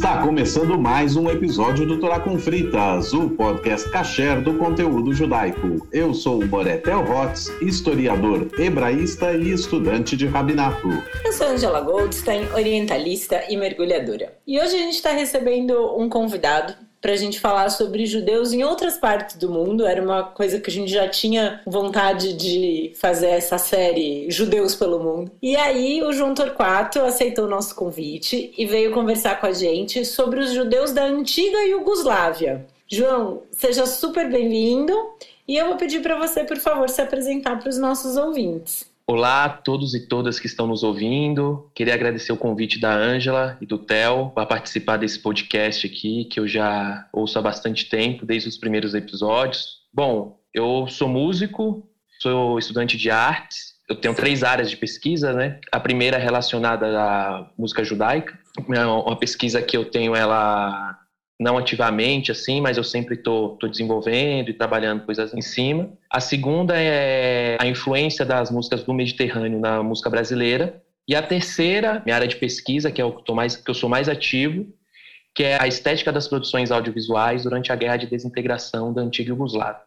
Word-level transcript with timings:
Está 0.00 0.22
começando 0.22 0.78
mais 0.78 1.14
um 1.14 1.28
episódio 1.28 1.86
do 1.86 2.00
Torá 2.00 2.18
com 2.18 2.38
Fritas, 2.38 3.12
o 3.12 3.28
podcast 3.28 3.86
kasher 3.90 4.40
do 4.40 4.56
conteúdo 4.56 5.12
judaico. 5.12 5.86
Eu 5.92 6.14
sou 6.14 6.42
o 6.42 6.46
Boretel 6.46 7.04
Rotz, 7.04 7.48
historiador 7.60 8.48
hebraísta 8.58 9.34
e 9.34 9.52
estudante 9.52 10.16
de 10.16 10.26
rabinato. 10.26 10.88
Eu 11.22 11.32
sou 11.34 11.48
Angela 11.48 11.82
Goldstein, 11.82 12.50
orientalista 12.54 13.44
e 13.50 13.58
mergulhadora. 13.58 14.38
E 14.46 14.58
hoje 14.58 14.74
a 14.74 14.78
gente 14.78 14.94
está 14.94 15.12
recebendo 15.12 15.94
um 15.94 16.08
convidado 16.08 16.74
para 17.00 17.12
a 17.12 17.16
gente 17.16 17.40
falar 17.40 17.70
sobre 17.70 18.04
judeus 18.06 18.52
em 18.52 18.62
outras 18.62 18.96
partes 18.96 19.36
do 19.36 19.50
mundo. 19.50 19.86
Era 19.86 20.02
uma 20.02 20.22
coisa 20.22 20.60
que 20.60 20.70
a 20.70 20.72
gente 20.72 20.92
já 20.92 21.08
tinha 21.08 21.60
vontade 21.66 22.34
de 22.34 22.92
fazer 22.96 23.28
essa 23.28 23.58
série 23.58 24.30
Judeus 24.30 24.74
pelo 24.74 25.00
Mundo. 25.00 25.32
E 25.40 25.56
aí 25.56 26.02
o 26.02 26.12
João 26.12 26.34
Torquato 26.34 27.00
aceitou 27.00 27.46
o 27.46 27.50
nosso 27.50 27.74
convite 27.74 28.52
e 28.56 28.66
veio 28.66 28.92
conversar 28.92 29.40
com 29.40 29.46
a 29.46 29.52
gente 29.52 30.04
sobre 30.04 30.40
os 30.40 30.52
judeus 30.52 30.92
da 30.92 31.04
antiga 31.04 31.58
Iugoslávia. 31.64 32.66
João, 32.86 33.42
seja 33.52 33.86
super 33.86 34.28
bem-vindo 34.28 34.92
e 35.46 35.56
eu 35.56 35.68
vou 35.68 35.76
pedir 35.76 36.02
para 36.02 36.18
você, 36.18 36.44
por 36.44 36.58
favor, 36.58 36.88
se 36.88 37.00
apresentar 37.00 37.58
para 37.58 37.68
os 37.68 37.78
nossos 37.78 38.16
ouvintes. 38.16 38.89
Olá 39.10 39.46
a 39.46 39.48
todos 39.48 39.92
e 39.92 40.06
todas 40.06 40.38
que 40.38 40.46
estão 40.46 40.68
nos 40.68 40.84
ouvindo. 40.84 41.68
Queria 41.74 41.94
agradecer 41.94 42.30
o 42.30 42.36
convite 42.36 42.78
da 42.78 42.94
Ângela 42.94 43.58
e 43.60 43.66
do 43.66 43.76
Theo 43.76 44.30
para 44.30 44.46
participar 44.46 44.98
desse 44.98 45.18
podcast 45.18 45.84
aqui, 45.84 46.26
que 46.26 46.38
eu 46.38 46.46
já 46.46 47.08
ouço 47.12 47.36
há 47.36 47.42
bastante 47.42 47.88
tempo, 47.88 48.24
desde 48.24 48.48
os 48.48 48.56
primeiros 48.56 48.94
episódios. 48.94 49.80
Bom, 49.92 50.38
eu 50.54 50.86
sou 50.86 51.08
músico, 51.08 51.88
sou 52.20 52.56
estudante 52.56 52.96
de 52.96 53.10
artes, 53.10 53.74
eu 53.88 53.96
tenho 53.96 54.14
três 54.14 54.44
áreas 54.44 54.70
de 54.70 54.76
pesquisa, 54.76 55.32
né? 55.32 55.58
A 55.72 55.80
primeira 55.80 56.16
é 56.16 56.22
relacionada 56.22 56.86
à 56.96 57.50
música 57.58 57.82
judaica, 57.82 58.38
é 58.72 58.86
uma 58.86 59.16
pesquisa 59.16 59.60
que 59.60 59.76
eu 59.76 59.84
tenho 59.84 60.14
ela 60.14 60.99
não 61.40 61.56
ativamente 61.56 62.30
assim, 62.30 62.60
mas 62.60 62.76
eu 62.76 62.84
sempre 62.84 63.14
estou 63.14 63.56
desenvolvendo 63.62 64.50
e 64.50 64.52
trabalhando 64.52 65.06
coisas 65.06 65.32
em 65.32 65.40
cima. 65.40 65.90
A 66.10 66.20
segunda 66.20 66.74
é 66.76 67.56
a 67.58 67.66
influência 67.66 68.26
das 68.26 68.50
músicas 68.50 68.84
do 68.84 68.92
Mediterrâneo 68.92 69.58
na 69.58 69.82
música 69.82 70.10
brasileira. 70.10 70.82
E 71.08 71.16
a 71.16 71.22
terceira, 71.22 72.02
minha 72.04 72.14
área 72.14 72.28
de 72.28 72.36
pesquisa, 72.36 72.90
que 72.90 73.00
é 73.00 73.04
o 73.04 73.12
que, 73.12 73.32
mais, 73.32 73.56
que 73.56 73.70
eu 73.70 73.74
sou 73.74 73.88
mais 73.88 74.06
ativo, 74.06 74.66
que 75.34 75.42
é 75.42 75.60
a 75.60 75.66
estética 75.66 76.12
das 76.12 76.28
produções 76.28 76.70
audiovisuais 76.70 77.44
durante 77.44 77.72
a 77.72 77.76
guerra 77.76 77.96
de 77.96 78.06
desintegração 78.06 78.92
da 78.92 79.00
antiga 79.00 79.30
Yugoslávia. 79.30 79.80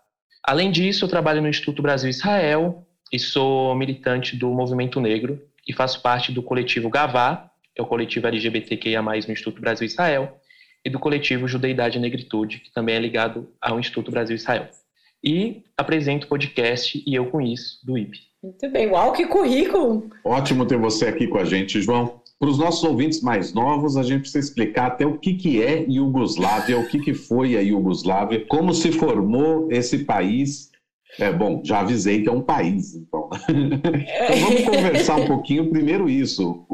Além 0.44 0.72
disso, 0.72 1.06
eu 1.06 1.10
trabalho 1.10 1.42
no 1.42 1.48
Instituto 1.48 1.84
Brasil-Israel 1.84 2.84
e 3.12 3.20
sou 3.20 3.76
militante 3.76 4.36
do 4.36 4.50
Movimento 4.50 5.00
Negro 5.00 5.40
e 5.68 5.72
faço 5.72 6.02
parte 6.02 6.32
do 6.32 6.42
coletivo 6.42 6.90
Gavá, 6.90 7.48
que 7.76 7.80
é 7.80 7.84
o 7.84 7.88
coletivo 7.88 8.26
LGBTQIA+, 8.26 9.04
no 9.04 9.32
Instituto 9.32 9.62
Brasil-Israel, 9.62 10.40
e 10.86 10.90
do 10.90 11.00
coletivo 11.00 11.48
Judeidade 11.48 11.98
e 11.98 12.02
Negritude, 12.02 12.60
que 12.60 12.74
também 12.74 12.96
é 12.96 13.00
ligado 13.00 13.50
ao 13.62 13.80
Instituto 13.80 14.12
Brasil-Israel. 14.12 14.68
E 15.24 15.64
apresento 15.78 16.26
o 16.26 16.30
podcast 16.30 17.02
E 17.08 17.16
Eu 17.16 17.28
Com 17.28 17.42
Isso, 17.42 17.80
do 17.86 17.98
IB. 17.98 18.18
Muito 18.44 18.70
bem, 18.70 18.88
uau, 18.88 19.14
que 19.14 19.26
currículo! 19.26 20.10
Ótimo 20.26 20.66
ter 20.66 20.78
você 20.78 21.06
aqui 21.06 21.28
com 21.28 21.38
a 21.38 21.46
gente, 21.46 21.82
João. 21.82 22.22
Para 22.38 22.50
os 22.50 22.58
nossos 22.58 22.84
ouvintes 22.84 23.22
mais 23.22 23.54
novos, 23.54 23.96
a 23.96 24.04
gente 24.04 24.22
precisa 24.22 24.46
explicar 24.46 24.88
até 24.88 25.06
o 25.06 25.18
que, 25.18 25.36
que 25.36 25.64
é 25.64 25.86
Iugoslávia, 25.88 26.78
o 26.78 26.86
que, 26.90 27.00
que 27.00 27.14
foi 27.14 27.56
a 27.56 27.62
Iugoslávia, 27.62 28.46
como 28.50 28.74
se 28.74 28.92
formou 28.92 29.72
esse 29.72 30.00
país. 30.00 30.70
É 31.18 31.32
bom, 31.32 31.62
já 31.64 31.80
avisei 31.80 32.22
que 32.22 32.28
é 32.28 32.32
um 32.34 32.42
país, 32.42 32.96
então. 32.96 33.30
então 33.48 34.38
vamos 34.42 34.62
conversar 34.66 35.16
um 35.16 35.28
pouquinho 35.28 35.70
primeiro 35.70 36.10
isso. 36.10 36.66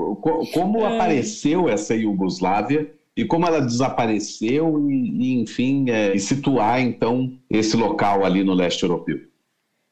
Como 0.54 0.80
é. 0.80 0.96
apareceu 0.96 1.70
essa 1.70 1.94
Iugoslávia 1.94 2.90
e 3.20 3.26
como 3.26 3.46
ela 3.46 3.60
desapareceu 3.60 4.90
e, 4.90 5.42
enfim, 5.42 5.90
é, 5.90 6.16
e 6.16 6.20
situar 6.20 6.80
então 6.80 7.30
esse 7.50 7.76
local 7.76 8.24
ali 8.24 8.46
no 8.46 8.54
leste 8.54 8.84
europeu. 8.84 9.20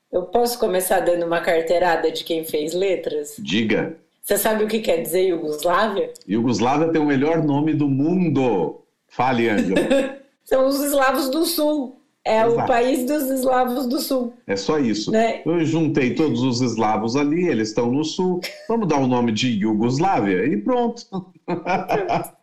Eu 0.10 0.24
posso 0.24 0.58
começar 0.58 1.02
dando 1.02 1.26
uma 1.26 1.42
carteirada 1.42 2.10
de 2.10 2.24
quem 2.24 2.46
fez 2.46 2.74
letras? 2.74 3.36
Diga. 3.38 3.98
Você 4.24 4.38
sabe 4.38 4.64
o 4.64 4.68
que 4.68 4.80
quer 4.80 5.02
dizer 5.02 5.28
Iugoslávia? 5.28 6.14
Iugoslávia 6.26 6.88
tem 6.88 7.02
o 7.02 7.06
melhor 7.06 7.44
nome 7.44 7.74
do 7.74 7.90
mundo. 7.90 8.82
Fale, 9.10 9.50
Angela. 9.50 9.82
São 10.46 10.66
os 10.66 10.82
eslavos 10.82 11.30
do 11.30 11.46
sul. 11.46 12.02
É 12.24 12.46
Exato. 12.46 12.62
o 12.62 12.66
país 12.66 13.06
dos 13.06 13.24
eslavos 13.30 13.88
do 13.88 14.00
sul. 14.00 14.34
É 14.48 14.56
só 14.56 14.80
isso. 14.80 15.12
Né? 15.12 15.42
Eu 15.46 15.66
juntei 15.66 16.14
todos 16.14 16.42
os 16.44 16.62
eslavos 16.62 17.18
ali, 17.18 17.48
eles 17.48 17.70
estão 17.70 17.92
no 17.92 18.06
sul. 18.06 18.40
Vamos 18.70 18.88
dar 18.88 19.00
o 19.00 19.08
nome 19.08 19.34
de 19.34 19.50
Iugoslávia 19.50 20.46
e 20.46 20.58
pronto. 20.58 21.04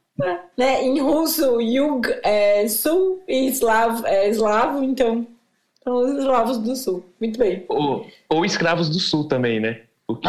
né? 0.57 0.85
Em 0.85 1.01
russo, 1.01 1.61
Yug 1.61 2.09
é 2.23 2.67
sul 2.69 3.23
e 3.27 3.47
eslavo, 3.47 4.07
é 4.07 4.29
eslavo, 4.29 4.83
então 4.83 5.27
são 5.83 5.97
os 5.97 6.19
eslavos 6.19 6.59
do 6.59 6.75
sul. 6.77 7.05
Muito 7.21 7.39
bem. 7.39 7.65
Ou, 7.69 8.07
ou 8.29 8.45
escravos 8.45 8.89
do 8.89 8.99
sul 8.99 9.29
também, 9.29 9.61
né? 9.61 9.83
Porque 10.07 10.29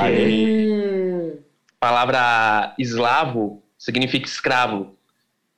a 1.81 1.88
palavra 1.88 2.75
eslavo 2.78 3.62
significa 3.78 4.28
escravo. 4.28 4.95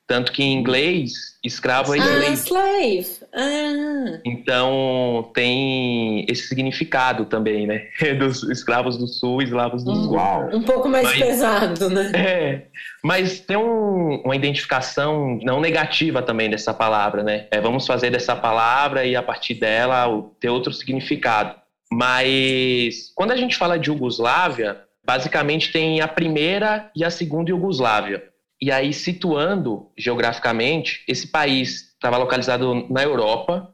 Tanto 0.08 0.32
que 0.32 0.42
em 0.42 0.54
inglês, 0.54 1.38
escravo 1.44 1.94
é 1.94 1.98
slave. 1.98 2.26
Ah, 2.26 2.32
slave. 2.32 3.08
Ah. 3.34 4.22
Então, 4.24 5.30
tem 5.34 6.26
esse 6.30 6.48
significado 6.48 7.26
também, 7.26 7.68
né? 7.68 7.88
Dos 8.18 8.42
escravos 8.44 8.98
do 8.98 9.06
sul 9.06 9.42
e 9.42 9.46
eslavos 9.46 9.84
do 9.84 9.94
sul. 9.94 10.14
Uau. 10.14 10.50
Um 10.54 10.64
pouco 10.64 10.88
mais 10.88 11.04
mas, 11.04 11.20
pesado, 11.20 11.90
né? 11.90 12.12
É, 12.16 12.62
mas 13.04 13.42
tem 13.42 13.58
um, 13.58 14.22
uma 14.24 14.36
identificação 14.36 15.38
não 15.44 15.60
negativa 15.60 16.22
também 16.22 16.50
dessa 16.50 16.74
palavra, 16.74 17.22
né? 17.22 17.48
É, 17.52 17.60
vamos 17.60 17.86
fazer 17.86 18.10
dessa 18.10 18.36
palavra 18.36 19.06
e 19.06 19.14
a 19.14 19.22
partir 19.22 19.56
dela 19.56 20.08
ter 20.40 20.50
outro 20.50 20.72
significado. 20.72 21.54
Mas 21.92 23.12
quando 23.14 23.32
a 23.32 23.38
gente 23.38 23.58
fala 23.58 23.78
de 23.78 23.90
Yugoslávia, 23.90 24.82
basicamente 25.06 25.72
tem 25.72 26.00
a 26.00 26.08
primeira 26.08 26.90
e 26.96 27.04
a 27.04 27.10
segunda 27.10 27.50
Yugoslávia. 27.50 28.24
E 28.60 28.72
aí, 28.72 28.92
situando 28.92 29.92
geograficamente, 29.98 31.04
esse 31.08 31.28
país 31.28 31.94
estava 31.94 32.18
localizado 32.18 32.88
na 32.90 33.04
Europa, 33.04 33.74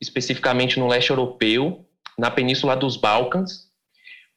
especificamente 0.00 0.78
no 0.80 0.88
leste 0.88 1.10
europeu, 1.10 1.86
na 2.18 2.30
península 2.30 2.74
dos 2.74 2.96
Balcãs. 2.96 3.70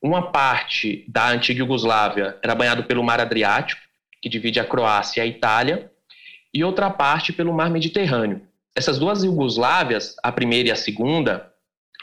Uma 0.02 0.32
parte 0.32 1.06
da 1.08 1.30
antiga 1.30 1.60
Iugoslávia 1.60 2.38
era 2.44 2.54
banhado 2.54 2.84
pelo 2.84 3.04
Mar 3.04 3.20
Adriático, 3.20 3.82
que 4.22 4.30
divide 4.30 4.60
a 4.60 4.66
Croácia 4.66 5.22
e 5.22 5.24
a 5.24 5.26
Itália, 5.26 5.92
e 6.54 6.64
outra 6.64 6.90
parte 6.90 7.34
pelo 7.34 7.54
Mar 7.54 7.70
Mediterrâneo. 7.70 8.42
Essas 8.76 9.00
duas 9.00 9.24
Iugoslávias, 9.24 10.16
a 10.22 10.32
primeira 10.32 10.70
e 10.70 10.72
a 10.72 10.76
segunda, 10.76 11.52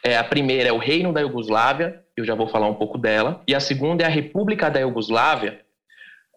é, 0.03 0.17
a 0.17 0.25
primeira 0.25 0.69
é 0.69 0.73
o 0.73 0.79
Reino 0.79 1.13
da 1.13 1.21
Iugoslávia, 1.21 2.03
eu 2.17 2.25
já 2.25 2.35
vou 2.35 2.49
falar 2.49 2.69
um 2.69 2.75
pouco 2.75 2.99
dela, 2.99 3.43
e 3.47 3.55
a 3.55 3.61
segunda 3.61 4.03
é 4.03 4.07
a 4.07 4.11
República 4.11 4.71
da 4.71 4.81
Iugoslávia, 4.81 5.61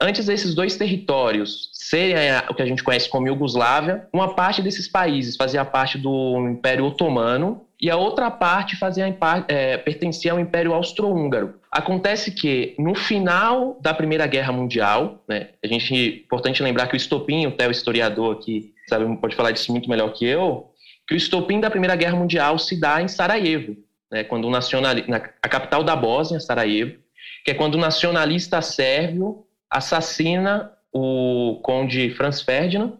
Antes 0.01 0.25
desses 0.25 0.53
dois 0.53 0.75
territórios 0.75 1.69
serem 1.73 2.17
o 2.49 2.53
que 2.53 2.61
a 2.61 2.65
gente 2.65 2.83
conhece 2.83 3.07
como 3.07 3.27
Iugoslávia, 3.27 4.07
uma 4.11 4.35
parte 4.35 4.61
desses 4.61 4.87
países 4.89 5.37
fazia 5.37 5.63
parte 5.63 5.97
do 5.97 6.49
Império 6.49 6.85
Otomano 6.85 7.65
e 7.79 7.89
a 7.89 7.95
outra 7.95 8.29
parte 8.29 8.75
fazia 8.75 9.05
é, 9.47 9.77
pertencia 9.77 10.33
ao 10.33 10.39
Império 10.39 10.73
Austro-Húngaro. 10.73 11.55
Acontece 11.71 12.31
que 12.31 12.75
no 12.77 12.93
final 12.93 13.77
da 13.81 13.93
Primeira 13.93 14.27
Guerra 14.27 14.51
Mundial, 14.51 15.23
né, 15.27 15.49
a 15.63 15.67
gente 15.67 16.23
importante 16.25 16.61
lembrar 16.61 16.87
que 16.87 16.95
o 16.95 16.97
estopim, 16.97 17.45
o 17.45 17.51
Theo 17.51 17.71
historiador 17.71 18.35
aqui, 18.35 18.73
sabe, 18.89 19.05
pode 19.17 19.35
falar 19.35 19.51
disso 19.51 19.71
muito 19.71 19.89
melhor 19.89 20.11
que 20.11 20.25
eu, 20.25 20.71
que 21.07 21.13
o 21.13 21.17
estopim 21.17 21.59
da 21.59 21.69
Primeira 21.69 21.95
Guerra 21.95 22.17
Mundial 22.17 22.57
se 22.59 22.79
dá 22.79 23.01
em 23.01 23.07
Sarajevo, 23.07 23.77
né, 24.11 24.25
quando 24.25 24.45
o 24.45 24.51
nacional, 24.51 24.93
na, 25.07 25.17
a 25.17 25.49
capital 25.49 25.83
da 25.83 25.95
Bósnia, 25.95 26.39
Sarajevo, 26.39 26.97
que 27.45 27.51
é 27.51 27.53
quando 27.53 27.75
o 27.75 27.79
nacionalista 27.79 28.61
sérvio 28.61 29.45
assassina 29.75 30.71
o 30.91 31.59
conde 31.61 32.09
Franz 32.11 32.41
Ferdinand, 32.41 32.93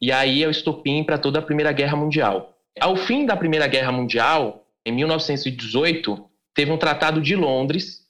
e 0.00 0.12
aí 0.12 0.42
é 0.42 0.46
o 0.46 0.50
estopim 0.50 1.02
para 1.02 1.16
toda 1.16 1.38
a 1.38 1.42
Primeira 1.42 1.72
Guerra 1.72 1.96
Mundial. 1.96 2.58
Ao 2.78 2.96
fim 2.96 3.24
da 3.24 3.36
Primeira 3.36 3.66
Guerra 3.66 3.90
Mundial, 3.90 4.66
em 4.84 4.92
1918, 4.92 6.28
teve 6.54 6.70
um 6.70 6.76
Tratado 6.76 7.20
de 7.20 7.34
Londres, 7.34 8.02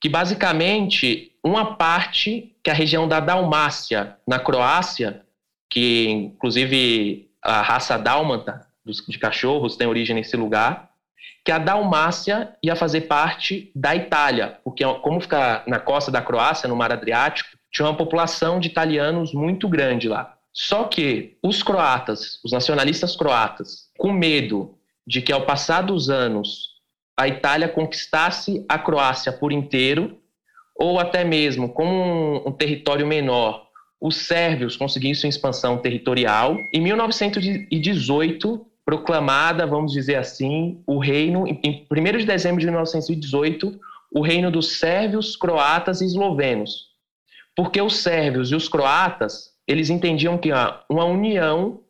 que 0.00 0.08
basicamente 0.08 1.32
uma 1.42 1.74
parte, 1.74 2.54
que 2.62 2.70
a 2.70 2.74
região 2.74 3.08
da 3.08 3.18
Dalmácia, 3.18 4.16
na 4.26 4.38
Croácia, 4.38 5.22
que 5.68 6.08
inclusive 6.08 7.30
a 7.42 7.62
raça 7.62 7.98
dálmata 7.98 8.66
de 9.08 9.18
cachorros 9.18 9.76
tem 9.76 9.88
origem 9.88 10.14
nesse 10.14 10.36
lugar, 10.36 10.90
que 11.44 11.52
a 11.52 11.58
Dalmácia 11.58 12.56
ia 12.62 12.74
fazer 12.74 13.02
parte 13.02 13.70
da 13.74 13.94
Itália, 13.94 14.58
porque 14.64 14.82
como 15.02 15.20
fica 15.20 15.62
na 15.66 15.78
costa 15.78 16.10
da 16.10 16.22
Croácia, 16.22 16.68
no 16.68 16.74
Mar 16.74 16.90
Adriático, 16.90 17.50
tinha 17.70 17.86
uma 17.86 17.96
população 17.96 18.58
de 18.58 18.68
italianos 18.68 19.34
muito 19.34 19.68
grande 19.68 20.08
lá. 20.08 20.34
Só 20.52 20.84
que 20.84 21.36
os 21.42 21.62
croatas, 21.62 22.40
os 22.44 22.52
nacionalistas 22.52 23.14
croatas, 23.14 23.90
com 23.98 24.10
medo 24.10 24.78
de 25.06 25.20
que 25.20 25.32
ao 25.32 25.44
passar 25.44 25.82
dos 25.82 26.08
anos 26.08 26.74
a 27.18 27.28
Itália 27.28 27.68
conquistasse 27.68 28.64
a 28.68 28.78
Croácia 28.78 29.32
por 29.32 29.52
inteiro, 29.52 30.18
ou 30.74 30.98
até 30.98 31.24
mesmo 31.24 31.68
com 31.68 31.86
um, 31.86 32.48
um 32.48 32.52
território 32.52 33.06
menor, 33.06 33.64
os 34.00 34.16
sérvios 34.16 34.76
conseguiram 34.76 35.14
sua 35.14 35.28
expansão 35.28 35.78
territorial. 35.78 36.56
Em 36.72 36.80
1918, 36.80 38.66
proclamada, 38.84 39.66
vamos 39.66 39.92
dizer 39.92 40.16
assim, 40.16 40.82
o 40.86 40.98
reino, 40.98 41.46
em 41.46 41.86
1 41.90 42.18
de 42.18 42.26
dezembro 42.26 42.60
de 42.60 42.66
1918, 42.66 43.80
o 44.12 44.22
reino 44.22 44.50
dos 44.50 44.78
sérvios, 44.78 45.36
croatas 45.36 46.00
e 46.00 46.04
eslovenos. 46.04 46.88
Porque 47.56 47.80
os 47.80 47.96
sérvios 47.96 48.50
e 48.50 48.54
os 48.54 48.68
croatas, 48.68 49.52
eles 49.66 49.90
entendiam 49.90 50.36
que 50.36 50.50
uma 50.88 51.04
união 51.04 51.80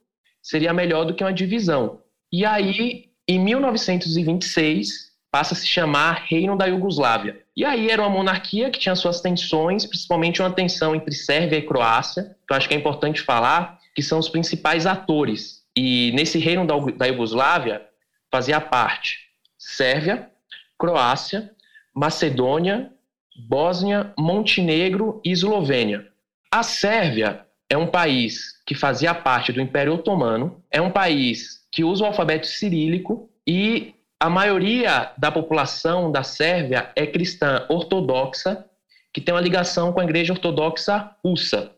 seria 0.43 0.73
melhor 0.73 1.05
do 1.05 1.15
que 1.15 1.25
uma 1.25 1.33
divisão. 1.33 2.01
E 2.33 2.45
aí, 2.45 3.07
em 3.27 3.39
1926, 3.39 5.15
passa 5.35 5.55
a 5.55 5.57
se 5.57 5.67
chamar 5.67 6.27
Reino 6.29 6.57
da 6.57 6.67
Iugoslávia. 6.67 7.41
E 7.57 7.65
aí 7.65 7.91
era 7.91 8.03
uma 8.03 8.11
monarquia 8.11 8.71
que 8.71 8.79
tinha 8.79 8.95
suas 8.95 9.21
tensões, 9.21 9.85
principalmente 9.85 10.41
uma 10.41 10.53
tensão 10.53 10.95
entre 10.95 11.13
Sérvia 11.13 11.59
e 11.59 11.63
Croácia, 11.63 12.37
que 12.47 12.53
eu 12.53 12.57
acho 12.57 12.69
que 12.69 12.75
é 12.75 12.79
importante 12.79 13.21
falar, 13.21 13.79
que 13.97 14.03
são 14.03 14.19
os 14.19 14.29
principais 14.29 14.87
atores. 14.87 15.64
E 15.77 16.13
nesse 16.13 16.39
Reino 16.39 16.67
da, 16.67 16.77
da 16.79 17.07
Iugoslávia 17.07 17.83
fazia 18.31 18.61
parte 18.61 19.19
Sérvia, 19.59 20.31
Croácia, 20.79 21.51
Macedônia, 21.95 22.93
Bósnia, 23.49 24.13
Montenegro 24.19 25.21
e 25.25 25.33
Eslovênia. 25.33 26.07
A 26.51 26.63
Sérvia 26.63 27.47
é 27.69 27.77
um 27.77 27.87
país 27.87 28.61
que 28.67 28.75
fazia 28.75 29.15
parte 29.15 29.53
do 29.53 29.61
Império 29.61 29.95
Otomano, 29.95 30.63
é 30.71 30.81
um 30.81 30.91
país 30.91 31.67
que 31.73 31.83
usa 31.83 32.05
o 32.05 32.07
alfabeto 32.07 32.47
cirílico 32.47 33.29
e 33.47 33.95
a 34.21 34.31
maioria 34.31 35.13
da 35.19 35.31
população 35.31 36.11
da 36.11 36.23
Sérvia 36.23 36.91
é 36.95 37.07
cristã 37.07 37.67
ortodoxa, 37.69 38.65
que 39.13 39.21
tem 39.21 39.35
uma 39.35 39.41
ligação 39.41 39.93
com 39.93 40.01
a 40.01 40.05
Igreja 40.05 40.33
Ortodoxa 40.33 41.11
Russa. 41.23 41.74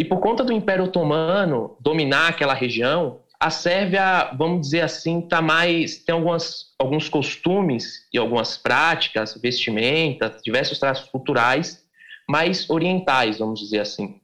E 0.00 0.04
por 0.06 0.18
conta 0.18 0.42
do 0.42 0.50
Império 0.50 0.84
Otomano 0.84 1.76
dominar 1.78 2.28
aquela 2.28 2.54
região, 2.54 3.20
a 3.38 3.50
Sérvia, 3.50 4.30
vamos 4.32 4.62
dizer 4.62 4.80
assim, 4.80 5.20
tá 5.20 5.42
mais 5.42 5.98
tem 5.98 6.14
algumas, 6.14 6.74
alguns 6.78 7.06
costumes 7.06 8.08
e 8.10 8.16
algumas 8.16 8.56
práticas, 8.56 9.38
vestimentas, 9.42 10.40
diversos 10.42 10.78
traços 10.78 11.06
culturais 11.10 11.84
mais 12.26 12.70
orientais, 12.70 13.40
vamos 13.40 13.60
dizer 13.60 13.80
assim. 13.80 14.18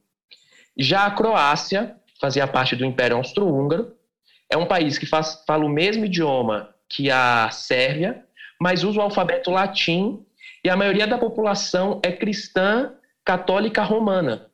Já 0.79 1.05
a 1.05 1.11
Croácia 1.11 1.95
fazia 2.19 2.47
parte 2.47 2.75
do 2.75 2.87
Império 2.87 3.19
Austro-Húngaro, 3.19 3.93
é 4.49 4.57
um 4.57 4.65
país 4.65 4.97
que 4.97 5.05
faz, 5.05 5.45
fala 5.47 5.67
o 5.67 5.69
mesmo 5.69 6.07
idioma 6.07 6.75
que 6.89 7.11
a 7.11 7.51
Sérvia, 7.51 8.25
mas 8.59 8.83
usa 8.83 8.99
o 8.99 9.03
alfabeto 9.03 9.51
latim 9.51 10.25
e 10.65 10.71
a 10.71 10.77
maioria 10.77 11.07
da 11.07 11.19
população 11.19 12.01
é 12.03 12.13
cristã 12.13 12.95
católica 13.23 13.83
romana. 13.83 14.47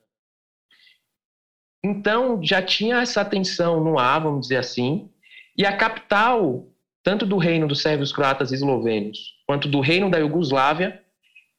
Então, 1.84 2.40
já 2.42 2.62
tinha 2.62 3.00
essa 3.00 3.24
tensão 3.24 3.82
no 3.82 3.98
ar, 3.98 4.20
vamos 4.20 4.42
dizer 4.42 4.58
assim, 4.58 5.10
e 5.56 5.66
a 5.66 5.76
capital, 5.76 6.66
tanto 7.02 7.26
do 7.26 7.36
reino 7.36 7.66
dos 7.66 7.82
sérvios, 7.82 8.12
croatas 8.12 8.52
e 8.52 8.54
eslovênios, 8.54 9.34
quanto 9.46 9.68
do 9.68 9.80
reino 9.80 10.10
da 10.10 10.18
Iugoslávia, 10.18 11.02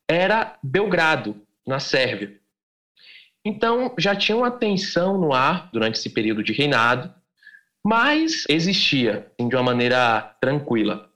era 0.07 0.57
Belgrado, 0.63 1.41
na 1.65 1.79
Sérvia. 1.79 2.37
Então, 3.45 3.93
já 3.97 4.15
tinha 4.15 4.37
uma 4.37 4.51
tensão 4.51 5.17
no 5.17 5.33
ar 5.33 5.69
durante 5.71 5.95
esse 5.95 6.09
período 6.09 6.43
de 6.43 6.53
reinado, 6.53 7.13
mas 7.83 8.45
existia 8.47 9.27
assim, 9.37 9.49
de 9.49 9.55
uma 9.55 9.63
maneira 9.63 10.35
tranquila. 10.39 11.09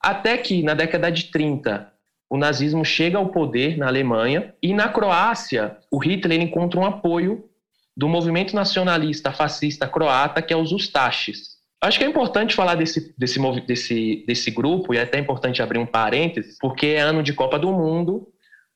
Até 0.00 0.36
que, 0.36 0.62
na 0.62 0.74
década 0.74 1.10
de 1.10 1.24
30, 1.24 1.92
o 2.28 2.36
nazismo 2.36 2.84
chega 2.84 3.18
ao 3.18 3.28
poder 3.28 3.78
na 3.78 3.86
Alemanha 3.86 4.54
e 4.60 4.74
na 4.74 4.88
Croácia, 4.88 5.78
o 5.90 5.98
Hitler 5.98 6.40
encontra 6.40 6.80
um 6.80 6.84
apoio 6.84 7.48
do 7.96 8.08
movimento 8.08 8.54
nacionalista 8.54 9.32
fascista 9.32 9.86
croata, 9.86 10.42
que 10.42 10.52
é 10.52 10.56
os 10.56 10.72
Ustaches. 10.72 11.54
Acho 11.80 11.98
que 11.98 12.04
é 12.04 12.08
importante 12.08 12.54
falar 12.54 12.74
desse, 12.76 13.14
desse, 13.16 13.38
desse, 13.66 14.24
desse 14.26 14.50
grupo, 14.50 14.94
e 14.94 14.96
é 14.96 15.02
até 15.02 15.18
importante 15.18 15.62
abrir 15.62 15.78
um 15.78 15.86
parênteses, 15.86 16.56
porque 16.58 16.86
é 16.86 17.00
ano 17.00 17.22
de 17.22 17.32
Copa 17.32 17.58
do 17.58 17.70
Mundo, 17.70 18.26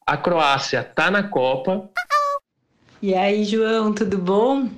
a 0.07 0.17
Croácia 0.17 0.81
está 0.81 1.11
na 1.11 1.23
Copa. 1.23 1.91
E 3.01 3.15
aí, 3.15 3.45
João, 3.45 3.93
tudo 3.93 4.19
bom? 4.19 4.69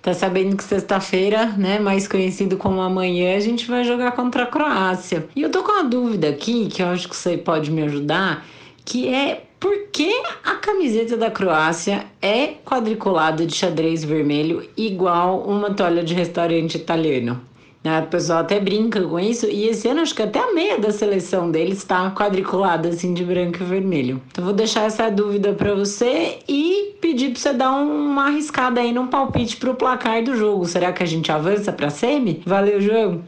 Tá 0.00 0.14
sabendo 0.14 0.56
que 0.56 0.64
sexta-feira, 0.64 1.46
né, 1.46 1.78
mais 1.78 2.08
conhecido 2.08 2.56
como 2.56 2.80
amanhã, 2.80 3.36
a 3.36 3.40
gente 3.40 3.68
vai 3.68 3.84
jogar 3.84 4.12
contra 4.12 4.42
a 4.44 4.46
Croácia. 4.46 5.28
E 5.34 5.42
eu 5.42 5.50
tô 5.50 5.62
com 5.62 5.72
uma 5.72 5.84
dúvida 5.84 6.28
aqui, 6.28 6.68
que 6.68 6.82
eu 6.82 6.88
acho 6.88 7.08
que 7.08 7.16
você 7.16 7.38
pode 7.38 7.70
me 7.70 7.82
ajudar, 7.82 8.44
que 8.84 9.08
é 9.12 9.44
por 9.62 9.86
que 9.92 10.12
a 10.42 10.56
camiseta 10.56 11.16
da 11.16 11.30
Croácia 11.30 12.04
é 12.20 12.48
quadriculada 12.48 13.46
de 13.46 13.54
xadrez 13.54 14.02
vermelho 14.02 14.68
igual 14.76 15.40
uma 15.42 15.72
toalha 15.72 16.02
de 16.02 16.14
restaurante 16.14 16.74
italiano? 16.74 17.40
Né? 17.84 18.00
O 18.00 18.08
pessoal 18.08 18.40
até 18.40 18.58
brinca 18.58 19.00
com 19.00 19.20
isso. 19.20 19.46
E 19.46 19.68
esse 19.68 19.86
ano 19.86 20.00
acho 20.00 20.16
que 20.16 20.22
até 20.22 20.40
a 20.40 20.52
meia 20.52 20.80
da 20.80 20.90
seleção 20.90 21.48
deles 21.48 21.78
está 21.78 22.10
quadriculada 22.10 22.88
assim 22.88 23.14
de 23.14 23.24
branco 23.24 23.62
e 23.62 23.64
vermelho. 23.64 24.20
Então 24.32 24.44
vou 24.44 24.52
deixar 24.52 24.82
essa 24.82 25.08
dúvida 25.08 25.52
para 25.52 25.76
você 25.76 26.40
e 26.48 26.96
pedir 27.00 27.30
para 27.30 27.40
você 27.40 27.52
dar 27.52 27.70
uma 27.70 28.26
arriscada 28.26 28.80
aí 28.80 28.92
num 28.92 29.06
palpite 29.06 29.56
para 29.58 29.70
o 29.70 29.76
placar 29.76 30.24
do 30.24 30.36
jogo. 30.36 30.66
Será 30.66 30.92
que 30.92 31.04
a 31.04 31.06
gente 31.06 31.30
avança 31.30 31.72
para 31.72 31.88
semi? 31.88 32.42
Valeu, 32.44 32.80
João. 32.80 33.22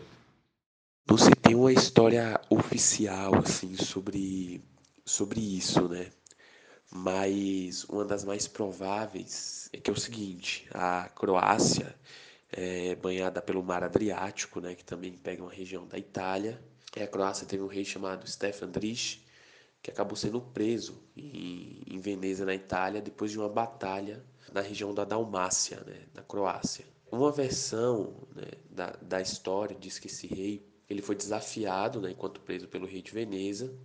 Se 1.16 1.30
tem 1.30 1.54
uma 1.54 1.72
história 1.72 2.40
oficial 2.50 3.36
assim 3.36 3.76
sobre 3.76 4.60
sobre 5.04 5.38
isso, 5.40 5.86
né? 5.88 6.06
Mas 6.96 7.82
uma 7.84 8.04
das 8.04 8.24
mais 8.24 8.46
prováveis 8.46 9.68
é 9.72 9.78
que 9.78 9.90
é 9.90 9.92
o 9.92 9.96
seguinte: 9.98 10.68
a 10.72 11.08
Croácia 11.08 11.92
é 12.52 12.94
banhada 12.94 13.42
pelo 13.42 13.64
Mar 13.64 13.82
Adriático, 13.82 14.60
né, 14.60 14.76
que 14.76 14.84
também 14.84 15.12
pega 15.12 15.42
uma 15.42 15.50
região 15.52 15.86
da 15.88 15.98
Itália. 15.98 16.62
E 16.96 17.02
a 17.02 17.08
Croácia 17.08 17.44
teve 17.48 17.64
um 17.64 17.66
rei 17.66 17.84
chamado 17.84 18.30
Stefan 18.30 18.68
Drich, 18.68 19.26
que 19.82 19.90
acabou 19.90 20.14
sendo 20.14 20.40
preso 20.40 21.02
em, 21.16 21.82
em 21.88 21.98
Veneza, 21.98 22.44
na 22.44 22.54
Itália, 22.54 23.02
depois 23.02 23.32
de 23.32 23.38
uma 23.40 23.48
batalha 23.48 24.24
na 24.52 24.60
região 24.60 24.94
da 24.94 25.04
Dalmácia, 25.04 25.80
né, 25.84 26.02
na 26.14 26.22
Croácia. 26.22 26.84
Uma 27.10 27.32
versão 27.32 28.14
né, 28.36 28.52
da, 28.70 28.90
da 29.02 29.20
história 29.20 29.76
diz 29.76 29.98
que 29.98 30.06
esse 30.06 30.28
rei 30.28 30.64
ele 30.88 31.02
foi 31.02 31.16
desafiado, 31.16 32.00
né, 32.00 32.12
enquanto 32.12 32.40
preso 32.40 32.68
pelo 32.68 32.86
rei 32.86 33.02
de 33.02 33.10
Veneza, 33.10 33.76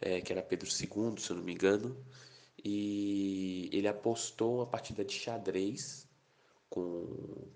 é, 0.00 0.20
que 0.20 0.32
era 0.32 0.42
Pedro 0.42 0.68
II, 0.68 1.20
se 1.20 1.30
eu 1.30 1.36
não 1.36 1.44
me 1.44 1.52
engano, 1.52 1.96
e 2.64 3.68
ele 3.72 3.88
apostou 3.88 4.56
uma 4.56 4.66
partida 4.66 5.04
de 5.04 5.14
xadrez 5.14 6.06
com, 6.68 7.06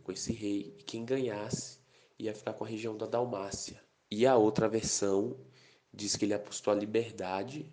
com 0.03 0.13
esse 0.13 0.33
rei 0.33 0.75
e 0.79 0.83
quem 0.83 1.05
ganhasse 1.05 1.79
ia 2.19 2.35
ficar 2.35 2.53
com 2.53 2.65
a 2.65 2.69
região 2.69 2.97
da 2.97 3.07
Dalmácia. 3.07 3.83
E 4.11 4.27
a 4.27 4.37
outra 4.37 4.69
versão 4.69 5.37
diz 5.93 6.17
que 6.17 6.25
ele 6.25 6.35
apostou 6.35 6.73
a 6.73 6.77
liberdade 6.77 7.71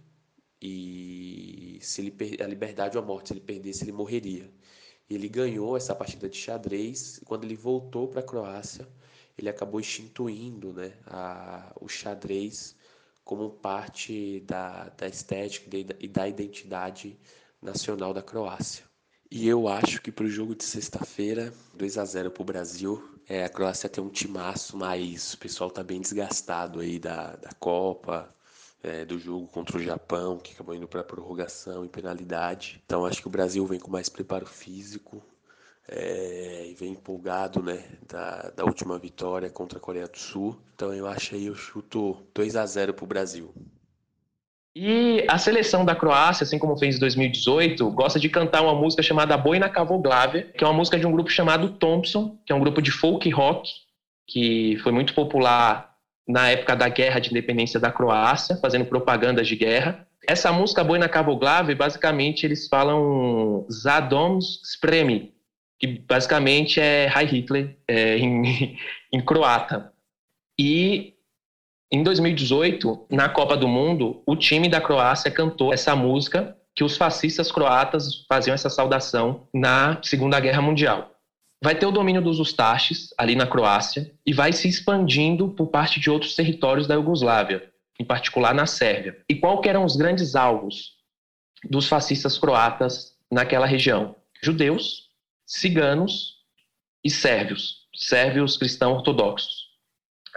e 0.62 1.80
se 1.82 2.02
ele 2.02 2.44
a 2.44 2.48
liberdade 2.48 2.98
ou 2.98 3.04
a 3.04 3.06
morte, 3.06 3.30
se 3.30 3.34
ele 3.34 3.42
perdesse 3.42 3.84
ele 3.84 3.92
morreria. 3.92 4.52
E 5.10 5.16
ele 5.16 5.30
ganhou 5.30 5.78
essa 5.78 5.96
partida 5.96 6.30
de 6.30 6.38
xadrez 6.38 7.18
e 7.18 7.26
quando 7.26 7.44
ele 7.44 7.56
voltou 7.56 8.08
para 8.08 8.20
a 8.20 8.24
Croácia, 8.24 8.88
ele 9.38 9.50
acabou 9.50 9.80
instituindo 9.80 10.74
né, 10.74 10.94
a, 11.06 11.74
o 11.80 11.88
xadrez 11.88 12.76
como 13.30 13.52
parte 13.52 14.40
da, 14.40 14.90
da 14.98 15.08
estética 15.08 15.70
e 16.00 16.08
da 16.08 16.28
identidade 16.28 17.16
nacional 17.62 18.12
da 18.12 18.24
Croácia. 18.24 18.84
E 19.30 19.48
eu 19.48 19.68
acho 19.68 20.02
que 20.02 20.12
para 20.12 20.26
o 20.26 20.28
jogo 20.28 20.56
de 20.56 20.64
sexta-feira, 20.64 21.54
2 21.76 22.00
a 22.00 22.06
0 22.06 22.32
para 22.32 22.42
o 22.42 22.46
Brasil, 22.46 23.20
é, 23.28 23.44
a 23.46 23.50
Croácia 23.50 23.88
tem 23.88 24.04
um 24.04 24.10
timaço, 24.10 24.76
mas 24.76 25.36
o 25.36 25.38
pessoal 25.38 25.70
está 25.70 25.84
bem 25.84 26.02
desgastado 26.02 26.80
aí 26.80 26.98
da, 26.98 27.36
da 27.36 27.52
Copa, 27.60 28.34
é, 28.82 29.06
do 29.06 29.20
jogo 29.20 29.46
contra 29.46 29.78
o 29.78 29.80
Japão, 29.80 30.40
que 30.40 30.54
acabou 30.54 30.74
indo 30.74 30.88
para 30.88 31.04
prorrogação 31.04 31.86
e 31.86 31.88
penalidade. 31.88 32.82
Então 32.84 33.06
acho 33.06 33.22
que 33.22 33.28
o 33.28 33.32
Brasil 33.32 33.64
vem 33.64 33.80
com 33.80 33.92
mais 33.92 34.10
preparo 34.10 34.48
físico, 34.48 35.24
é, 35.92 36.74
vem 36.78 36.92
empolgado 36.92 37.62
né, 37.62 37.84
da, 38.08 38.52
da 38.56 38.64
última 38.64 38.98
vitória 38.98 39.50
contra 39.50 39.80
a 39.80 39.82
Coreia 39.82 40.08
do 40.08 40.18
Sul. 40.18 40.58
Então 40.76 40.94
eu 40.94 41.08
acho 41.08 41.36
aí, 41.36 41.48
eu 41.48 41.56
chuto 41.56 42.18
2 42.34 42.56
a 42.56 42.66
0 42.66 42.94
para 42.94 43.04
o 43.04 43.08
Brasil. 43.08 43.54
E 44.76 45.26
a 45.28 45.38
seleção 45.38 45.84
da 45.84 45.96
Croácia, 45.96 46.44
assim 46.44 46.60
como 46.60 46.78
fez 46.78 46.96
em 46.96 47.00
2018, 47.00 47.90
gosta 47.92 48.20
de 48.20 48.30
cantar 48.30 48.62
uma 48.62 48.76
música 48.76 49.02
chamada 49.02 49.36
Boina 49.36 49.68
Kavoglavia, 49.68 50.44
que 50.56 50.64
é 50.64 50.68
uma 50.68 50.78
música 50.78 50.98
de 50.98 51.08
um 51.08 51.12
grupo 51.12 51.30
chamado 51.30 51.72
Thompson, 51.72 52.38
que 52.46 52.54
é 52.54 52.56
um 52.56 52.60
grupo 52.60 52.82
de 52.82 52.92
folk 52.92 53.28
rock, 53.32 53.70
que 54.28 54.78
foi 54.84 54.92
muito 54.92 55.14
popular 55.16 55.96
na 56.28 56.50
época 56.50 56.76
da 56.76 56.88
guerra 56.88 57.20
de 57.20 57.32
independência 57.32 57.80
da 57.80 57.92
Croácia, 57.92 58.58
fazendo 58.58 58.86
propagandas 58.86 59.48
de 59.48 59.56
guerra. 59.56 60.08
Essa 60.28 60.52
música 60.52 60.84
Boina 60.84 61.10
Kavoglavia, 61.10 61.76
basicamente 61.76 62.46
eles 62.46 62.68
falam 62.68 63.66
Zadom 63.72 64.38
Spremi, 64.38 65.34
que 65.80 65.88
basicamente 65.88 66.80
é 66.80 67.08
High 67.08 67.26
Hitler 67.26 67.78
é, 67.88 68.18
em, 68.20 68.78
em 69.14 69.22
croata. 69.22 69.94
E 70.60 71.14
em 71.92 72.04
2018, 72.04 73.08
na 73.10 73.30
Copa 73.30 73.58
do 73.58 73.68
Mundo, 73.68 74.22
o 74.26 74.36
time 74.36 74.70
da 74.70 74.82
Croácia 74.82 75.32
cantou 75.32 75.74
essa 75.74 75.96
música, 75.96 76.56
que 76.76 76.84
os 76.84 76.96
fascistas 76.96 77.52
croatas 77.52 78.26
faziam 78.28 78.54
essa 78.54 78.70
saudação 78.70 79.48
na 79.54 80.00
Segunda 80.04 80.40
Guerra 80.40 80.62
Mundial. 80.62 81.16
Vai 81.62 81.76
ter 81.76 81.86
o 81.86 81.92
domínio 81.92 82.22
dos 82.22 82.40
Ustaches, 82.40 83.10
ali 83.18 83.36
na 83.36 83.48
Croácia, 83.48 84.14
e 84.26 84.34
vai 84.34 84.54
se 84.54 84.68
expandindo 84.68 85.50
por 85.50 85.68
parte 85.68 86.00
de 86.00 86.10
outros 86.10 86.36
territórios 86.36 86.88
da 86.88 86.94
Iugoslávia, 86.94 87.70
em 88.00 88.06
particular 88.06 88.54
na 88.54 88.66
Sérvia. 88.66 89.18
E 89.28 89.36
qual 89.36 89.62
eram 89.66 89.84
os 89.84 89.96
grandes 89.96 90.36
alvos 90.36 90.94
dos 91.70 91.88
fascistas 91.88 92.38
croatas 92.38 93.14
naquela 93.32 93.66
região? 93.66 94.16
Judeus, 94.42 95.09
ciganos 95.50 96.36
e 97.04 97.10
sérvios, 97.10 97.88
sérvios 97.96 98.56
cristãos 98.56 98.98
ortodoxos. 98.98 99.68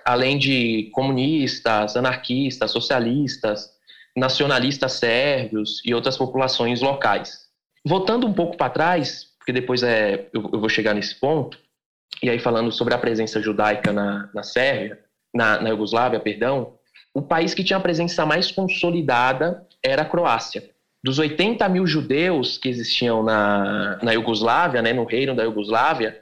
Além 0.07 0.39
de 0.39 0.91
comunistas, 0.93 1.97
anarquistas, 1.97 2.71
socialistas, 2.71 3.71
nacionalistas 4.17 4.93
sérvios 4.93 5.83
e 5.85 5.95
outras 5.95 6.17
populações 6.17 6.81
locais. 6.81 7.43
Voltando 7.85 8.27
um 8.27 8.33
pouco 8.33 8.57
para 8.57 8.71
trás, 8.71 9.27
porque 9.39 9.53
depois 9.53 9.83
é, 9.83 10.31
eu, 10.33 10.49
eu, 10.53 10.61
vou 10.61 10.69
chegar 10.69 10.95
nesse 10.95 11.15
ponto, 11.21 11.59
e 12.23 12.31
aí 12.31 12.39
falando 12.39 12.73
sobre 12.73 12.95
a 12.95 12.99
presença 12.99 13.41
judaica 13.41 13.93
na, 13.93 14.31
na 14.33 14.43
Sérvia, 14.43 14.99
na, 15.35 15.61
na 15.61 15.69
Iugoslávia, 15.71 16.21
perdão, 16.21 16.79
o 17.13 17.21
país 17.21 17.53
que 17.53 17.65
tinha 17.65 17.77
a 17.77 17.83
presença 17.83 18.25
mais 18.25 18.51
consolidada 18.51 19.67
era 19.83 20.03
a 20.03 20.07
Croácia. 20.07 20.71
Dos 21.03 21.19
80 21.19 21.69
mil 21.69 21.87
judeus 21.87 22.57
que 22.57 22.69
existiam 22.69 23.23
na, 23.23 23.99
na 24.03 24.13
Iugoslávia, 24.13 24.81
né, 24.81 24.93
no 24.93 25.05
reino 25.05 25.35
da 25.35 25.43
Iugoslávia, 25.43 26.21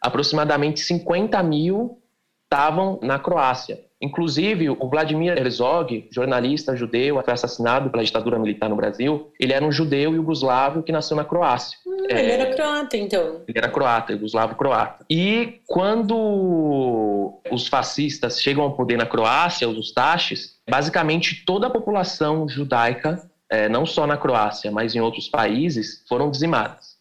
aproximadamente 0.00 0.80
50 0.80 1.42
mil 1.42 1.98
estavam 2.44 2.98
na 3.02 3.18
Croácia. 3.18 3.78
Inclusive, 4.02 4.68
o 4.68 4.88
Vladimir 4.88 5.38
Herzog, 5.38 6.08
jornalista 6.10 6.74
judeu, 6.74 7.22
foi 7.22 7.32
assassinado 7.32 7.88
pela 7.88 8.02
ditadura 8.02 8.36
militar 8.36 8.68
no 8.68 8.74
Brasil. 8.74 9.30
Ele 9.38 9.52
era 9.52 9.64
um 9.64 9.70
judeu 9.70 10.12
iugoslavo 10.12 10.82
que 10.82 10.90
nasceu 10.90 11.16
na 11.16 11.24
Croácia. 11.24 11.78
Hum, 11.86 12.06
é, 12.10 12.20
ele 12.20 12.32
era 12.32 12.52
croata, 12.52 12.96
então. 12.96 13.42
Ele 13.46 13.58
era 13.58 13.68
croata, 13.68 14.12
iugoslavo 14.12 14.56
croata. 14.56 15.06
E 15.08 15.60
quando 15.68 17.40
os 17.48 17.68
fascistas 17.68 18.42
chegam 18.42 18.64
ao 18.64 18.74
poder 18.74 18.96
na 18.96 19.06
Croácia, 19.06 19.68
os 19.68 19.78
Ustaches, 19.78 20.56
basicamente 20.68 21.44
toda 21.46 21.68
a 21.68 21.70
população 21.70 22.48
judaica, 22.48 23.22
é, 23.52 23.68
não 23.68 23.84
só 23.84 24.06
na 24.06 24.16
Croácia, 24.16 24.70
mas 24.70 24.94
em 24.94 25.00
outros 25.00 25.28
países, 25.28 26.02
foram 26.08 26.30
dizimadas. 26.30 26.96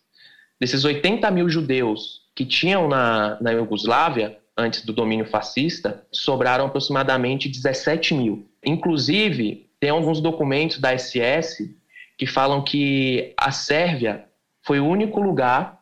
Desses 0.60 0.84
80 0.84 1.32
mil 1.32 1.48
judeus 1.48 2.24
que 2.36 2.46
tinham 2.46 2.90
na, 2.90 3.38
na 3.40 3.52
Iugoslávia, 3.52 4.38
antes 4.58 4.84
do 4.84 4.92
domínio 4.92 5.26
fascista, 5.26 6.06
sobraram 6.12 6.66
aproximadamente 6.66 7.48
17 7.48 8.14
mil. 8.14 8.50
Inclusive, 8.66 9.70
tem 9.80 9.92
alguns 9.92 10.20
documentos 10.20 10.78
da 10.78 10.96
SS 10.96 11.74
que 12.18 12.28
falam 12.28 12.62
que 12.62 13.34
a 13.38 13.50
Sérvia 13.52 14.26
foi 14.62 14.82
o 14.82 14.86
único 14.86 15.22
lugar 15.22 15.80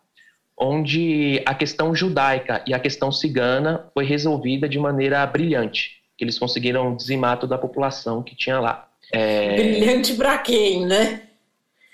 onde 0.55 1.41
a 1.47 1.55
questão 1.55 1.95
judaica 1.95 2.63
e 2.67 2.75
a 2.75 2.79
questão 2.79 3.11
cigana 3.11 3.89
foi 3.91 4.05
resolvida 4.05 4.69
de 4.69 4.77
maneira 4.77 5.25
brilhante. 5.25 6.03
Eles 6.19 6.37
conseguiram 6.37 6.95
dizimar 6.95 7.39
toda 7.39 7.55
a 7.55 7.57
população 7.57 8.21
que 8.21 8.35
tinha 8.35 8.59
lá. 8.59 8.88
É... 9.13 9.55
Brilhante 9.55 10.13
para 10.13 10.37
quem, 10.37 10.85
né? 10.85 11.23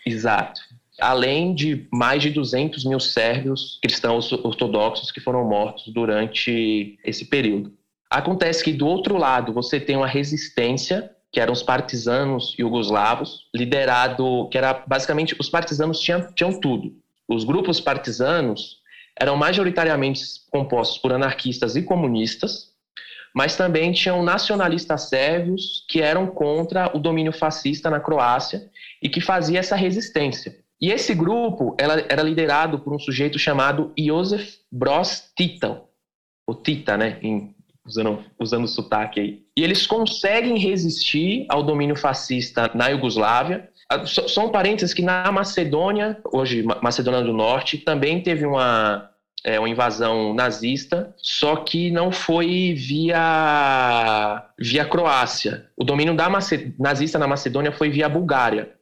Exato 0.05 0.61
além 0.99 1.53
de 1.53 1.87
mais 1.91 2.21
de 2.21 2.29
200 2.29 2.85
mil 2.85 2.99
sérvios 2.99 3.79
cristãos 3.81 4.31
ortodoxos 4.31 5.11
que 5.11 5.19
foram 5.19 5.43
mortos 5.43 5.91
durante 5.93 6.97
esse 7.03 7.25
período. 7.25 7.73
Acontece 8.09 8.63
que 8.63 8.71
do 8.71 8.87
outro 8.87 9.17
lado 9.17 9.53
você 9.53 9.79
tem 9.79 9.97
uma 9.97 10.07
resistência, 10.07 11.11
que 11.31 11.39
eram 11.39 11.51
os 11.51 11.63
partisanos 11.63 12.55
iugoslavos, 12.57 13.47
liderado, 13.53 14.47
que 14.49 14.57
era 14.57 14.73
basicamente 14.87 15.35
os 15.39 15.49
partisanos 15.49 15.99
tinham, 15.99 16.31
tinham 16.33 16.59
tudo. 16.59 16.93
Os 17.27 17.43
grupos 17.43 17.81
partisanos 17.81 18.77
eram 19.19 19.35
majoritariamente 19.35 20.21
compostos 20.49 20.97
por 20.97 21.11
anarquistas 21.11 21.75
e 21.75 21.81
comunistas, 21.81 22.73
mas 23.35 23.57
também 23.57 23.91
tinham 23.91 24.23
nacionalistas 24.23 25.09
sérvios 25.09 25.85
que 25.89 26.01
eram 26.01 26.25
contra 26.27 26.95
o 26.95 26.99
domínio 26.99 27.33
fascista 27.33 27.89
na 27.89 27.99
Croácia 27.99 28.69
e 29.03 29.09
que 29.09 29.19
fazia 29.19 29.59
essa 29.59 29.75
resistência. 29.75 30.55
E 30.79 30.89
esse 30.89 31.13
grupo 31.13 31.75
ela, 31.77 32.05
era 32.07 32.23
liderado 32.23 32.79
por 32.79 32.93
um 32.93 32.99
sujeito 32.99 33.37
chamado 33.37 33.91
Josef 33.99 34.59
Broz 34.71 35.31
Tita, 35.35 35.81
o 36.47 36.53
Tita, 36.53 36.95
né, 36.95 37.19
em, 37.21 37.53
usando, 37.85 38.23
usando 38.39 38.63
o 38.63 38.69
sotaque 38.69 39.19
aí. 39.19 39.41
E 39.57 39.63
eles 39.63 39.85
conseguem 39.85 40.57
resistir 40.57 41.45
ao 41.49 41.61
domínio 41.61 41.95
fascista 41.97 42.71
na 42.73 42.87
Iugoslávia. 42.87 43.69
Ah, 43.89 44.05
só 44.05 44.45
um 44.45 44.49
parênteses 44.49 44.93
que 44.93 45.01
na 45.01 45.29
Macedônia, 45.31 46.17
hoje 46.31 46.63
Macedônia 46.81 47.21
do 47.21 47.33
Norte, 47.33 47.77
também 47.77 48.21
teve 48.21 48.45
uma, 48.45 49.09
é, 49.45 49.59
uma 49.59 49.69
invasão 49.69 50.33
nazista, 50.33 51.13
só 51.17 51.57
que 51.57 51.91
não 51.91 52.11
foi 52.11 52.73
via, 52.73 54.43
via 54.57 54.83
Croácia. 54.83 55.69
O 55.77 55.83
domínio 55.83 56.15
da 56.15 56.27
Maced 56.27 56.73
nazista 56.79 57.19
na 57.19 57.27
Macedônia 57.27 57.71
foi 57.71 57.91
via 57.91 58.09
Bulgária. 58.09 58.73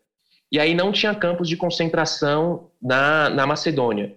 E 0.50 0.58
aí 0.58 0.74
não 0.74 0.93
tinha 0.93 1.13
campos 1.13 1.50
de 1.50 1.58
concentração 1.58 2.70
na, 2.82 3.29
na 3.29 3.46
Macedônia. 3.46 4.15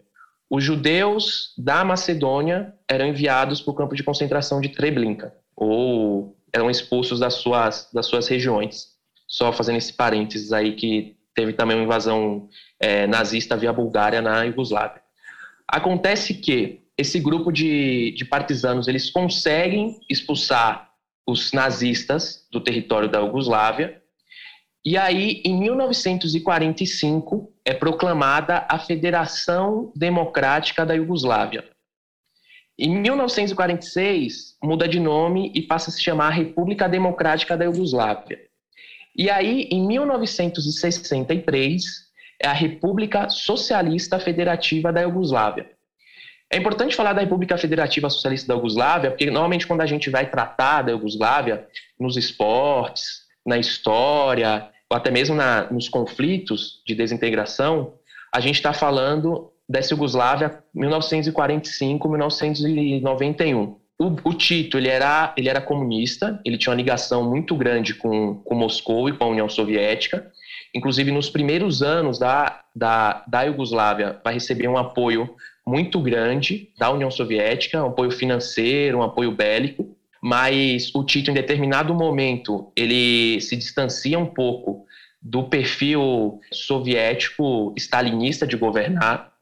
Os 0.49 0.63
judeus 0.63 1.53
da 1.59 1.85
Macedônia 1.85 2.73
eram 2.89 3.07
enviados 3.07 3.61
para 3.61 3.73
o 3.73 3.75
campo 3.75 3.97
de 3.97 4.05
concentração 4.05 4.61
de 4.61 4.69
Treblinka, 4.69 5.35
ou 5.57 6.37
eram 6.53 6.71
expulsos 6.71 7.19
das 7.19 7.35
suas, 7.35 7.91
das 7.93 8.07
suas 8.07 8.29
regiões. 8.29 8.95
Só 9.27 9.53
fazendo 9.53 9.79
esse 9.79 9.93
parênteses 9.93 10.53
aí 10.53 10.77
que 10.77 11.17
teve 11.35 11.53
também 11.55 11.77
uma 11.77 11.83
invasão 11.83 12.49
é, 12.79 13.05
nazista 13.09 13.57
via 13.57 13.73
Bulgária 13.73 14.23
na 14.23 14.45
Iugoslávia. 14.45 15.06
Acontece 15.69 16.35
que 16.35 16.81
esse 16.97 17.21
grupo 17.21 17.53
de, 17.53 18.13
de 18.13 18.25
partisanos 18.25 18.89
eles 18.89 19.11
conseguem 19.11 20.01
expulsar 20.09 20.91
os 21.27 21.53
nazistas 21.53 22.47
do 22.51 22.61
território 22.61 23.09
da 23.09 23.21
Iugoslávia 23.21 24.03
e 24.87 24.97
aí, 24.97 25.43
em 25.45 25.59
1945, 25.59 27.53
é 27.65 27.75
proclamada 27.75 28.65
a 28.69 28.79
Federação 28.79 29.93
Democrática 29.97 30.87
da 30.87 30.95
Iugoslávia. 30.95 31.69
Em 32.79 32.97
1946, 33.01 34.57
muda 34.63 34.87
de 34.87 35.01
nome 35.01 35.51
e 35.57 35.63
passa 35.63 35.91
a 35.91 35.93
se 35.93 36.01
chamar 36.01 36.31
República 36.31 36.89
Democrática 36.89 37.57
da 37.57 37.65
Iugoslávia. 37.65 38.39
E 39.17 39.29
aí, 39.29 39.63
em 39.73 39.85
1963, 39.85 42.06
é 42.43 42.47
a 42.47 42.53
República 42.53 43.29
Socialista 43.29 44.19
Federativa 44.19 44.93
da 44.93 45.03
Iugoslávia. 45.03 45.71
É 46.53 46.57
importante 46.57 46.95
falar 46.95 47.13
da 47.13 47.23
República 47.23 47.59
Federativa 47.59 48.09
Socialista 48.09 48.49
da 48.49 48.55
Iugoslávia, 48.55 49.11
porque 49.11 49.27
normalmente 49.27 49.67
quando 49.67 49.81
a 49.81 49.87
gente 49.87 50.09
vai 50.11 50.31
tratar 50.31 50.83
da 50.83 50.93
Iugoslávia 50.93 51.67
nos 51.99 52.17
esportes, 52.17 53.23
na 53.45 53.59
história, 53.59 54.71
ou 54.89 54.97
até 54.97 55.11
mesmo 55.11 55.35
na, 55.35 55.69
nos 55.71 55.89
conflitos 55.89 56.81
de 56.87 56.95
desintegração, 56.95 57.95
a 58.33 58.39
gente 58.41 58.55
está 58.57 58.73
falando 58.73 59.51
dessa 59.69 59.93
Iugoslávia 59.95 60.63
1945-1991. 60.77 63.77
O, 63.99 64.29
o, 64.29 64.35
Tito 64.35 64.77
ele 64.77 64.89
era, 64.89 65.33
ele 65.37 65.49
era 65.49 65.61
comunista, 65.61 66.41
ele 66.45 66.59
tinha 66.59 66.71
uma 66.71 66.77
ligação 66.77 67.29
muito 67.29 67.57
grande 67.57 67.95
com, 67.95 68.37
com 68.37 68.55
Moscou 68.55 69.09
e 69.09 69.17
com 69.17 69.25
a 69.25 69.29
União 69.29 69.49
Soviética. 69.49 70.31
Inclusive, 70.77 71.11
nos 71.11 71.31
primeiros 71.31 71.83
anos 71.83 72.19
da, 72.19 72.61
da, 72.75 73.25
da 73.27 73.43
Iugoslávia, 73.43 74.21
vai 74.23 74.35
receber 74.35 74.69
um 74.69 74.77
apoio 74.77 75.35
muito 75.67 76.01
grande 76.01 76.71
da 76.79 76.91
União 76.91 77.11
Soviética, 77.11 77.83
um 77.83 77.89
apoio 77.89 78.11
financeiro, 78.11 78.99
um 78.99 79.03
apoio 79.03 79.33
bélico 79.33 79.97
mas 80.29 80.93
o 80.93 81.05
Tito, 81.05 81.31
em 81.31 81.35
determinado 81.35 81.95
momento, 81.95 82.73
ele 82.75 83.41
se 83.41 83.57
distancia 83.57 84.19
um 84.19 84.27
pouco 84.27 84.85
do 85.23 85.45
perfil 85.45 86.41
soviético 86.53 87.73
stalinista 87.77 88.45
de 88.45 88.57
governar, 88.57 89.33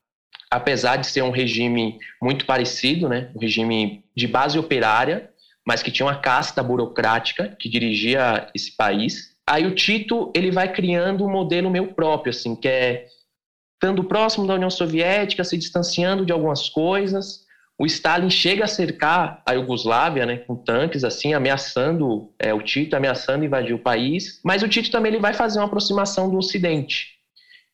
apesar 0.51 0.97
de 0.97 1.07
ser 1.07 1.23
um 1.23 1.31
regime 1.31 1.99
muito 2.21 2.45
parecido, 2.45 3.09
né? 3.09 3.31
um 3.35 3.41
regime 3.41 4.05
de 4.15 4.27
base 4.27 4.59
operária, 4.59 5.31
mas 5.67 5.83
que 5.83 5.91
tinha 5.91 6.05
uma 6.05 6.21
casta 6.21 6.63
burocrática 6.63 7.57
que 7.59 7.69
dirigia 7.69 8.51
esse 8.55 8.77
país. 8.77 9.34
Aí 9.47 9.67
o 9.67 9.75
Tito 9.75 10.33
ele 10.35 10.51
vai 10.51 10.73
criando 10.73 11.25
um 11.25 11.31
modelo 11.31 11.71
meio 11.71 11.93
próprio, 11.95 12.31
assim, 12.31 12.57
que 12.57 12.69
é 12.69 13.07
estando 13.75 14.05
próximo 14.05 14.47
da 14.47 14.55
União 14.55 14.71
Soviética, 14.71 15.45
se 15.45 15.59
distanciando 15.59 16.25
de 16.25 16.33
algumas 16.33 16.69
coisas, 16.71 17.45
o 17.79 17.85
Stalin 17.87 18.31
chega 18.31 18.65
a 18.65 18.69
cercar 18.69 19.43
a 19.45 19.53
Iugoslávia, 19.53 20.25
né, 20.25 20.39
com 20.39 20.55
tanques 20.55 21.03
assim, 21.03 21.35
ameaçando 21.35 22.33
é, 22.39 22.55
o 22.55 22.63
Tito, 22.63 22.95
ameaçando 22.95 23.45
invadir 23.45 23.75
o 23.75 23.79
país. 23.79 24.41
Mas 24.45 24.63
o 24.63 24.69
Tito 24.69 24.91
também 24.91 25.13
ele 25.13 25.21
vai 25.21 25.35
fazer 25.35 25.59
uma 25.59 25.67
aproximação 25.67 26.31
do 26.31 26.39
Ocidente. 26.39 27.15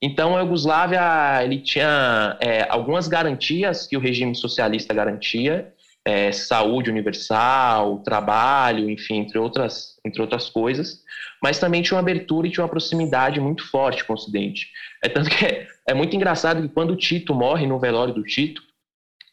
Então 0.03 0.37
a 0.37 0.41
Iugoslávia 0.41 1.45
ele 1.45 1.61
tinha 1.61 2.39
é, 2.41 2.67
algumas 2.71 3.07
garantias 3.07 3.87
que 3.87 3.97
o 3.97 4.01
regime 4.01 4.35
socialista 4.35 4.95
garantia, 4.95 5.71
é, 6.03 6.33
saúde 6.33 6.89
universal, 6.89 7.99
trabalho, 7.99 8.89
enfim, 8.89 9.19
entre 9.19 9.39
outras, 9.39 9.97
entre 10.03 10.23
outras 10.23 10.49
coisas, 10.49 11.03
mas 11.43 11.59
também 11.59 11.83
tinha 11.83 11.97
uma 11.97 12.03
abertura 12.03 12.47
e 12.47 12.51
tinha 12.51 12.65
uma 12.65 12.71
proximidade 12.71 13.41
muito 13.41 13.69
forte 13.69 14.05
com 14.05 14.13
o 14.13 14.17
Ocidente. 14.17 14.69
É 15.03 15.09
tanto 15.09 15.31
que 15.31 15.45
é, 15.45 15.67
é 15.89 15.95
muito 15.95 16.15
engraçado 16.15 16.63
que 16.63 16.69
quando 16.69 16.93
o 16.93 16.97
Tito 16.97 17.35
morre 17.35 17.67
no 17.67 17.79
velório 17.79 18.15
do 18.15 18.23
Tito, 18.23 18.63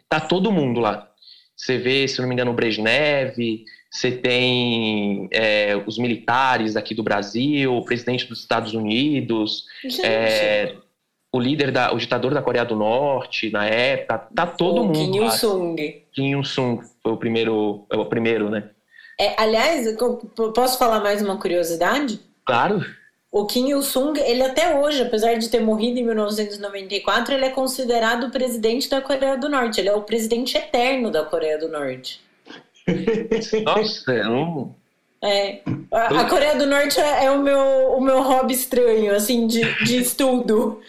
tá 0.09 0.19
todo 0.19 0.51
mundo 0.51 0.79
lá. 0.79 1.09
Você 1.55 1.77
vê, 1.77 2.07
se 2.07 2.21
não 2.21 2.27
me 2.27 2.33
engano, 2.35 2.51
o 2.51 2.53
Brezhnev, 2.53 3.35
você 3.89 4.11
tem 4.11 5.27
é, 5.31 5.75
os 5.87 5.97
militares 5.97 6.75
aqui 6.75 6.93
do 6.93 7.01
Brasil, 7.01 7.75
o 7.75 7.83
presidente 7.83 8.27
dos 8.27 8.39
Estados 8.39 8.73
Unidos, 8.73 9.65
é, 10.03 10.75
o 11.33 11.39
líder 11.39 11.71
da, 11.71 11.91
o 11.93 11.97
ditador 11.97 12.33
da 12.33 12.41
Coreia 12.41 12.63
do 12.63 12.75
Norte 12.75 13.49
na 13.51 13.65
época, 13.65 14.19
tá 14.35 14.45
todo 14.45 14.81
o 14.81 14.85
mundo. 14.85 14.97
Kim 14.97 15.17
Il 15.17 15.31
Sung. 15.31 15.75
Kim 16.11 16.31
Il 16.31 16.43
Sung 16.43 16.81
foi 17.01 17.11
o 17.11 17.17
primeiro, 17.17 17.85
é 17.91 17.97
o 17.97 18.05
primeiro, 18.05 18.49
né? 18.49 18.69
É, 19.19 19.33
aliás, 19.41 19.87
posso 20.53 20.77
falar 20.77 20.99
mais 20.99 21.21
uma 21.21 21.37
curiosidade? 21.37 22.19
Claro. 22.45 22.85
O 23.31 23.45
Kim 23.45 23.69
Il 23.69 23.81
Sung, 23.81 24.17
ele 24.19 24.43
até 24.43 24.75
hoje, 24.79 25.01
apesar 25.01 25.35
de 25.35 25.49
ter 25.49 25.59
morrido 25.59 25.99
em 25.99 26.03
1994, 26.03 27.33
ele 27.33 27.45
é 27.45 27.49
considerado 27.49 28.27
o 28.27 28.31
presidente 28.31 28.89
da 28.89 29.01
Coreia 29.01 29.37
do 29.37 29.49
Norte. 29.49 29.81
Ele 29.81 29.89
é 29.89 29.93
o 29.93 30.01
presidente 30.01 30.57
eterno 30.57 31.11
da 31.11 31.23
Coreia 31.25 31.57
do 31.57 31.67
Norte. 31.67 32.21
Nossa, 33.65 34.13
é 34.13 34.27
um... 34.27 34.71
É. 35.21 35.61
A, 35.91 36.21
a, 36.21 36.25
Coreia 36.25 36.55
do 36.55 36.67
Norte 36.67 36.99
é, 36.99 37.25
é, 37.25 37.31
o, 37.31 37.39
meu, 37.39 37.59
o 37.97 38.01
meu 38.01 38.21
hobby 38.21 38.53
estranho, 38.53 39.13
assim, 39.15 39.47
de, 39.47 39.61
de 39.83 39.97
estudo. 40.01 40.79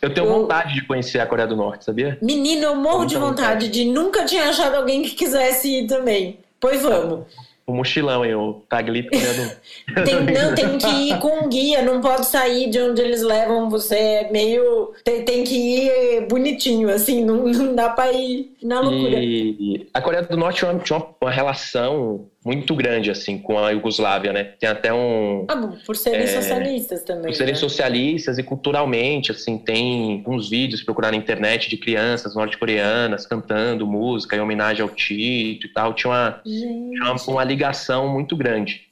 Eu 0.00 0.12
tenho 0.12 0.26
eu... 0.26 0.32
vontade 0.32 0.74
de 0.74 0.86
conhecer 0.86 1.20
a 1.20 1.26
Coreia 1.26 1.48
do 1.48 1.56
Norte, 1.56 1.86
sabia? 1.86 2.18
Menino, 2.20 2.64
eu 2.64 2.76
morro 2.76 3.06
de 3.06 3.16
vontade, 3.16 3.66
vontade 3.66 3.68
de 3.70 3.86
nunca 3.86 4.26
tinha 4.26 4.50
achado 4.50 4.76
alguém 4.76 5.02
que 5.02 5.14
quisesse 5.14 5.68
ir 5.68 5.86
também. 5.86 6.38
Pois 6.60 6.82
vamos 6.82 7.24
o 7.70 7.74
mochilão, 7.74 8.24
hein? 8.24 8.34
O 8.34 8.54
Taglip 8.68 9.08
tem, 10.04 10.20
não, 10.24 10.54
tem 10.54 10.76
que 10.76 10.86
ir 10.86 11.18
com 11.18 11.44
um 11.44 11.48
guia, 11.48 11.82
não 11.82 12.00
pode 12.00 12.26
sair 12.26 12.68
de 12.68 12.80
onde 12.80 13.00
eles 13.00 13.22
levam 13.22 13.70
você. 13.70 13.94
É 13.94 14.30
meio. 14.30 14.92
Tem, 15.04 15.24
tem 15.24 15.44
que 15.44 15.54
ir 15.54 16.26
bonitinho, 16.26 16.90
assim, 16.90 17.24
não, 17.24 17.44
não 17.44 17.74
dá 17.74 17.88
pra 17.90 18.12
ir 18.12 18.52
na 18.62 18.80
loucura. 18.80 19.18
E 19.18 19.88
a 19.94 20.02
Coreia 20.02 20.22
do 20.22 20.36
Norte 20.36 20.64
tinha 20.84 20.98
uma, 20.98 21.06
uma 21.20 21.30
relação 21.30 22.26
muito 22.44 22.74
grande 22.74 23.10
assim 23.10 23.38
com 23.38 23.58
a 23.58 23.70
Iugoslávia, 23.70 24.32
né? 24.32 24.44
Tem 24.44 24.68
até 24.68 24.92
um 24.92 25.44
ah, 25.48 25.76
por 25.84 25.94
serem 25.94 26.22
é, 26.22 26.26
socialistas 26.26 27.02
também. 27.02 27.24
Por 27.24 27.34
serem 27.34 27.52
né? 27.52 27.60
socialistas 27.60 28.38
e 28.38 28.42
culturalmente, 28.42 29.30
assim, 29.30 29.58
tem 29.58 30.24
uns 30.26 30.48
vídeos 30.48 30.82
procurar 30.82 31.10
na 31.10 31.18
internet 31.18 31.68
de 31.68 31.76
crianças 31.76 32.34
norte-coreanas 32.34 33.26
cantando 33.26 33.86
música 33.86 34.36
em 34.36 34.40
homenagem 34.40 34.82
ao 34.82 34.88
Tito 34.88 35.66
e 35.66 35.72
tal. 35.72 35.92
Tinha 35.92 36.10
uma, 36.10 36.40
tinha 36.42 37.02
uma, 37.02 37.16
uma, 37.28 37.44
ligação 37.44 38.08
muito 38.08 38.34
grande. 38.34 38.88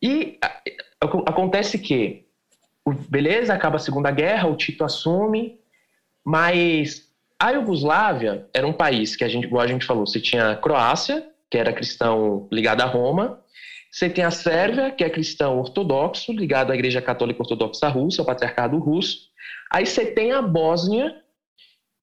E 0.00 0.38
acontece 1.26 1.76
que, 1.76 2.24
beleza, 3.08 3.52
acaba 3.52 3.76
a 3.76 3.80
Segunda 3.80 4.12
Guerra, 4.12 4.48
o 4.48 4.56
Tito 4.56 4.84
assume, 4.84 5.58
mas 6.24 7.10
a 7.36 7.50
Iugoslávia 7.50 8.46
era 8.54 8.66
um 8.66 8.72
país 8.72 9.16
que 9.16 9.24
a 9.24 9.28
gente, 9.28 9.44
igual 9.44 9.62
a 9.62 9.66
gente 9.66 9.84
falou, 9.84 10.06
você 10.06 10.20
tinha 10.20 10.52
a 10.52 10.56
Croácia, 10.56 11.26
que 11.50 11.58
era 11.58 11.72
cristão 11.72 12.48
ligado 12.52 12.80
a 12.82 12.86
Roma. 12.86 13.40
Você 13.90 14.08
tem 14.08 14.22
a 14.22 14.30
Sérvia, 14.30 14.90
que 14.90 15.02
é 15.02 15.10
cristão 15.10 15.58
ortodoxo, 15.58 16.32
ligado 16.32 16.70
à 16.70 16.74
Igreja 16.74 17.02
Católica 17.02 17.42
Ortodoxa 17.42 17.88
Russa, 17.88 18.22
ao 18.22 18.26
Patriarcado 18.26 18.78
Russo. 18.78 19.30
Aí 19.72 19.84
você 19.84 20.06
tem 20.06 20.30
a 20.30 20.40
Bósnia, 20.40 21.14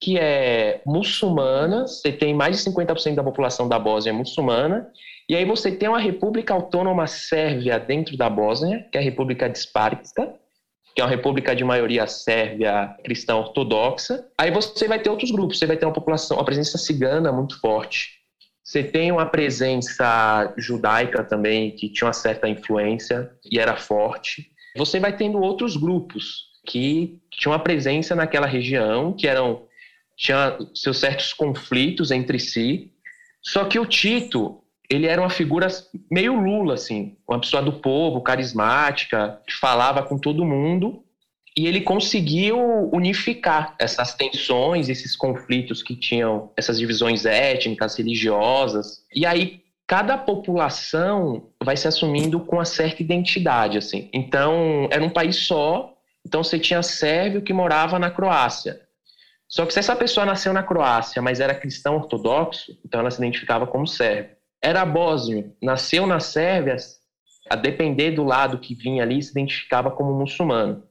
que 0.02 0.18
é 0.20 0.82
muçulmana, 0.86 1.88
você 1.88 2.12
tem 2.12 2.34
mais 2.34 2.58
de 2.58 2.70
50% 2.70 3.16
da 3.16 3.24
população 3.24 3.70
da 3.70 3.80
Bósnia 3.80 4.14
muçulmana, 4.14 4.92
e 5.30 5.36
aí 5.36 5.46
você 5.46 5.72
tem 5.72 5.90
uma 5.90 6.00
República 6.00 6.54
Autônoma 6.54 7.08
Sérvia 7.08 7.80
dentro 7.80 8.18
da 8.18 8.30
Bósnia, 8.30 8.86
que 8.92 8.98
é 8.98 9.02
a 9.02 9.04
República 9.04 9.50
de 9.50 9.58
Sparta, 9.58 10.36
que 10.98 11.02
é 11.02 11.04
uma 11.04 11.12
república 11.12 11.56
de 11.56 11.64
maioria 11.64 12.08
sérvia 12.08 12.96
cristã 13.04 13.36
ortodoxa. 13.36 14.26
Aí 14.36 14.50
você 14.50 14.88
vai 14.88 14.98
ter 14.98 15.12
outros 15.12 15.30
grupos, 15.30 15.60
você 15.60 15.68
vai 15.68 15.78
ter 15.78 15.86
uma 15.86 15.94
população, 15.94 16.38
uma 16.38 16.44
presença 16.44 16.76
cigana 16.76 17.32
muito 17.32 17.60
forte. 17.62 18.18
Você 18.68 18.84
tem 18.84 19.14
uma 19.14 19.26
presença 19.26 20.54
judaica 20.58 21.24
também, 21.24 21.72
que 21.72 21.88
tinha 21.88 22.06
uma 22.06 22.14
certa 22.14 22.50
influência 22.50 23.32
e 23.50 23.58
era 23.58 23.78
forte. 23.78 24.52
Você 24.76 25.00
vai 25.00 25.16
tendo 25.16 25.40
outros 25.40 25.78
grupos 25.78 26.48
que 26.68 27.18
tinham 27.32 27.54
uma 27.54 27.64
presença 27.64 28.14
naquela 28.14 28.46
região, 28.46 29.14
que 29.14 29.26
eram 29.26 29.66
tinha 30.18 30.58
seus 30.76 30.98
certos 30.98 31.32
conflitos 31.32 32.12
entre 32.12 32.40
si. 32.40 32.92
Só 33.42 33.64
que 33.64 33.80
o 33.80 33.86
Tito, 33.86 34.62
ele 34.90 35.08
era 35.08 35.22
uma 35.22 35.30
figura 35.30 35.70
meio 36.12 36.36
Lula, 36.36 36.74
assim, 36.74 37.16
uma 37.26 37.40
pessoa 37.40 37.64
do 37.64 37.72
povo, 37.72 38.20
carismática, 38.20 39.42
que 39.48 39.54
falava 39.54 40.04
com 40.04 40.18
todo 40.18 40.44
mundo, 40.44 41.06
e 41.58 41.66
ele 41.66 41.82
conseguiu 41.82 42.88
unificar 42.94 43.76
essas 43.80 44.14
tensões, 44.14 44.90
esses 44.90 45.16
conflitos 45.16 45.82
que 45.82 45.96
tinham, 45.96 46.52
essas 46.56 46.78
divisões 46.78 47.26
étnicas, 47.26 47.96
religiosas. 47.96 49.04
E 49.12 49.26
aí 49.26 49.64
cada 49.88 50.20
população 50.20 51.50
vai 51.64 51.76
se 51.76 51.88
assumindo 51.88 52.40
com 52.42 52.58
uma 52.58 52.66
certa 52.66 53.02
identidade, 53.02 53.80
assim. 53.80 54.08
Então, 54.14 54.88
era 54.92 55.04
um 55.04 55.10
país 55.10 55.36
só. 55.36 55.96
Então, 56.24 56.44
você 56.44 56.60
tinha 56.60 56.84
sérvio 56.84 57.42
que 57.42 57.54
morava 57.54 57.98
na 57.98 58.12
Croácia. 58.12 58.80
Só 59.48 59.66
que 59.66 59.74
se 59.74 59.80
essa 59.80 59.96
pessoa 59.96 60.28
nasceu 60.28 60.54
na 60.54 60.62
Croácia, 60.62 61.24
mas 61.24 61.40
era 61.40 61.56
cristão 61.56 61.96
ortodoxo, 61.96 62.78
então 62.86 63.00
ela 63.00 63.10
se 63.10 63.18
identificava 63.18 63.66
como 63.66 63.88
sérvio. 63.88 64.36
Era 64.62 64.86
bósnio, 64.86 65.56
nasceu 65.64 66.06
na 66.06 66.20
Sérvia, 66.20 66.76
a 67.50 67.56
depender 67.56 68.12
do 68.12 68.24
lado 68.24 68.60
que 68.60 68.76
vinha 68.76 69.04
ali, 69.04 69.24
se 69.24 69.32
identificava 69.32 69.90
como 69.90 70.14
muçulmano 70.14 70.87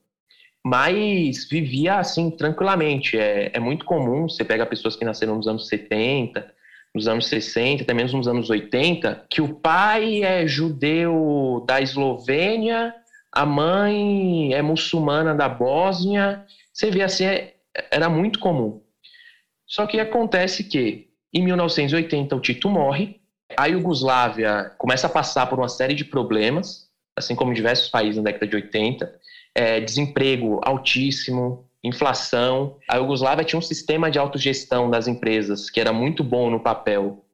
mas 0.66 1.48
vivia 1.48 1.94
assim 1.94 2.28
tranquilamente. 2.28 3.16
É, 3.16 3.52
é 3.54 3.60
muito 3.60 3.84
comum, 3.84 4.28
você 4.28 4.44
pega 4.44 4.66
pessoas 4.66 4.96
que 4.96 5.04
nasceram 5.04 5.36
nos 5.36 5.46
anos 5.46 5.68
70, 5.68 6.52
nos 6.92 7.06
anos 7.06 7.28
60, 7.28 7.84
até 7.84 7.94
mesmo 7.94 8.18
nos 8.18 8.26
anos 8.26 8.50
80, 8.50 9.26
que 9.30 9.40
o 9.40 9.54
pai 9.54 10.24
é 10.24 10.44
judeu 10.44 11.64
da 11.68 11.80
Eslovênia, 11.80 12.92
a 13.30 13.46
mãe 13.46 14.54
é 14.54 14.60
muçulmana 14.60 15.36
da 15.36 15.48
Bósnia. 15.48 16.44
Você 16.72 16.90
vê 16.90 17.04
assim, 17.04 17.26
é, 17.26 17.54
era 17.88 18.08
muito 18.08 18.40
comum. 18.40 18.82
Só 19.68 19.86
que 19.86 20.00
acontece 20.00 20.64
que 20.64 21.10
em 21.32 21.44
1980 21.44 22.34
o 22.34 22.40
Tito 22.40 22.68
morre, 22.68 23.20
a 23.56 23.66
Iugoslávia 23.66 24.72
começa 24.78 25.06
a 25.06 25.10
passar 25.10 25.46
por 25.46 25.60
uma 25.60 25.68
série 25.68 25.94
de 25.94 26.04
problemas, 26.04 26.90
assim 27.14 27.36
como 27.36 27.54
diversos 27.54 27.88
países 27.88 28.16
na 28.16 28.24
década 28.24 28.48
de 28.48 28.56
80 28.56 29.26
é, 29.56 29.80
desemprego 29.80 30.60
altíssimo, 30.62 31.66
inflação. 31.82 32.76
A 32.86 32.96
Iugoslávia 32.96 33.42
tinha 33.42 33.58
um 33.58 33.62
sistema 33.62 34.10
de 34.10 34.18
autogestão 34.18 34.90
das 34.90 35.08
empresas 35.08 35.70
que 35.70 35.80
era 35.80 35.94
muito 35.94 36.22
bom 36.22 36.50
no 36.50 36.60
papel, 36.60 37.24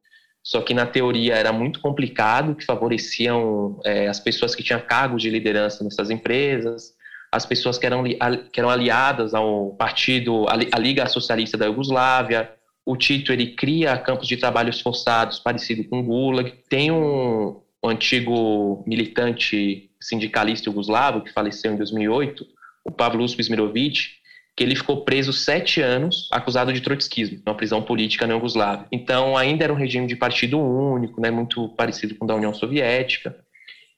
só 0.41 0.61
que 0.61 0.73
na 0.73 0.85
teoria 0.85 1.35
era 1.35 1.51
muito 1.51 1.81
complicado, 1.81 2.55
que 2.55 2.65
favoreciam 2.65 3.77
é, 3.83 4.07
as 4.07 4.21
pessoas 4.21 4.55
que 4.55 4.63
tinham 4.63 4.79
cargos 4.79 5.21
de 5.21 5.29
liderança 5.29 5.83
nessas 5.83 6.09
empresas, 6.09 6.93
as 7.29 7.45
pessoas 7.45 7.77
que 7.77 7.85
eram, 7.85 8.03
que 8.03 8.59
eram 8.59 8.69
aliadas 8.69 9.33
ao 9.33 9.71
partido, 9.71 10.45
a 10.47 10.79
Liga 10.79 11.05
Socialista 11.07 11.57
da 11.57 11.65
Iugoslávia. 11.65 12.49
O 12.85 12.95
Tito 12.95 13.33
ele 13.33 13.47
cria 13.47 13.97
campos 13.97 14.27
de 14.27 14.37
trabalhos 14.37 14.79
forçados 14.79 15.39
parecido 15.39 15.83
com 15.85 15.99
o 15.99 16.03
Gulag. 16.03 16.53
Tem 16.69 16.91
um, 16.91 17.59
um 17.83 17.89
antigo 17.89 18.83
militante 18.85 19.89
sindicalista 20.03 20.65
jugoslavo, 20.65 21.21
que 21.21 21.31
faleceu 21.31 21.73
em 21.73 21.77
2008, 21.77 22.45
o 22.85 22.91
Pavlo 22.91 23.25
Smirovic, 23.25 24.23
que 24.55 24.63
ele 24.63 24.75
ficou 24.75 25.03
preso 25.03 25.33
sete 25.33 25.81
anos, 25.81 26.27
acusado 26.31 26.71
de 26.71 26.81
trotskismo, 26.81 27.41
uma 27.45 27.55
prisão 27.55 27.81
política 27.81 28.27
na 28.27 28.33
Iugoslávia. 28.33 28.87
Então, 28.91 29.35
ainda 29.35 29.63
era 29.63 29.73
um 29.73 29.77
regime 29.77 30.05
de 30.05 30.15
partido 30.15 30.59
único, 30.59 31.19
né, 31.19 31.31
muito 31.31 31.69
parecido 31.69 32.15
com 32.15 32.25
o 32.25 32.27
da 32.27 32.35
União 32.35 32.53
Soviética, 32.53 33.35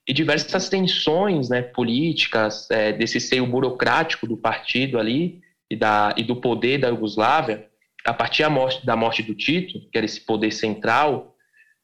e 0.07 0.13
diversas 0.13 0.69
tensões 0.69 1.49
né, 1.49 1.61
políticas 1.61 2.69
é, 2.69 2.93
desse 2.93 3.19
seio 3.19 3.45
burocrático 3.45 4.27
do 4.27 4.37
partido 4.37 4.99
ali 4.99 5.41
e, 5.69 5.75
da, 5.75 6.13
e 6.15 6.23
do 6.23 6.35
poder 6.35 6.77
da 6.77 6.89
Iugoslávia, 6.89 7.67
a 8.05 8.13
partir 8.13 8.43
da 8.43 8.49
morte, 8.49 8.85
da 8.85 8.95
morte 8.95 9.23
do 9.23 9.33
Tito, 9.33 9.79
que 9.91 9.97
era 9.97 10.05
esse 10.05 10.21
poder 10.21 10.51
central, 10.51 11.35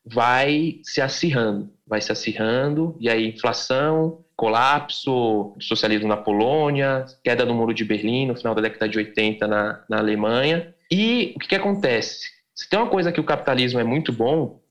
vai 0.05 0.79
se 0.84 1.01
acirrando, 1.01 1.73
vai 1.91 1.99
se 1.99 2.10
acirrando, 2.10 2.95
e 3.01 3.10
aí 3.10 3.27
inflação, 3.27 4.23
colapso 4.34 5.54
socialismo 5.60 6.08
na 6.08 6.15
Polônia, 6.15 7.06
queda 7.21 7.45
do 7.45 7.54
Muro 7.54 7.73
de 7.73 7.84
Berlim 7.84 8.27
no 8.27 8.36
final 8.36 8.56
da 8.56 8.62
década 8.62 8.88
de 8.88 8.97
80 8.97 9.45
na, 9.45 9.84
na 9.89 9.97
Alemanha. 9.97 10.73
E 10.89 11.34
o 11.36 11.39
que, 11.39 11.49
que 11.49 11.56
acontece? 11.56 12.30
Se 12.56 12.69
tem 12.69 12.80
uma 12.80 12.88
coisa 12.88 13.12
que 13.12 13.19
o 13.19 13.25
capitalismo 13.25 13.77
é 13.77 13.84
muito 13.84 14.13
bom, 14.13 14.62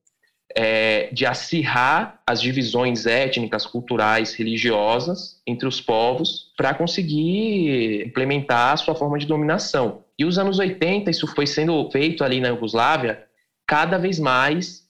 é 0.57 1.11
de 1.13 1.27
acirrar 1.27 2.23
as 2.27 2.41
divisões 2.41 3.05
étnicas, 3.05 3.67
culturais, 3.67 4.35
religiosas 4.35 5.43
entre 5.47 5.69
os 5.69 5.79
povos 5.79 6.53
para 6.57 6.73
conseguir 6.73 8.07
implementar 8.07 8.73
a 8.73 8.77
sua 8.79 8.95
forma 8.95 9.19
de 9.19 9.27
dominação. 9.27 10.05
E 10.19 10.25
os 10.25 10.39
anos 10.39 10.59
80, 10.59 11.11
isso 11.11 11.27
foi 11.27 11.47
sendo 11.47 11.91
feito 11.91 12.25
ali 12.25 12.41
na 12.41 12.49
Iugoslávia 12.49 13.25
cada 13.67 13.99
vez 13.99 14.19
mais. 14.19 14.89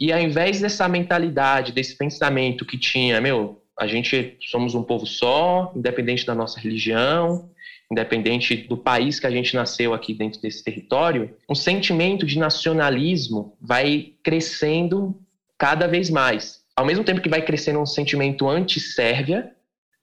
E 0.00 0.10
ao 0.12 0.18
invés 0.18 0.60
dessa 0.62 0.88
mentalidade, 0.88 1.72
desse 1.72 1.94
pensamento 1.94 2.64
que 2.64 2.78
tinha, 2.78 3.20
meu, 3.20 3.62
a 3.78 3.86
gente 3.86 4.38
somos 4.50 4.74
um 4.74 4.82
povo 4.82 5.06
só, 5.06 5.70
independente 5.76 6.24
da 6.24 6.34
nossa 6.34 6.58
religião, 6.58 7.50
independente 7.92 8.56
do 8.56 8.78
país 8.78 9.20
que 9.20 9.26
a 9.26 9.30
gente 9.30 9.54
nasceu 9.54 9.92
aqui 9.92 10.14
dentro 10.14 10.40
desse 10.40 10.64
território, 10.64 11.36
um 11.48 11.54
sentimento 11.54 12.24
de 12.24 12.38
nacionalismo 12.38 13.56
vai 13.60 14.14
crescendo 14.22 15.14
cada 15.58 15.86
vez 15.86 16.08
mais. 16.08 16.60
Ao 16.74 16.86
mesmo 16.86 17.04
tempo 17.04 17.20
que 17.20 17.28
vai 17.28 17.42
crescendo 17.42 17.80
um 17.80 17.86
sentimento 17.86 18.48
anti-Sérvia, 18.48 19.52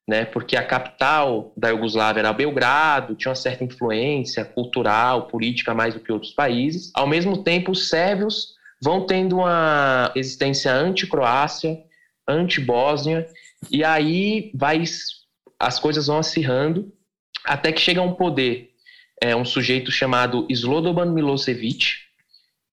né, 0.08 0.26
porque 0.26 0.56
a 0.56 0.64
capital 0.64 1.52
da 1.58 1.70
Iugoslávia 1.70 2.22
era 2.22 2.32
Belgrado, 2.32 3.16
tinha 3.16 3.30
uma 3.30 3.36
certa 3.36 3.64
influência 3.64 4.46
cultural, 4.46 5.28
política 5.28 5.74
mais 5.74 5.96
do 5.96 6.00
que 6.00 6.12
outros 6.12 6.34
países. 6.34 6.92
Ao 6.94 7.08
mesmo 7.08 7.44
tempo, 7.44 7.72
os 7.72 7.90
sérvios 7.90 8.57
vão 8.82 9.06
tendo 9.06 9.38
uma 9.38 10.12
existência 10.16 10.74
anti-Croácia, 10.74 11.78
anti-Bósnia, 12.28 13.28
e 13.72 13.84
aí 13.84 14.52
vai, 14.54 14.84
as 15.60 15.80
coisas 15.80 16.08
vão 16.08 16.20
acirrando 16.20 16.94
até 17.44 17.72
que 17.72 17.82
chega 17.82 18.02
um 18.02 18.14
poder 18.14 18.72
é, 19.22 19.36
um 19.36 19.46
sujeito 19.46 19.92
chamado 19.92 20.46
Slobodan 20.50 21.12
Milosevic, 21.12 21.96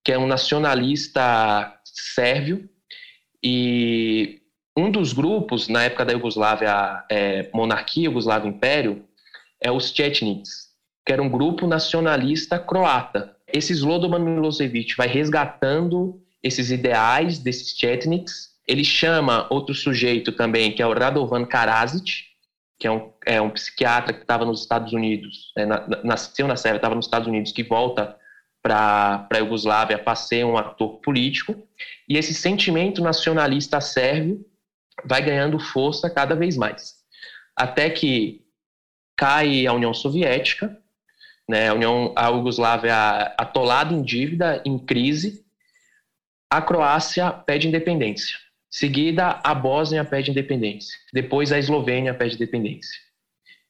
que 0.04 0.12
é 0.12 0.18
um 0.18 0.26
nacionalista 0.26 1.74
sérvio, 1.84 2.68
e 3.42 4.42
um 4.76 4.90
dos 4.90 5.12
grupos, 5.12 5.68
na 5.68 5.84
época 5.84 6.04
da 6.04 6.12
Iugoslávia, 6.12 7.04
é, 7.10 7.50
monarquia, 7.54 8.04
Iugoslávia 8.04 8.48
Império, 8.48 9.04
é 9.60 9.70
os 9.70 9.90
Chetniks, 9.90 10.68
que 11.06 11.12
era 11.12 11.22
um 11.22 11.28
grupo 11.28 11.66
nacionalista 11.66 12.58
croata. 12.58 13.33
Esse 13.54 13.72
Slobodan 13.72 14.18
Milosevic 14.18 14.96
vai 14.96 15.06
resgatando 15.06 16.20
esses 16.42 16.72
ideais 16.72 17.38
desses 17.38 17.78
Chetniks. 17.78 18.50
Ele 18.66 18.82
chama 18.82 19.46
outro 19.48 19.72
sujeito 19.72 20.32
também, 20.32 20.72
que 20.72 20.82
é 20.82 20.86
o 20.86 20.92
Radovan 20.92 21.46
Karadzic, 21.46 22.24
que 22.80 22.88
é 22.88 22.90
um, 22.90 23.12
é 23.24 23.40
um 23.40 23.50
psiquiatra 23.50 24.12
que 24.12 24.22
estava 24.22 24.44
nos 24.44 24.62
Estados 24.62 24.92
Unidos, 24.92 25.52
é, 25.56 25.64
na, 25.64 25.86
nasceu 26.02 26.48
na 26.48 26.56
Sérvia, 26.56 26.78
estava 26.78 26.96
nos 26.96 27.06
Estados 27.06 27.28
Unidos, 27.28 27.52
que 27.52 27.62
volta 27.62 28.16
para 28.60 29.28
a 29.30 29.38
Iugoslávia 29.38 29.98
para 29.98 30.16
ser 30.16 30.44
um 30.44 30.58
ator 30.58 30.98
político. 31.00 31.54
E 32.08 32.18
esse 32.18 32.34
sentimento 32.34 33.00
nacionalista 33.00 33.80
sérvio 33.80 34.44
vai 35.04 35.22
ganhando 35.22 35.60
força 35.60 36.10
cada 36.10 36.34
vez 36.34 36.56
mais. 36.56 36.96
Até 37.54 37.88
que 37.88 38.42
cai 39.16 39.64
a 39.64 39.72
União 39.72 39.94
Soviética, 39.94 40.76
né, 41.48 41.68
a, 41.68 41.74
União, 41.74 42.12
a 42.16 42.28
Iugoslávia 42.28 42.94
atolada 43.38 43.92
em 43.92 44.02
dívida, 44.02 44.62
em 44.64 44.78
crise, 44.78 45.44
a 46.50 46.62
Croácia 46.62 47.30
pede 47.30 47.68
independência. 47.68 48.36
Seguida, 48.70 49.40
a 49.44 49.54
Bósnia 49.54 50.04
pede 50.04 50.30
independência. 50.30 50.98
Depois, 51.12 51.52
a 51.52 51.58
Eslovênia 51.58 52.14
pede 52.14 52.34
independência. 52.34 52.98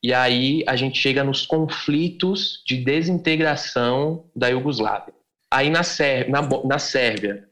E 0.03 0.13
aí 0.13 0.63
a 0.67 0.77
gente 0.77 0.99
chega 0.99 1.25
nos 1.25 1.47
conflitos 1.47 2.63
de 2.67 2.77
desintegração 2.77 4.27
da 4.37 4.49
Iugoslávia. 4.49 5.15
Aí 5.51 5.71
na, 5.71 5.83
Sér 5.83 6.29
na, 6.29 6.43
na 6.65 6.79
Sérvia, 6.79 7.49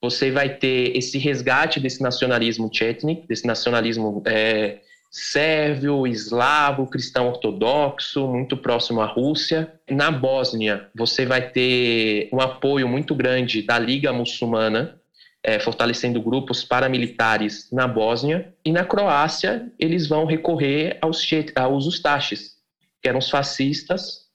você 0.00 0.30
vai 0.30 0.48
ter 0.48 0.96
esse 0.96 1.18
resgate 1.18 1.80
desse 1.80 2.00
nacionalismo 2.00 2.70
tchetnik, 2.70 3.26
desse 3.26 3.46
nacionalismo 3.46 4.22
é, 4.24 4.80
sérvio, 5.10 6.06
eslavo, 6.06 6.86
cristão 6.86 7.28
ortodoxo, 7.28 8.26
muito 8.26 8.56
próximo 8.56 9.00
à 9.00 9.06
Rússia. 9.06 9.72
Na 9.90 10.10
Bósnia, 10.10 10.88
você 10.94 11.24
vai 11.24 11.50
ter 11.50 12.28
um 12.32 12.40
apoio 12.40 12.88
muito 12.88 13.14
grande 13.14 13.62
da 13.62 13.78
Liga 13.78 14.12
Muçulmana, 14.12 15.00
é, 15.42 15.58
fortalecendo 15.58 16.20
grupos 16.20 16.64
paramilitares 16.64 17.70
na 17.72 17.86
Bósnia. 17.86 18.52
E 18.64 18.72
na 18.72 18.84
Croácia, 18.84 19.72
eles 19.78 20.06
vão 20.06 20.24
recorrer 20.24 20.98
aos, 21.00 21.26
aos 21.54 21.86
Ustaches, 21.86 22.56
que 23.00 23.08
eram 23.08 23.18
os 23.18 23.30
fascistas 23.30 24.26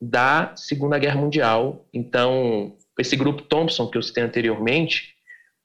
da 0.00 0.54
Segunda 0.56 0.98
Guerra 0.98 1.20
Mundial. 1.20 1.86
Então, 1.92 2.76
esse 2.98 3.16
grupo 3.16 3.42
Thompson, 3.42 3.88
que 3.88 3.98
eu 3.98 4.02
citei 4.02 4.22
anteriormente, 4.22 5.14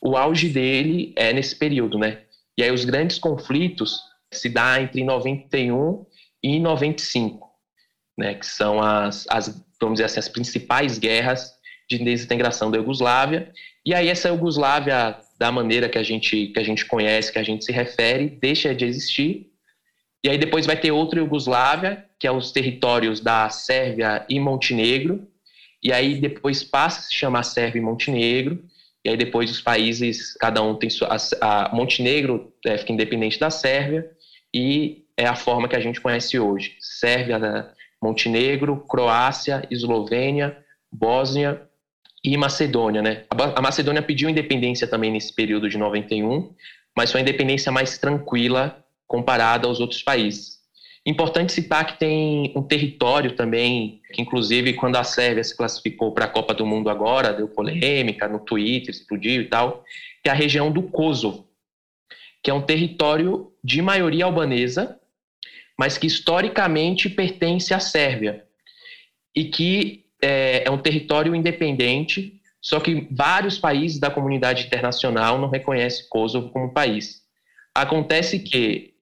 o 0.02 0.16
auge 0.16 0.50
dele 0.50 1.14
é 1.16 1.34
nesse 1.34 1.56
período, 1.56 1.98
né? 1.98 2.22
E 2.58 2.64
aí 2.64 2.72
os 2.72 2.86
grandes 2.86 3.20
conflitos 3.20 4.00
se 4.38 4.50
dá 4.50 4.82
entre 4.82 5.04
91 5.04 6.06
e 6.44 6.60
95, 6.60 7.50
né? 8.18 8.36
Que 8.36 8.46
são 8.46 8.82
as, 8.82 9.26
as 9.30 9.48
vamos 9.80 9.96
dizer 9.96 10.06
assim, 10.06 10.20
as 10.20 10.30
principais 10.30 10.98
guerras 10.98 11.52
de 11.90 12.00
desintegração 12.00 12.72
da 12.72 12.78
Iugoslávia 12.78 13.52
e 13.86 13.94
aí 13.94 14.10
essa 14.10 14.30
Iugoslávia, 14.30 15.16
da 15.38 15.52
maneira 15.52 15.88
que 15.88 15.98
a 15.98 16.04
gente 16.04 16.48
que 16.48 16.60
a 16.60 16.64
gente 16.64 16.86
conhece, 16.86 17.32
que 17.32 17.38
a 17.38 17.44
gente 17.44 17.64
se 17.64 17.72
refere, 17.72 18.30
deixa 18.42 18.74
de 18.74 18.84
existir. 18.84 19.52
E 20.24 20.30
aí 20.30 20.40
depois 20.40 20.66
vai 20.66 20.76
ter 20.76 20.92
outra 20.92 21.20
Iugoslávia, 21.20 22.04
que 22.20 22.26
é 22.26 22.32
os 22.32 22.52
territórios 22.52 23.20
da 23.20 23.48
Sérvia 23.50 24.26
e 24.28 24.40
Montenegro. 24.40 25.28
E 25.84 25.94
aí 25.94 26.20
depois 26.20 26.64
passa 26.64 27.00
a 27.00 27.04
se 27.04 27.14
chamar 27.14 27.44
Sérvia 27.44 27.80
e 27.80 27.84
Montenegro. 27.84 28.66
E 29.06 29.10
aí 29.10 29.16
depois 29.16 29.52
os 29.52 29.62
países, 29.62 30.34
cada 30.34 30.64
um 30.64 30.74
tem 30.74 30.90
sua. 30.90 31.16
A, 31.40 31.68
a 31.68 31.76
Montenegro 31.76 32.52
é, 32.66 32.80
fica 32.80 32.92
independente 32.92 33.40
da 33.40 33.52
Sérvia 33.52 34.10
e 34.54 35.06
é 35.18 35.26
a 35.26 35.36
forma 35.36 35.68
que 35.68 35.76
a 35.76 35.80
gente 35.80 36.02
conhece 36.02 36.40
hoje: 36.40 36.76
Sérvia, 36.80 37.70
Montenegro, 38.02 38.78
Croácia, 38.88 39.66
Eslovênia, 39.72 40.58
Bósnia 40.92 41.62
e 42.24 42.36
Macedônia, 42.38 43.02
né? 43.02 43.24
A 43.56 43.62
Macedônia 43.62 44.02
pediu 44.02 44.30
independência 44.30 44.88
também 44.88 45.12
nesse 45.12 45.34
período 45.34 45.70
de 45.70 45.78
91, 45.78 46.54
mas 46.96 47.12
foi 47.12 47.22
uma 47.22 47.28
independência 47.28 47.72
mais 47.72 47.98
tranquila 47.98 48.84
comparada 49.08 49.68
aos 49.68 49.80
outros 49.80 50.02
países. 50.02 50.56
Importante 51.06 51.54
citar 51.54 51.86
que 51.86 52.00
tem 52.00 52.52
um 52.56 52.64
território 52.64 53.36
também, 53.36 54.02
que 54.12 54.24
inclusive 54.24 54.74
quando 54.74 54.96
a 54.96 55.04
Sérvia 55.04 55.44
se 55.44 55.56
classificou 55.56 56.12
para 56.12 56.26
a 56.26 56.28
Copa 56.28 56.52
do 56.52 56.66
Mundo 56.66 56.90
agora, 56.90 57.32
deu 57.32 57.48
polêmica 57.48 58.28
no 58.28 58.40
Twitter, 58.40 58.90
explodiu 58.90 59.44
e 59.44 59.46
tal, 59.46 59.84
que 60.24 60.30
é 60.30 60.32
a 60.32 60.36
região 60.36 60.72
do 60.72 60.82
Kosovo, 60.82 61.48
que 62.46 62.52
é 62.52 62.54
um 62.54 62.62
território 62.62 63.52
de 63.64 63.82
maioria 63.82 64.26
albanesa, 64.26 65.00
mas 65.76 65.98
que 65.98 66.06
historicamente 66.06 67.10
pertence 67.10 67.74
à 67.74 67.80
Sérvia 67.80 68.46
e 69.36 69.46
que 69.46 70.06
é, 70.22 70.68
é 70.68 70.70
um 70.70 70.78
território 70.78 71.34
independente, 71.34 72.40
só 72.62 72.80
que 72.80 73.08
vários 73.10 73.58
países 73.58 74.00
da 74.00 74.12
comunidade 74.12 74.68
internacional 74.68 75.40
não 75.40 75.50
reconhecem 75.50 76.06
Kosovo 76.08 76.50
como 76.50 76.72
país. 76.72 77.24
Acontece 77.74 78.38
que 78.38 78.94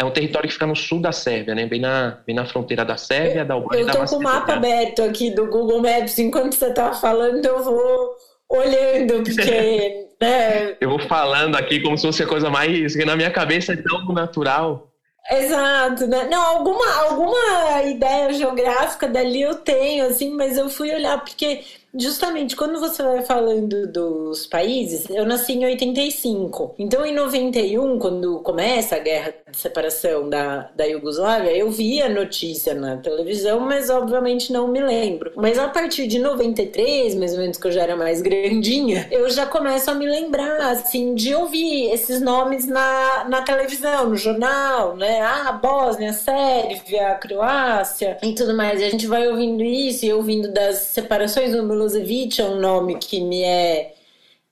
é 0.00 0.04
um 0.04 0.10
território 0.10 0.48
que 0.48 0.54
fica 0.54 0.66
no 0.66 0.74
sul 0.74 0.98
da 0.98 1.12
Sérvia, 1.12 1.54
né? 1.54 1.66
Bem 1.66 1.82
na, 1.82 2.22
bem 2.26 2.34
na 2.34 2.46
fronteira 2.46 2.82
da 2.82 2.96
Sérvia, 2.96 3.44
da 3.44 3.52
Albânia 3.52 3.82
Eu 3.82 3.88
estou 3.88 4.06
com 4.06 4.16
o 4.16 4.22
mapa 4.22 4.54
aberto 4.54 5.02
aqui 5.02 5.30
do 5.30 5.48
Google 5.50 5.82
Maps. 5.82 6.18
Enquanto 6.18 6.54
você 6.54 6.68
estava 6.68 6.94
falando, 6.94 7.44
eu 7.44 7.62
vou 7.62 8.16
olhando, 8.48 9.22
porque... 9.22 10.04
né? 10.20 10.76
Eu 10.80 10.90
vou 10.90 10.98
falando 10.98 11.56
aqui 11.56 11.80
como 11.80 11.96
se 11.96 12.06
fosse 12.06 12.22
a 12.22 12.26
coisa 12.26 12.50
mais... 12.50 12.94
Na 12.96 13.16
minha 13.16 13.30
cabeça 13.30 13.72
é 13.72 13.76
tão 13.76 14.12
natural. 14.12 14.90
Exato, 15.30 16.06
né? 16.06 16.28
Não, 16.30 16.40
alguma, 16.40 17.02
alguma 17.02 17.82
ideia 17.82 18.32
geográfica 18.32 19.08
dali 19.08 19.42
eu 19.42 19.56
tenho, 19.56 20.06
assim, 20.06 20.30
mas 20.30 20.56
eu 20.56 20.70
fui 20.70 20.94
olhar 20.94 21.18
porque 21.18 21.64
justamente 21.98 22.56
quando 22.56 22.78
você 22.78 23.02
vai 23.02 23.22
falando 23.22 23.86
dos 23.86 24.46
países, 24.46 25.08
eu 25.10 25.24
nasci 25.24 25.52
em 25.52 25.64
85. 25.64 26.74
Então, 26.78 27.04
em 27.04 27.14
91, 27.14 27.98
quando 27.98 28.40
começa 28.40 28.96
a 28.96 28.98
guerra 28.98 29.34
de 29.50 29.56
separação 29.56 30.28
da, 30.28 30.70
da 30.74 30.84
Iugoslávia, 30.84 31.56
eu 31.56 31.70
vi 31.70 32.00
a 32.02 32.08
notícia 32.08 32.74
na 32.74 32.96
televisão, 32.96 33.60
mas 33.60 33.90
obviamente 33.90 34.52
não 34.52 34.68
me 34.68 34.80
lembro. 34.80 35.32
Mas 35.36 35.58
a 35.58 35.68
partir 35.68 36.06
de 36.06 36.18
93, 36.18 37.14
mais 37.14 37.32
ou 37.32 37.38
menos 37.38 37.56
que 37.56 37.66
eu 37.66 37.72
já 37.72 37.82
era 37.82 37.96
mais 37.96 38.20
grandinha, 38.20 39.08
eu 39.10 39.28
já 39.30 39.46
começo 39.46 39.90
a 39.90 39.94
me 39.94 40.06
lembrar, 40.06 40.60
assim, 40.70 41.14
de 41.14 41.34
ouvir 41.34 41.90
esses 41.92 42.20
nomes 42.20 42.66
na, 42.66 43.24
na 43.28 43.42
televisão, 43.42 44.10
no 44.10 44.16
jornal, 44.16 44.96
né? 44.96 45.20
Ah, 45.20 45.52
Bósnia, 45.52 46.12
Sérvia, 46.12 47.14
Croácia 47.14 48.18
e 48.22 48.34
tudo 48.34 48.54
mais. 48.54 48.80
E 48.80 48.84
a 48.84 48.90
gente 48.90 49.06
vai 49.06 49.28
ouvindo 49.28 49.62
isso 49.62 50.04
e 50.04 50.12
ouvindo 50.12 50.52
das 50.52 50.76
separações 50.78 51.52
do 51.52 51.62
Milosevic 51.86 52.40
é 52.40 52.44
um 52.44 52.60
nome 52.60 52.98
que 52.98 53.20
me 53.20 53.42
é 53.42 53.94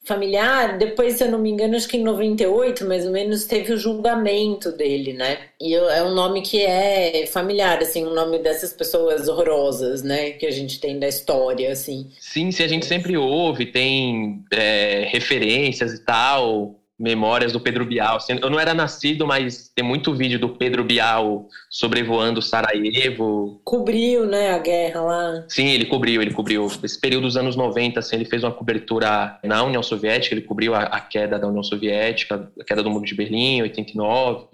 familiar. 0.05 0.79
Depois, 0.79 1.15
se 1.15 1.25
eu 1.25 1.31
não 1.31 1.39
me 1.39 1.51
engano, 1.51 1.77
acho 1.77 1.89
que 1.89 1.97
em 1.97 2.03
98, 2.03 2.87
mais 2.87 3.07
ou 3.07 3.13
menos, 3.13 3.45
teve 3.45 3.73
o 3.73 3.79
julgamento 3.79 4.71
dele, 4.71 5.15
né? 5.15 5.39
E 5.61 5.75
é 5.75 6.03
um 6.05 6.15
nome 6.15 6.43
que 6.43 6.61
é 6.61 7.27
familiar, 7.27 7.79
assim, 7.79 8.05
um 8.05 8.15
nome 8.15 8.39
dessas 8.39 8.73
pessoas 8.73 9.29
horrorosas, 9.29 10.03
né? 10.03 10.31
Que 10.33 10.47
a 10.47 10.51
gente 10.51 10.79
tem 10.79 10.99
da 10.99 11.09
história, 11.09 11.73
assim. 11.73 12.11
Sim, 12.21 12.53
se 12.53 12.63
a 12.63 12.69
gente 12.69 12.87
sempre 12.87 13.17
ouve, 13.17 13.67
tem 13.67 14.45
é, 14.53 15.09
referências 15.11 15.95
e 15.95 16.05
tal. 16.05 16.79
Memórias 16.99 17.53
do 17.53 17.61
Pedro 17.61 17.85
Bial. 17.85 18.19
Eu 18.29 18.51
não 18.51 18.61
era 18.61 18.73
nascido, 18.73 19.27
mas 19.27 19.71
tem 19.75 19.85
muito 19.85 20.15
vídeo 20.15 20.39
do 20.39 20.51
Pedro 20.51 20.85
Bial 20.85 21.49
sobrevoando 21.69 22.41
Sarajevo. 22.41 23.61
Cobriu, 23.65 24.27
né, 24.27 24.53
a 24.53 24.59
guerra 24.59 25.01
lá. 25.01 25.45
Sim, 25.49 25.69
ele 25.69 25.87
cobriu, 25.87 26.23
ele 26.23 26.33
cobriu. 26.33 26.67
Esse 26.83 27.01
período 27.01 27.25
dos 27.25 27.37
anos 27.37 27.57
90, 27.57 27.99
assim, 27.99 28.17
ele 28.17 28.25
fez 28.25 28.45
uma 28.45 28.53
cobertura 28.53 29.39
na 29.43 29.63
União 29.65 29.83
Soviética, 29.83 30.35
ele 30.35 30.43
cobriu 30.43 30.75
a, 30.75 30.83
a 30.83 31.01
queda 31.01 31.39
da 31.39 31.49
União 31.49 31.63
Soviética, 31.63 32.51
a 32.61 32.65
queda 32.65 32.83
do 32.83 32.91
Muro 32.91 33.05
de 33.05 33.15
Berlim, 33.15 33.63
89, 33.63 34.47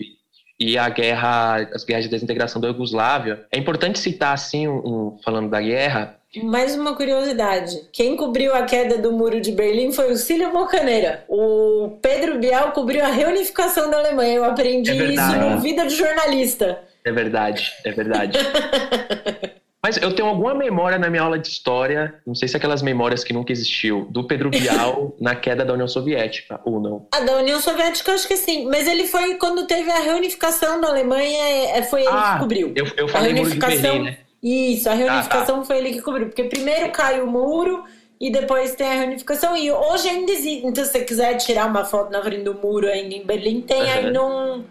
e 0.59 0.77
a 0.77 0.89
guerra, 0.91 1.57
as 1.75 1.85
guerras 1.85 2.05
de 2.05 2.11
desintegração 2.11 2.61
da 2.61 2.69
Iugoslávia. 2.69 3.47
É 3.51 3.59
importante 3.59 3.99
citar, 3.99 4.35
assim, 4.35 4.69
um, 4.69 5.19
falando 5.25 5.49
da 5.49 5.61
guerra, 5.61 6.20
mais 6.45 6.77
uma 6.77 6.95
curiosidade. 6.95 7.89
Quem 7.93 8.17
cobriu 8.17 8.55
a 8.55 8.63
queda 8.63 8.99
do 8.99 9.13
muro 9.13 9.41
de 9.41 9.51
Berlim 9.51 9.93
foi 9.93 10.13
o 10.13 10.17
Cílio 10.17 10.53
Bocaneira. 10.53 11.25
O 11.29 11.99
Pedro 12.01 12.39
Bial 12.39 12.71
cobriu 12.71 13.05
a 13.05 13.09
reunificação 13.09 13.91
da 13.91 13.99
Alemanha. 13.99 14.35
Eu 14.35 14.45
aprendi 14.45 14.91
é 14.91 15.13
isso 15.13 15.37
no 15.37 15.59
Vida 15.59 15.87
de 15.87 15.97
Jornalista. 15.97 16.81
É 17.05 17.11
verdade, 17.11 17.73
é 17.85 17.91
verdade. 17.91 18.39
Mas 19.83 19.97
eu 19.97 20.15
tenho 20.15 20.29
alguma 20.29 20.55
memória 20.55 20.99
na 20.99 21.09
minha 21.09 21.23
aula 21.23 21.39
de 21.39 21.49
história, 21.49 22.15
não 22.27 22.35
sei 22.35 22.47
se 22.47 22.55
é 22.55 22.59
aquelas 22.59 22.83
memórias 22.83 23.25
que 23.25 23.33
nunca 23.33 23.51
existiu, 23.51 24.07
do 24.11 24.27
Pedro 24.27 24.51
Bial 24.51 25.17
na 25.19 25.35
queda 25.35 25.65
da 25.65 25.73
União 25.73 25.89
Soviética, 25.89 26.61
ou 26.67 26.79
não? 26.79 27.09
A 27.11 27.21
da 27.21 27.39
União 27.39 27.59
Soviética, 27.59 28.13
acho 28.13 28.29
que 28.29 28.37
sim. 28.37 28.67
Mas 28.67 28.87
ele 28.87 29.07
foi 29.07 29.37
quando 29.37 29.67
teve 29.67 29.91
a 29.91 30.01
reunificação 30.01 30.83
da 30.83 30.89
Alemanha, 30.89 31.71
é, 31.75 31.83
foi 31.83 32.03
ele 32.03 32.11
ah, 32.13 32.35
que 32.35 32.41
cobriu. 32.41 32.73
Eu, 32.77 32.87
eu 32.95 33.09
falei 33.09 33.33
a 33.33 33.35
reunificação, 33.35 33.75
muro 33.75 33.81
de 33.81 33.89
Berlim, 33.89 34.05
né? 34.05 34.19
Isso, 34.43 34.89
a 34.89 34.95
reunificação 34.95 35.57
ah, 35.57 35.59
tá. 35.59 35.65
foi 35.65 35.79
ele 35.79 35.93
que 35.93 36.03
cobriu. 36.03 36.27
Porque 36.27 36.45
primeiro 36.45 36.91
cai 36.91 37.21
o 37.21 37.27
muro 37.27 37.85
e 38.19 38.31
depois 38.31 38.75
tem 38.75 38.87
a 38.87 38.95
reunificação. 38.95 39.57
E 39.57 39.71
hoje 39.71 40.09
ainda 40.09 40.33
existe. 40.33 40.67
Então, 40.67 40.85
se 40.85 40.93
você 40.93 41.05
quiser 41.05 41.37
tirar 41.37 41.67
uma 41.67 41.85
foto 41.85 42.11
na 42.11 42.23
frente 42.23 42.45
do 42.45 42.55
muro 42.55 42.89
ainda 42.89 43.15
em 43.15 43.25
Berlim, 43.25 43.61
tem 43.61 43.83
uhum. 43.83 43.89
ainda 43.89 44.25
um, 44.25 44.65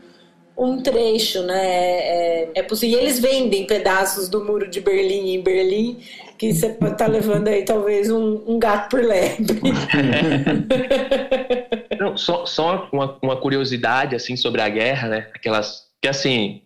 um 0.58 0.82
trecho, 0.82 1.44
né? 1.44 1.66
É, 1.66 2.50
é 2.56 2.64
possível. 2.64 2.98
E 2.98 3.02
eles 3.02 3.20
vendem 3.20 3.68
pedaços 3.68 4.28
do 4.28 4.44
muro 4.44 4.68
de 4.68 4.82
Berlim 4.82 5.36
em 5.36 5.42
Berlim, 5.42 6.00
que 6.38 6.54
você 6.54 6.70
pode 6.70 6.94
estar 6.94 7.06
tá 7.06 7.12
levando 7.12 7.48
aí 7.48 7.64
talvez 7.64 8.10
um, 8.10 8.42
um 8.48 8.58
gato 8.58 8.90
por 8.90 9.04
lebre. 9.04 9.60
Não, 12.00 12.18
só 12.18 12.46
só 12.46 12.88
uma, 12.92 13.20
uma 13.22 13.36
curiosidade 13.36 14.16
assim 14.16 14.36
sobre 14.36 14.62
a 14.62 14.70
guerra, 14.70 15.10
né? 15.10 15.28
Aquelas 15.36 15.89
que 16.02 16.08
assim, 16.08 16.62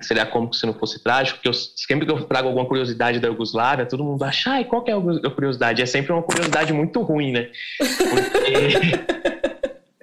seria 0.00 0.26
como 0.26 0.52
se 0.52 0.66
não 0.66 0.74
fosse 0.74 1.02
trágico, 1.02 1.38
porque 1.38 1.48
eu, 1.48 1.54
sempre 1.54 2.04
que 2.04 2.10
eu 2.10 2.24
trago 2.24 2.48
alguma 2.48 2.66
curiosidade 2.66 3.20
da 3.20 3.28
Yugoslávia, 3.28 3.86
todo 3.86 4.02
mundo 4.02 4.24
acha, 4.24 4.50
ai, 4.50 4.64
qual 4.64 4.82
que 4.82 4.90
é 4.90 4.94
a 4.94 5.30
curiosidade? 5.30 5.80
É 5.80 5.86
sempre 5.86 6.12
uma 6.12 6.22
curiosidade 6.22 6.72
muito 6.72 7.00
ruim, 7.00 7.30
né? 7.30 7.48
Porque 7.78 9.22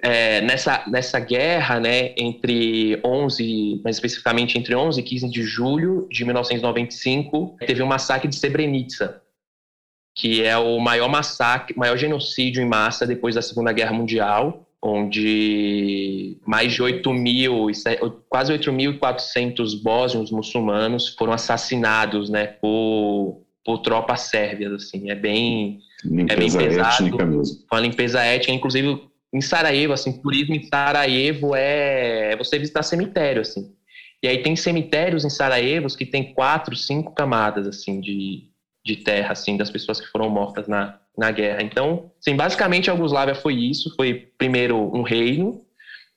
é, 0.02 0.40
nessa, 0.40 0.82
nessa 0.86 1.20
guerra, 1.20 1.78
né, 1.78 2.14
entre 2.16 2.98
11, 3.04 3.82
mais 3.84 3.96
especificamente 3.96 4.58
entre 4.58 4.74
11 4.74 4.98
e 4.98 5.02
15 5.02 5.28
de 5.28 5.42
julho 5.42 6.08
de 6.10 6.24
1995, 6.24 7.56
teve 7.60 7.82
um 7.82 7.86
massacre 7.86 8.28
de 8.28 8.36
Srebrenica, 8.36 9.20
que 10.16 10.42
é 10.42 10.56
o 10.56 10.78
maior 10.80 11.08
massacre, 11.08 11.76
maior 11.76 11.98
genocídio 11.98 12.62
em 12.62 12.66
massa 12.66 13.06
depois 13.06 13.34
da 13.34 13.42
Segunda 13.42 13.72
Guerra 13.72 13.92
Mundial, 13.92 14.66
onde 14.82 16.38
mais 16.46 16.72
de 16.72 16.82
8 16.82 17.12
mil, 17.12 17.66
quase 18.28 18.52
8.400 18.52 19.82
bósnios 19.82 20.30
muçulmanos 20.30 21.08
foram 21.08 21.32
assassinados, 21.32 22.30
né, 22.30 22.46
por, 22.46 23.42
por 23.64 23.78
tropas 23.78 24.22
sérvias, 24.22 24.72
assim, 24.72 25.10
é 25.10 25.14
bem, 25.14 25.80
limpeza 26.04 26.32
é 26.32 26.36
bem 26.36 26.50
pesado, 26.50 27.04
étnica 27.04 27.26
mesmo. 27.26 27.58
uma 27.70 27.80
limpeza 27.80 28.22
étnica, 28.22 28.52
inclusive 28.52 29.10
em 29.32 29.40
Sarajevo, 29.40 29.92
assim, 29.92 30.20
turismo 30.20 30.54
em 30.54 30.62
Sarajevo 30.62 31.54
é, 31.54 32.32
é 32.32 32.36
você 32.36 32.58
visitar 32.58 32.82
cemitério, 32.82 33.42
assim, 33.42 33.70
e 34.22 34.28
aí 34.28 34.42
tem 34.42 34.56
cemitérios 34.56 35.24
em 35.24 35.30
Sarajevo 35.30 35.88
que 35.88 36.06
tem 36.06 36.32
quatro, 36.32 36.74
cinco 36.74 37.14
camadas, 37.14 37.66
assim, 37.66 38.00
de, 38.00 38.48
de 38.84 38.96
terra, 38.96 39.32
assim, 39.32 39.58
das 39.58 39.70
pessoas 39.70 40.00
que 40.00 40.06
foram 40.06 40.30
mortas 40.30 40.66
na, 40.66 40.98
na 41.20 41.30
guerra. 41.30 41.62
Então, 41.62 42.10
sim, 42.18 42.34
basicamente 42.34 42.90
a 42.90 42.94
Yugoslávia 42.94 43.34
foi 43.34 43.52
isso, 43.52 43.94
foi 43.94 44.32
primeiro 44.38 44.78
um 44.96 45.02
reino, 45.02 45.62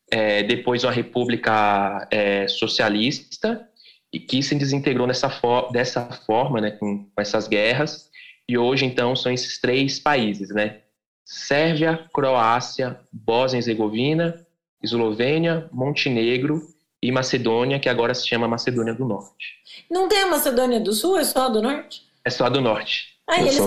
é, 0.10 0.42
depois 0.44 0.86
uma 0.86 0.94
república 0.94 2.08
é, 2.10 2.48
socialista, 2.48 3.68
e 4.14 4.20
que 4.20 4.42
se 4.42 4.56
desintegrou 4.56 5.06
nessa 5.06 5.30
for 5.30 5.70
dessa 5.74 6.06
forma, 6.26 6.62
né, 6.62 6.72
com, 6.72 7.04
com 7.04 7.22
essas 7.22 7.50
guerras, 7.50 8.10
e 8.48 8.58
hoje, 8.58 8.86
então, 8.86 9.14
são 9.14 9.30
esses 9.34 9.60
três 9.60 10.00
países, 10.00 10.50
né, 10.52 10.80
Sérvia, 11.26 12.08
Croácia, 12.14 12.98
Bósnia 13.12 13.58
e 13.58 13.60
Herzegovina, 13.60 14.48
Eslovênia, 14.82 15.70
Montenegro 15.74 16.62
e 17.02 17.12
Macedônia, 17.12 17.80
que 17.80 17.90
agora 17.90 18.14
se 18.14 18.26
chama 18.26 18.48
Macedônia 18.48 18.94
do 18.94 19.06
Norte. 19.06 19.58
Não 19.92 20.08
tem 20.08 20.22
a 20.22 20.28
Macedônia 20.28 20.80
do 20.80 20.94
Sul, 20.94 21.18
é 21.18 21.26
só 21.26 21.48
a 21.48 21.50
do 21.50 21.62
Norte? 21.62 22.04
É 22.24 22.30
só 22.30 22.46
a 22.46 22.50
do 22.50 22.62
Norte. 22.62 23.13
Ah, 23.30 23.42
eles 23.42 23.58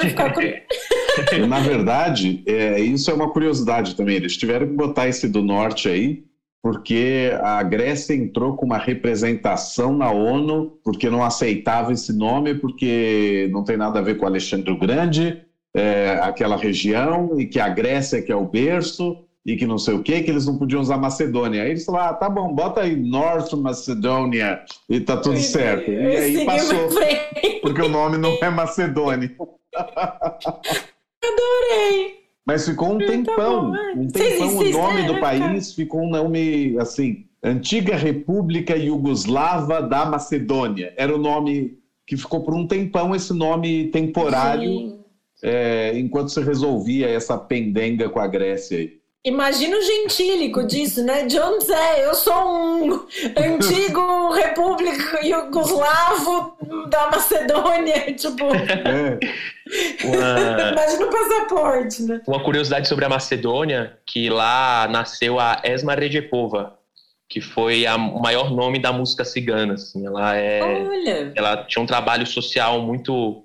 ficar 0.00 0.32
com... 0.32 0.40
Na 1.48 1.60
verdade, 1.60 2.42
é, 2.46 2.80
isso 2.80 3.10
é 3.10 3.14
uma 3.14 3.30
curiosidade 3.30 3.94
também. 3.94 4.16
Eles 4.16 4.36
tiveram 4.36 4.66
que 4.66 4.74
botar 4.74 5.08
esse 5.08 5.28
do 5.28 5.42
norte 5.42 5.88
aí, 5.88 6.24
porque 6.62 7.30
a 7.42 7.62
Grécia 7.62 8.14
entrou 8.14 8.56
com 8.56 8.66
uma 8.66 8.78
representação 8.78 9.96
na 9.96 10.10
ONU, 10.10 10.78
porque 10.82 11.08
não 11.08 11.22
aceitava 11.22 11.92
esse 11.92 12.12
nome, 12.12 12.54
porque 12.54 13.48
não 13.52 13.62
tem 13.62 13.76
nada 13.76 14.00
a 14.00 14.02
ver 14.02 14.16
com 14.16 14.26
Alexandre 14.26 14.72
o 14.72 14.78
Grande, 14.78 15.42
é, 15.76 16.18
aquela 16.22 16.56
região, 16.56 17.38
e 17.38 17.46
que 17.46 17.60
a 17.60 17.68
Grécia 17.68 18.22
que 18.22 18.32
é 18.32 18.36
o 18.36 18.46
berço, 18.46 19.24
e 19.44 19.56
que 19.56 19.66
não 19.66 19.76
sei 19.76 19.94
o 19.94 20.02
que, 20.02 20.22
que 20.22 20.30
eles 20.30 20.46
não 20.46 20.56
podiam 20.56 20.80
usar 20.80 20.96
Macedônia. 20.96 21.62
Aí 21.62 21.70
eles 21.70 21.84
falaram, 21.84 22.10
ah, 22.10 22.14
tá 22.14 22.30
bom, 22.30 22.52
bota 22.54 22.80
aí 22.80 22.96
North 22.96 23.52
Macedonia 23.52 24.64
e 24.88 25.00
tá 25.00 25.16
tudo 25.16 25.38
certo. 25.38 25.90
E 25.90 26.16
aí 26.16 26.46
passou, 26.46 26.88
porque 27.60 27.82
o 27.82 27.88
nome 27.88 28.16
não 28.16 28.36
é 28.40 28.48
Macedônia. 28.48 29.34
Adorei! 31.22 32.24
Mas 32.46 32.66
ficou 32.66 32.94
um 32.94 32.98
tá 32.98 33.06
tempão, 33.06 33.72
um 33.96 34.06
tempão 34.08 34.58
o 34.58 34.70
nome 34.70 35.06
do 35.06 35.18
país 35.18 35.72
ficou 35.74 36.02
um 36.02 36.10
nome 36.10 36.76
assim, 36.78 37.24
Antiga 37.42 37.96
República 37.96 38.76
Iugoslava 38.76 39.82
da 39.82 40.04
Macedônia. 40.04 40.92
Era 40.96 41.14
o 41.14 41.18
nome 41.18 41.78
que 42.06 42.16
ficou 42.16 42.42
por 42.42 42.54
um 42.54 42.66
tempão 42.66 43.14
esse 43.14 43.32
nome 43.32 43.88
temporário, 43.88 44.98
é, 45.42 45.98
enquanto 45.98 46.30
se 46.30 46.42
resolvia 46.42 47.08
essa 47.08 47.38
pendenga 47.38 48.10
com 48.10 48.20
a 48.20 48.26
Grécia 48.26 48.78
aí. 48.78 49.03
Imagina 49.26 49.74
o 49.78 49.80
gentílico 49.80 50.66
disso, 50.66 51.02
né? 51.02 51.24
John 51.24 51.58
Zé, 51.58 52.04
eu 52.04 52.14
sou 52.14 52.34
um 52.34 53.06
antigo 53.34 54.30
república 54.36 55.26
iugoslavo 55.26 56.54
da 56.90 57.10
Macedônia, 57.10 58.12
tipo... 58.12 58.44
É. 58.54 59.18
Uma... 60.04 60.72
Imagina 60.72 61.06
o 61.06 61.10
passaporte, 61.10 62.02
né? 62.02 62.20
Uma 62.26 62.44
curiosidade 62.44 62.86
sobre 62.86 63.06
a 63.06 63.08
Macedônia, 63.08 63.98
que 64.04 64.28
lá 64.28 64.86
nasceu 64.90 65.40
a 65.40 65.62
Esma 65.64 65.94
Redjepova, 65.94 66.78
que 67.26 67.40
foi 67.40 67.86
a, 67.86 67.96
o 67.96 68.20
maior 68.20 68.50
nome 68.50 68.78
da 68.78 68.92
música 68.92 69.24
cigana, 69.24 69.72
assim. 69.72 70.06
Ela 70.06 70.36
é... 70.36 70.62
Olha! 70.62 71.32
Ela 71.34 71.64
tinha 71.64 71.82
um 71.82 71.86
trabalho 71.86 72.26
social 72.26 72.82
muito 72.82 73.43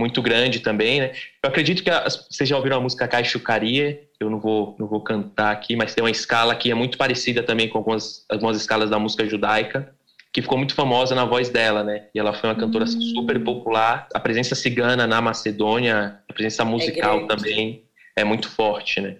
muito 0.00 0.22
grande 0.22 0.60
também, 0.60 1.00
né? 1.00 1.12
Eu 1.42 1.50
acredito 1.50 1.84
que 1.84 1.90
as, 1.90 2.26
vocês 2.28 2.48
já 2.48 2.56
ouviram 2.56 2.78
a 2.78 2.80
música 2.80 3.06
Caixucaria, 3.06 4.00
eu 4.18 4.30
não 4.30 4.40
vou, 4.40 4.74
não 4.78 4.88
vou 4.88 5.02
cantar 5.02 5.52
aqui, 5.52 5.76
mas 5.76 5.94
tem 5.94 6.02
uma 6.02 6.10
escala 6.10 6.56
que 6.56 6.70
é 6.70 6.74
muito 6.74 6.96
parecida 6.96 7.42
também 7.42 7.68
com 7.68 7.78
algumas, 7.78 8.24
algumas 8.28 8.56
escalas 8.56 8.88
da 8.88 8.98
música 8.98 9.28
judaica, 9.28 9.94
que 10.32 10.40
ficou 10.40 10.56
muito 10.56 10.74
famosa 10.74 11.14
na 11.14 11.24
voz 11.24 11.50
dela, 11.50 11.84
né? 11.84 12.06
E 12.14 12.18
ela 12.18 12.32
foi 12.32 12.48
uma 12.48 12.56
cantora 12.56 12.84
hum. 12.84 13.00
super 13.14 13.38
popular. 13.44 14.08
A 14.14 14.20
presença 14.20 14.54
cigana 14.54 15.06
na 15.06 15.20
Macedônia, 15.20 16.18
a 16.28 16.32
presença 16.32 16.64
musical 16.64 17.20
é 17.20 17.26
também 17.26 17.84
é 18.16 18.24
muito 18.24 18.48
forte, 18.48 19.00
né? 19.00 19.16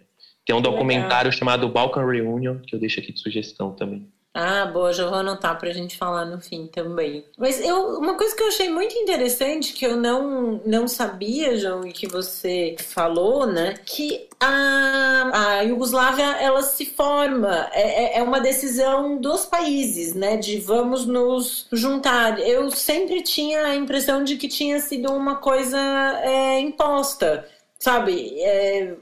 Tem 0.47 0.57
um 0.57 0.63
documentário 0.63 1.29
Legal. 1.29 1.39
chamado 1.39 1.69
Balkan 1.69 2.07
Reunion, 2.07 2.59
que 2.59 2.75
eu 2.75 2.81
deixo 2.81 3.01
aqui 3.01 3.13
de 3.13 3.21
sugestão 3.21 3.73
também. 3.73 4.09
Ah, 4.33 4.65
boa, 4.67 4.93
já 4.93 5.07
vou 5.07 5.19
anotar 5.19 5.59
pra 5.59 5.73
gente 5.73 5.99
falar 5.99 6.25
no 6.25 6.41
fim 6.41 6.69
também. 6.69 7.25
Mas 7.37 7.61
eu, 7.61 7.99
uma 7.99 8.15
coisa 8.15 8.35
que 8.35 8.43
eu 8.43 8.47
achei 8.47 8.71
muito 8.71 8.95
interessante, 8.95 9.73
que 9.73 9.85
eu 9.85 9.97
não, 9.97 10.61
não 10.65 10.87
sabia, 10.87 11.57
João, 11.57 11.85
e 11.85 11.93
que 11.93 12.07
você 12.07 12.77
falou, 12.79 13.45
né? 13.45 13.75
Que 13.85 14.29
a, 14.39 15.31
a 15.33 15.63
Iugoslávia, 15.63 16.37
ela 16.41 16.63
se 16.63 16.87
forma, 16.87 17.69
é, 17.73 18.19
é, 18.19 18.19
é 18.19 18.23
uma 18.23 18.41
decisão 18.41 19.17
dos 19.17 19.47
países, 19.47 20.15
né? 20.15 20.37
De 20.37 20.61
vamos 20.61 21.07
nos 21.07 21.67
juntar. 21.73 22.39
Eu 22.39 22.71
sempre 22.71 23.23
tinha 23.23 23.65
a 23.65 23.75
impressão 23.75 24.23
de 24.23 24.37
que 24.37 24.47
tinha 24.47 24.79
sido 24.79 25.13
uma 25.13 25.37
coisa 25.37 25.79
é, 26.23 26.61
imposta 26.61 27.45
Sabe? 27.83 28.39
É, 28.43 28.95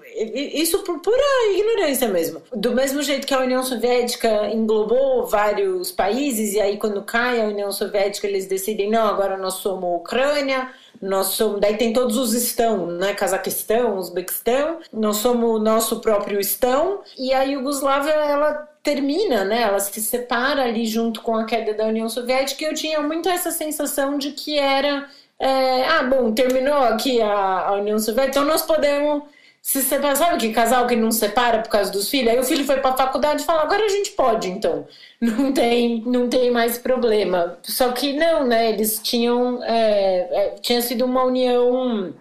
isso 0.55 0.85
por 0.85 1.01
pura 1.01 1.21
ignorância 1.53 2.07
mesmo. 2.07 2.41
Do 2.55 2.73
mesmo 2.73 3.03
jeito 3.03 3.27
que 3.27 3.35
a 3.35 3.41
União 3.41 3.61
Soviética 3.65 4.49
englobou 4.51 5.27
vários 5.27 5.91
países, 5.91 6.55
e 6.55 6.61
aí 6.61 6.77
quando 6.77 7.03
cai 7.03 7.41
a 7.41 7.47
União 7.47 7.73
Soviética 7.73 8.29
eles 8.29 8.47
decidem, 8.47 8.89
não, 8.89 9.09
agora 9.09 9.37
nós 9.37 9.55
somos 9.55 9.97
Ucrânia, 9.97 10.71
nós 11.03 11.29
somos, 11.29 11.61
daí 11.61 11.77
tem 11.77 11.93
todos 11.93 12.17
os 12.17 12.33
estão, 12.35 12.87
né? 12.87 13.15
Cazaquistão, 13.15 13.97
Uzbequistão, 13.97 14.79
nós 14.93 15.17
somos 15.17 15.57
o 15.57 15.59
nosso 15.59 15.99
próprio 16.01 16.39
estão, 16.39 17.01
e 17.19 17.33
a 17.33 17.43
Iugoslávia, 17.43 18.13
ela 18.13 18.69
termina, 18.81 19.45
né? 19.45 19.63
Ela 19.63 19.81
se 19.81 20.01
separa 20.01 20.63
ali 20.63 20.87
junto 20.87 21.21
com 21.23 21.37
a 21.37 21.45
queda 21.45 21.75
da 21.75 21.87
União 21.87 22.09
Soviética, 22.09 22.63
e 22.63 22.67
eu 22.69 22.75
tinha 22.75 23.01
muito 23.01 23.29
essa 23.29 23.51
sensação 23.51 24.19
de 24.19 24.31
que 24.31 24.57
era. 24.57 25.09
É, 25.39 25.85
ah, 25.87 26.03
bom, 26.03 26.33
terminou 26.33 26.79
aqui 26.79 27.21
a, 27.23 27.69
a 27.69 27.73
União 27.75 27.99
Soviética, 27.99 28.41
então 28.41 28.45
nós 28.45 28.63
podemos 28.63 29.23
se 29.69 29.83
separa, 29.83 30.17
sabe 30.17 30.39
que 30.39 30.53
casal 30.53 30.87
que 30.87 30.97
não 30.97 31.11
separa 31.11 31.59
por 31.61 31.69
causa 31.69 31.93
dos 31.93 32.09
filhos? 32.09 32.33
Aí 32.33 32.39
o 32.39 32.43
filho 32.45 32.65
foi 32.65 32.79
para 32.79 32.93
a 32.93 32.97
faculdade 32.97 33.43
e 33.43 33.45
falou: 33.45 33.63
agora 33.63 33.85
a 33.85 33.89
gente 33.89 34.13
pode, 34.13 34.49
então. 34.49 34.87
Não 35.21 35.53
tem, 35.53 36.01
não 36.07 36.29
tem 36.29 36.49
mais 36.49 36.79
problema. 36.79 37.59
Só 37.65 37.91
que 37.91 38.13
não, 38.13 38.47
né? 38.47 38.71
Eles 38.71 39.01
tinham. 39.03 39.61
É, 39.65 40.29
é, 40.31 40.55
tinha 40.61 40.81
sido 40.81 41.05
uma 41.05 41.25
união 41.25 42.15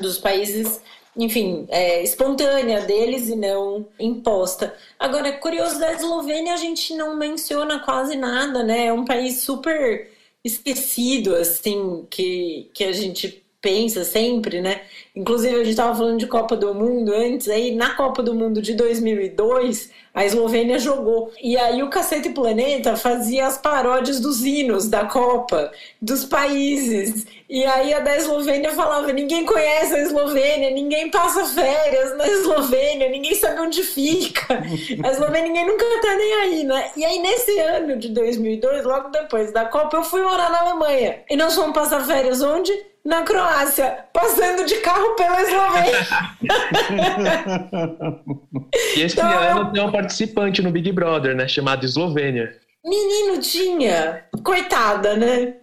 dos 0.00 0.18
países 0.18 0.80
enfim, 1.16 1.66
é, 1.68 2.00
espontânea 2.00 2.82
deles 2.82 3.28
e 3.28 3.34
não 3.34 3.84
imposta. 3.98 4.72
Agora, 4.96 5.32
curioso 5.32 5.80
da 5.80 5.92
Eslovênia, 5.92 6.54
a 6.54 6.56
gente 6.56 6.94
não 6.94 7.16
menciona 7.16 7.80
quase 7.80 8.16
nada, 8.16 8.62
né? 8.62 8.86
É 8.86 8.92
um 8.92 9.04
país 9.04 9.40
super 9.40 10.08
esquecido, 10.48 11.34
assim, 11.34 12.06
que, 12.10 12.70
que 12.74 12.84
a 12.84 12.92
gente 12.92 13.44
pensa 13.60 14.04
sempre, 14.04 14.60
né? 14.60 14.82
Inclusive, 15.14 15.54
a 15.54 15.58
gente 15.58 15.70
estava 15.70 15.96
falando 15.96 16.18
de 16.18 16.26
Copa 16.26 16.56
do 16.56 16.72
Mundo 16.74 17.12
antes, 17.12 17.48
aí 17.48 17.74
na 17.74 17.94
Copa 17.94 18.22
do 18.22 18.34
Mundo 18.34 18.62
de 18.62 18.74
2002, 18.74 19.90
a 20.14 20.24
Eslovênia 20.24 20.78
jogou. 20.78 21.32
E 21.42 21.56
aí 21.56 21.82
o 21.82 21.90
Cacete 21.90 22.30
Planeta 22.30 22.96
fazia 22.96 23.46
as 23.46 23.58
paródias 23.58 24.20
dos 24.20 24.44
hinos 24.44 24.88
da 24.88 25.06
Copa, 25.06 25.72
dos 26.00 26.24
países. 26.24 27.26
E 27.48 27.64
aí 27.64 27.92
a 27.94 28.00
da 28.00 28.16
Eslovênia 28.16 28.72
falava: 28.72 29.12
ninguém 29.12 29.44
conhece 29.44 29.94
a 29.94 30.02
Eslovênia, 30.02 30.70
ninguém 30.70 31.10
passa 31.10 31.44
férias 31.46 32.16
na 32.16 32.28
Eslovênia, 32.28 33.08
ninguém 33.08 33.34
sabe 33.34 33.60
onde 33.60 33.82
fica. 33.82 34.58
A 35.02 35.10
Eslovênia 35.10 35.48
ninguém 35.48 35.66
nunca 35.66 35.84
tá 36.00 36.14
nem 36.16 36.34
aí, 36.34 36.64
né? 36.64 36.90
E 36.96 37.04
aí 37.04 37.18
nesse 37.20 37.58
ano 37.60 37.96
de 37.96 38.08
2002, 38.08 38.84
logo 38.84 39.08
depois 39.08 39.52
da 39.52 39.64
Copa, 39.64 39.96
eu 39.96 40.04
fui 40.04 40.22
morar 40.22 40.50
na 40.50 40.60
Alemanha. 40.60 41.22
E 41.30 41.36
nós 41.36 41.54
fomos 41.54 41.72
passar 41.72 42.04
férias 42.04 42.42
onde? 42.42 42.72
Na 43.08 43.22
Croácia, 43.22 44.04
passando 44.12 44.66
de 44.66 44.76
carro 44.80 45.16
pela 45.16 45.40
Eslovênia. 45.40 46.06
e 48.96 49.00
esse 49.00 49.18
então, 49.18 49.30
ano 49.30 49.72
tem 49.72 49.82
um 49.82 49.90
participante 49.90 50.60
no 50.60 50.70
Big 50.70 50.92
Brother, 50.92 51.34
né? 51.34 51.48
Chamado 51.48 51.86
Eslovênia. 51.86 52.54
Menino 52.88 53.40
tinha, 53.40 54.24
coitada, 54.42 55.14
né? 55.14 55.54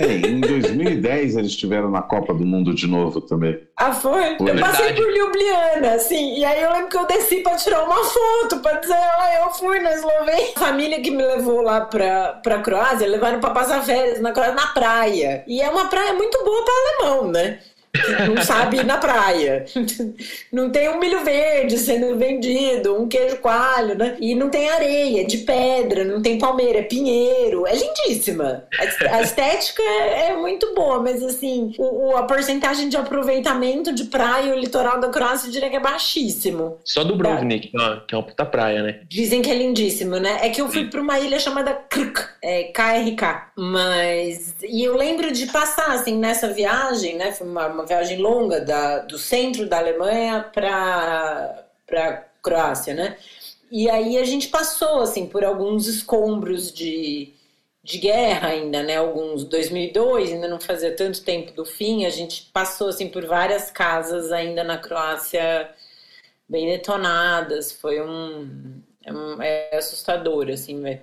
É, 0.00 0.28
em 0.28 0.40
2010 0.40 1.36
eles 1.36 1.50
estiveram 1.50 1.90
na 1.90 2.02
Copa 2.02 2.32
do 2.32 2.44
Mundo 2.44 2.74
de 2.74 2.86
novo 2.86 3.20
também. 3.20 3.60
Ah, 3.76 3.92
foi? 3.92 4.36
foi 4.38 4.50
eu 4.50 4.58
passei 4.58 4.92
por 4.94 5.10
Ljubljana, 5.10 5.94
assim, 5.94 6.38
e 6.38 6.44
aí 6.44 6.62
eu 6.62 6.72
lembro 6.72 6.88
que 6.88 6.96
eu 6.96 7.06
desci 7.06 7.42
pra 7.42 7.56
tirar 7.56 7.84
uma 7.84 8.02
foto, 8.04 8.60
pra 8.60 8.72
dizer, 8.80 8.94
ó, 8.94 9.44
eu 9.44 9.50
fui 9.52 9.78
na 9.80 9.92
Eslovênia. 9.92 10.52
A 10.56 10.60
família 10.60 11.00
que 11.00 11.10
me 11.10 11.22
levou 11.22 11.60
lá 11.60 11.82
pra, 11.82 12.40
pra 12.42 12.60
Croácia, 12.60 13.06
levaram 13.06 13.40
pra 13.40 13.50
passar 13.50 13.84
férias 13.84 14.20
na 14.20 14.32
Croácia, 14.32 14.54
na 14.54 14.66
praia. 14.68 15.44
E 15.46 15.60
é 15.60 15.68
uma 15.68 15.86
praia 15.88 16.14
muito 16.14 16.42
boa 16.44 16.64
pra 16.64 17.08
alemão, 17.08 17.30
né? 17.30 17.58
Não 18.26 18.42
sabe 18.42 18.78
ir 18.78 18.86
na 18.86 18.98
praia. 18.98 19.64
Não 20.52 20.70
tem 20.70 20.88
um 20.88 20.98
milho 20.98 21.24
verde 21.24 21.78
sendo 21.78 22.16
vendido, 22.16 22.96
um 23.00 23.08
queijo 23.08 23.36
coalho, 23.38 23.96
né? 23.96 24.16
E 24.20 24.34
não 24.34 24.48
tem 24.48 24.68
areia 24.68 25.26
de 25.26 25.38
pedra, 25.38 26.04
não 26.04 26.22
tem 26.22 26.38
palmeira, 26.38 26.78
é 26.78 26.82
pinheiro. 26.82 27.66
É 27.66 27.74
lindíssima. 27.74 28.64
A 29.10 29.22
estética 29.22 29.82
é, 29.82 30.30
é 30.30 30.36
muito 30.36 30.74
boa, 30.74 31.02
mas 31.02 31.22
assim, 31.22 31.74
o, 31.78 32.16
a 32.16 32.22
porcentagem 32.24 32.88
de 32.88 32.96
aproveitamento 32.96 33.92
de 33.92 34.04
praia, 34.04 34.54
o 34.54 34.58
litoral 34.58 35.00
da 35.00 35.08
Croácia, 35.08 35.48
eu 35.48 35.52
diria 35.52 35.70
que 35.70 35.76
é 35.76 35.80
baixíssimo. 35.80 36.78
Só 36.84 37.04
do 37.04 37.16
Brovnik, 37.16 37.68
é. 37.68 38.00
que 38.06 38.14
é 38.14 38.18
uma 38.18 38.24
puta 38.24 38.44
praia, 38.44 38.82
né? 38.82 39.00
Dizem 39.08 39.42
que 39.42 39.50
é 39.50 39.54
lindíssimo, 39.54 40.16
né? 40.16 40.38
É 40.42 40.50
que 40.50 40.60
eu 40.60 40.68
fui 40.68 40.88
para 40.88 41.00
uma 41.00 41.18
ilha 41.18 41.38
chamada 41.38 41.74
Krk, 41.74 42.20
é, 42.42 42.64
KRK. 42.64 43.52
Mas. 43.56 44.56
E 44.62 44.84
eu 44.84 44.96
lembro 44.96 45.32
de 45.32 45.46
passar, 45.46 45.92
assim, 45.92 46.16
nessa 46.18 46.48
viagem, 46.48 47.16
né? 47.16 47.32
Foi 47.32 47.46
uma, 47.46 47.66
uma 47.68 47.85
viagem 47.86 48.18
longa 48.18 48.60
da, 48.60 48.98
do 48.98 49.18
centro 49.18 49.68
da 49.68 49.78
Alemanha 49.78 50.50
para 50.52 51.62
para 51.86 52.28
Croácia, 52.42 52.94
né? 52.94 53.16
E 53.70 53.88
aí 53.90 54.18
a 54.18 54.24
gente 54.24 54.48
passou 54.48 55.00
assim 55.00 55.26
por 55.26 55.44
alguns 55.44 55.86
escombros 55.86 56.72
de, 56.72 57.32
de 57.82 57.98
guerra 57.98 58.48
ainda, 58.48 58.82
né? 58.82 58.96
Alguns 58.96 59.44
2002, 59.44 60.32
ainda 60.32 60.48
não 60.48 60.60
fazia 60.60 60.94
tanto 60.94 61.22
tempo 61.22 61.52
do 61.52 61.64
fim, 61.64 62.04
a 62.04 62.10
gente 62.10 62.50
passou 62.52 62.88
assim 62.88 63.08
por 63.08 63.24
várias 63.26 63.70
casas 63.70 64.32
ainda 64.32 64.64
na 64.64 64.78
Croácia 64.78 65.70
bem 66.48 66.66
detonadas. 66.66 67.72
Foi 67.72 68.00
um 68.00 68.82
é, 69.04 69.12
um, 69.12 69.42
é 69.42 69.76
assustador 69.76 70.48
assim, 70.50 70.76
né? 70.78 71.02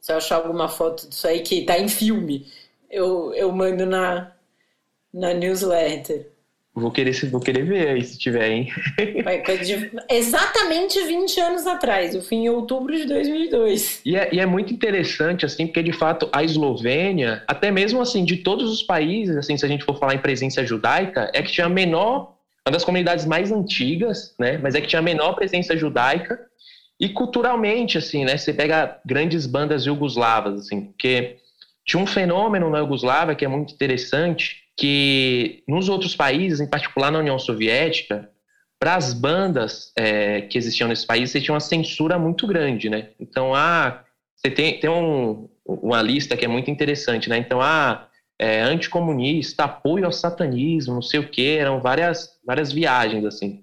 Se 0.00 0.12
eu 0.12 0.16
achar 0.18 0.36
alguma 0.36 0.68
foto 0.68 1.08
disso 1.08 1.26
aí 1.26 1.40
que 1.40 1.64
tá 1.64 1.78
em 1.78 1.88
filme, 1.88 2.46
eu, 2.90 3.32
eu 3.34 3.50
mando 3.52 3.86
na 3.86 4.33
na 5.14 5.32
newsletter. 5.32 6.26
Vou 6.74 6.90
querer, 6.90 7.12
vou 7.30 7.40
querer 7.40 7.64
ver 7.64 7.88
aí 7.88 8.02
se 8.02 8.18
tiver, 8.18 8.50
hein? 8.50 8.68
Exatamente 10.10 11.00
20 11.06 11.40
anos 11.40 11.66
atrás, 11.68 12.16
eu 12.16 12.20
fui 12.20 12.38
em 12.38 12.48
outubro 12.48 12.96
de 12.96 13.04
2002. 13.06 14.00
E 14.04 14.16
é, 14.16 14.28
e 14.34 14.40
é 14.40 14.46
muito 14.46 14.74
interessante, 14.74 15.46
assim, 15.46 15.68
porque 15.68 15.84
de 15.84 15.92
fato 15.92 16.28
a 16.32 16.42
Eslovênia, 16.42 17.44
até 17.46 17.70
mesmo 17.70 18.02
assim, 18.02 18.24
de 18.24 18.38
todos 18.38 18.72
os 18.72 18.82
países, 18.82 19.36
assim, 19.36 19.56
se 19.56 19.64
a 19.64 19.68
gente 19.68 19.84
for 19.84 19.96
falar 19.96 20.16
em 20.16 20.18
presença 20.18 20.66
judaica, 20.66 21.30
é 21.32 21.42
que 21.42 21.52
tinha 21.52 21.66
a 21.68 21.70
menor, 21.70 22.34
uma 22.66 22.72
das 22.72 22.84
comunidades 22.84 23.24
mais 23.24 23.52
antigas, 23.52 24.34
né? 24.36 24.58
Mas 24.58 24.74
é 24.74 24.80
que 24.80 24.88
tinha 24.88 24.98
a 24.98 25.02
menor 25.02 25.34
presença 25.34 25.76
judaica. 25.76 26.40
E 26.98 27.08
culturalmente, 27.08 27.98
assim, 27.98 28.24
né? 28.24 28.36
Você 28.36 28.52
pega 28.52 28.98
grandes 29.04 29.46
bandas 29.46 29.84
jugoslavas, 29.84 30.60
assim, 30.60 30.86
porque 30.86 31.36
tinha 31.84 32.02
um 32.02 32.06
fenômeno 32.06 32.68
na 32.68 32.78
Iugoslávia 32.78 33.34
que 33.34 33.44
é 33.44 33.48
muito 33.48 33.74
interessante, 33.74 34.63
que 34.76 35.62
nos 35.68 35.88
outros 35.88 36.16
países, 36.16 36.60
em 36.60 36.66
particular 36.66 37.10
na 37.10 37.20
União 37.20 37.38
Soviética, 37.38 38.30
para 38.78 38.96
as 38.96 39.14
bandas 39.14 39.92
é, 39.96 40.42
que 40.42 40.58
existiam 40.58 40.88
nesse 40.88 41.06
país, 41.06 41.30
você 41.30 41.40
tinha 41.40 41.54
uma 41.54 41.60
censura 41.60 42.18
muito 42.18 42.46
grande, 42.46 42.90
né? 42.90 43.10
Então, 43.18 43.54
ah, 43.54 44.04
você 44.34 44.50
tem, 44.50 44.78
tem 44.78 44.90
um, 44.90 45.48
uma 45.64 46.02
lista 46.02 46.36
que 46.36 46.44
é 46.44 46.48
muito 46.48 46.70
interessante, 46.70 47.28
né? 47.28 47.38
Então, 47.38 47.60
ah, 47.60 48.08
é, 48.38 48.60
anticomunista, 48.60 49.64
apoio 49.64 50.04
ao 50.04 50.12
satanismo, 50.12 50.94
não 50.94 51.02
sei 51.02 51.20
o 51.20 51.28
quê, 51.28 51.56
eram 51.60 51.80
várias, 51.80 52.30
várias 52.44 52.72
viagens, 52.72 53.24
assim. 53.24 53.62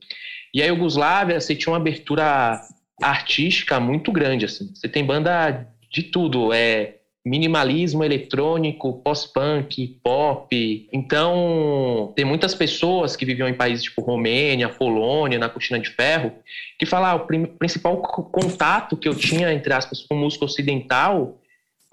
E 0.53 0.61
a 0.61 0.65
Iugoslávia, 0.65 1.39
você 1.39 1.55
tinha 1.55 1.71
uma 1.71 1.77
abertura 1.77 2.59
artística 3.01 3.79
muito 3.79 4.11
grande, 4.11 4.45
assim. 4.45 4.73
Você 4.73 4.87
tem 4.87 5.05
banda 5.05 5.67
de 5.91 6.03
tudo, 6.03 6.53
é 6.53 7.00
minimalismo 7.23 8.03
eletrônico, 8.03 9.01
pós-punk, 9.03 9.99
pop. 10.03 10.89
Então, 10.91 12.11
tem 12.15 12.25
muitas 12.25 12.55
pessoas 12.55 13.15
que 13.15 13.25
viviam 13.25 13.47
em 13.47 13.53
países 13.53 13.83
tipo 13.83 14.01
Romênia, 14.01 14.69
Polônia, 14.69 15.37
na 15.37 15.47
Cortina 15.47 15.79
de 15.79 15.89
Ferro, 15.89 16.33
que 16.79 16.85
falam, 16.85 17.11
ah, 17.11 17.15
o 17.15 17.47
principal 17.57 17.97
contato 17.97 18.97
que 18.97 19.07
eu 19.07 19.13
tinha, 19.13 19.53
entre 19.53 19.71
aspas, 19.71 20.01
com 20.01 20.15
música 20.15 20.45
ocidental 20.45 21.37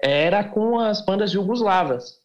era 0.01 0.43
com 0.43 0.79
as 0.79 1.05
bandas 1.05 1.31
jugoslavas. 1.31 2.19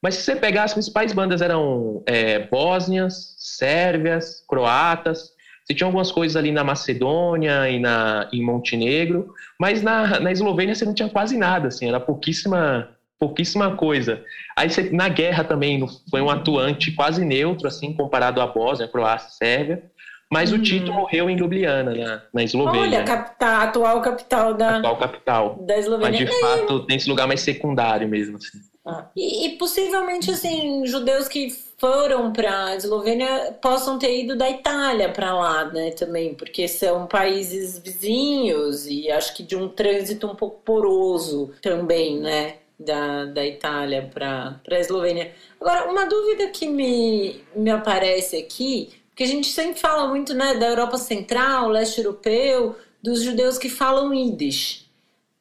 Mas 0.00 0.14
se 0.14 0.22
você 0.22 0.36
pegar, 0.36 0.64
as 0.64 0.72
principais 0.72 1.12
bandas 1.12 1.42
eram 1.42 2.02
é, 2.06 2.38
bósnias, 2.38 3.34
sérvias, 3.36 4.44
croatas, 4.48 5.32
você 5.68 5.74
tinha 5.74 5.86
algumas 5.86 6.10
coisas 6.10 6.34
ali 6.34 6.50
na 6.50 6.64
Macedônia 6.64 7.68
e 7.68 7.78
na, 7.78 8.26
em 8.32 8.42
Montenegro, 8.42 9.34
mas 9.60 9.82
na, 9.82 10.18
na 10.18 10.32
Eslovênia 10.32 10.74
você 10.74 10.86
não 10.86 10.94
tinha 10.94 11.10
quase 11.10 11.36
nada, 11.36 11.68
assim, 11.68 11.86
era 11.86 12.00
pouquíssima, 12.00 12.88
pouquíssima 13.18 13.76
coisa. 13.76 14.24
Aí 14.56 14.70
você, 14.70 14.88
na 14.90 15.10
guerra 15.10 15.44
também 15.44 15.86
foi 16.10 16.22
um 16.22 16.30
atuante 16.30 16.92
quase 16.92 17.22
neutro, 17.22 17.68
assim, 17.68 17.92
comparado 17.92 18.40
à 18.40 18.46
Bósnia, 18.46 18.88
Croácia, 18.88 19.28
Sérvia. 19.30 19.82
Mas 20.30 20.52
uhum. 20.52 20.58
o 20.58 20.62
Tito 20.62 20.92
morreu 20.92 21.28
em 21.28 21.36
Ljubljana, 21.36 21.94
na, 21.94 22.22
na 22.32 22.42
Eslovênia. 22.42 23.00
Olha, 23.00 23.26
a 23.40 23.62
atual 23.62 24.00
capital 24.02 24.54
da, 24.54 24.76
atual 24.78 24.96
capital. 24.96 25.58
da 25.66 25.78
Eslovênia. 25.78 26.10
Mas, 26.10 26.18
de 26.18 26.40
fato, 26.40 26.86
tem 26.86 26.96
esse 26.96 27.08
lugar 27.08 27.26
mais 27.26 27.40
secundário 27.40 28.06
mesmo. 28.08 28.36
Assim. 28.36 28.58
Ah. 28.86 29.06
E, 29.16 29.46
e, 29.46 29.50
possivelmente, 29.56 30.30
assim, 30.30 30.86
judeus 30.86 31.28
que 31.28 31.48
foram 31.78 32.32
para 32.32 32.66
a 32.66 32.76
Eslovênia 32.76 33.56
possam 33.62 33.98
ter 33.98 34.24
ido 34.24 34.36
da 34.36 34.50
Itália 34.50 35.08
para 35.10 35.32
lá, 35.32 35.64
né, 35.66 35.92
também, 35.92 36.34
porque 36.34 36.66
são 36.66 37.06
países 37.06 37.78
vizinhos 37.78 38.86
e 38.86 39.10
acho 39.10 39.34
que 39.34 39.44
de 39.44 39.56
um 39.56 39.68
trânsito 39.68 40.26
um 40.26 40.34
pouco 40.34 40.60
poroso 40.64 41.52
também, 41.62 42.18
né, 42.18 42.56
da, 42.78 43.26
da 43.26 43.46
Itália 43.46 44.10
para 44.12 44.60
a 44.68 44.78
Eslovênia. 44.78 45.32
Agora, 45.60 45.90
uma 45.90 46.04
dúvida 46.06 46.48
que 46.48 46.66
me, 46.66 47.40
me 47.54 47.70
aparece 47.70 48.36
aqui, 48.36 48.90
porque 49.10 49.22
a 49.22 49.26
gente 49.26 49.48
sempre 49.48 49.80
fala 49.80 50.08
muito, 50.08 50.34
né, 50.34 50.54
da 50.54 50.68
Europa 50.68 50.96
Central, 50.96 51.68
leste 51.68 52.00
europeu, 52.00 52.76
dos 53.00 53.22
judeus 53.22 53.56
que 53.56 53.68
falam 53.68 54.12
Yiddish. 54.12 54.87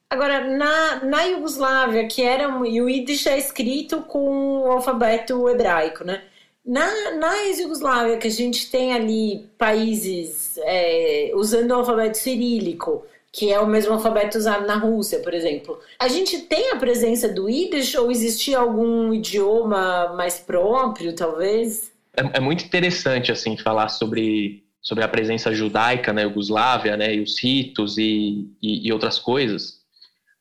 Agora, 0.09 0.47
na, 0.57 1.03
na 1.03 1.23
Iugoslávia, 1.23 2.07
que 2.07 2.21
era. 2.21 2.45
E 2.65 2.81
o 2.81 2.89
Yiddish 2.89 3.27
é 3.27 3.37
escrito 3.37 4.01
com 4.03 4.61
o 4.61 4.71
alfabeto 4.71 5.49
hebraico, 5.49 6.03
né? 6.03 6.21
Na, 6.65 7.11
na 7.11 7.45
ex-Yugoslávia, 7.45 8.17
que 8.17 8.27
a 8.27 8.31
gente 8.31 8.69
tem 8.69 8.93
ali 8.93 9.49
países 9.57 10.57
é, 10.63 11.31
usando 11.33 11.71
o 11.71 11.75
alfabeto 11.75 12.17
cirílico, 12.17 13.05
que 13.31 13.53
é 13.53 13.59
o 13.59 13.65
mesmo 13.65 13.93
alfabeto 13.93 14.37
usado 14.37 14.67
na 14.67 14.75
Rússia, 14.75 15.19
por 15.19 15.33
exemplo. 15.33 15.79
A 15.97 16.09
gente 16.09 16.39
tem 16.39 16.71
a 16.71 16.75
presença 16.75 17.29
do 17.29 17.49
Yiddish 17.49 17.95
ou 17.95 18.11
existia 18.11 18.59
algum 18.59 19.13
idioma 19.13 20.13
mais 20.17 20.39
próprio, 20.39 21.15
talvez? 21.15 21.89
É, 22.17 22.37
é 22.37 22.39
muito 22.41 22.65
interessante 22.65 23.31
assim 23.31 23.55
falar 23.57 23.87
sobre 23.87 24.63
sobre 24.81 25.03
a 25.03 25.07
presença 25.07 25.53
judaica 25.53 26.13
na 26.13 26.21
Iugoslávia, 26.21 26.95
né, 26.95 27.13
e 27.15 27.19
os 27.19 27.37
ritos 27.41 27.97
e, 27.97 28.47
e, 28.61 28.87
e 28.87 28.93
outras 28.93 29.19
coisas, 29.19 29.81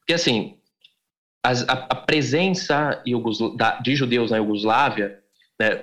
porque 0.07 0.15
assim 0.15 0.57
as, 1.47 1.63
a, 1.69 1.73
a, 1.73 1.95
presença 1.95 3.03
de 3.83 3.95
judeus 3.95 4.31
na 4.31 4.39
Iugoslávia, 4.39 5.19
né, 5.61 5.83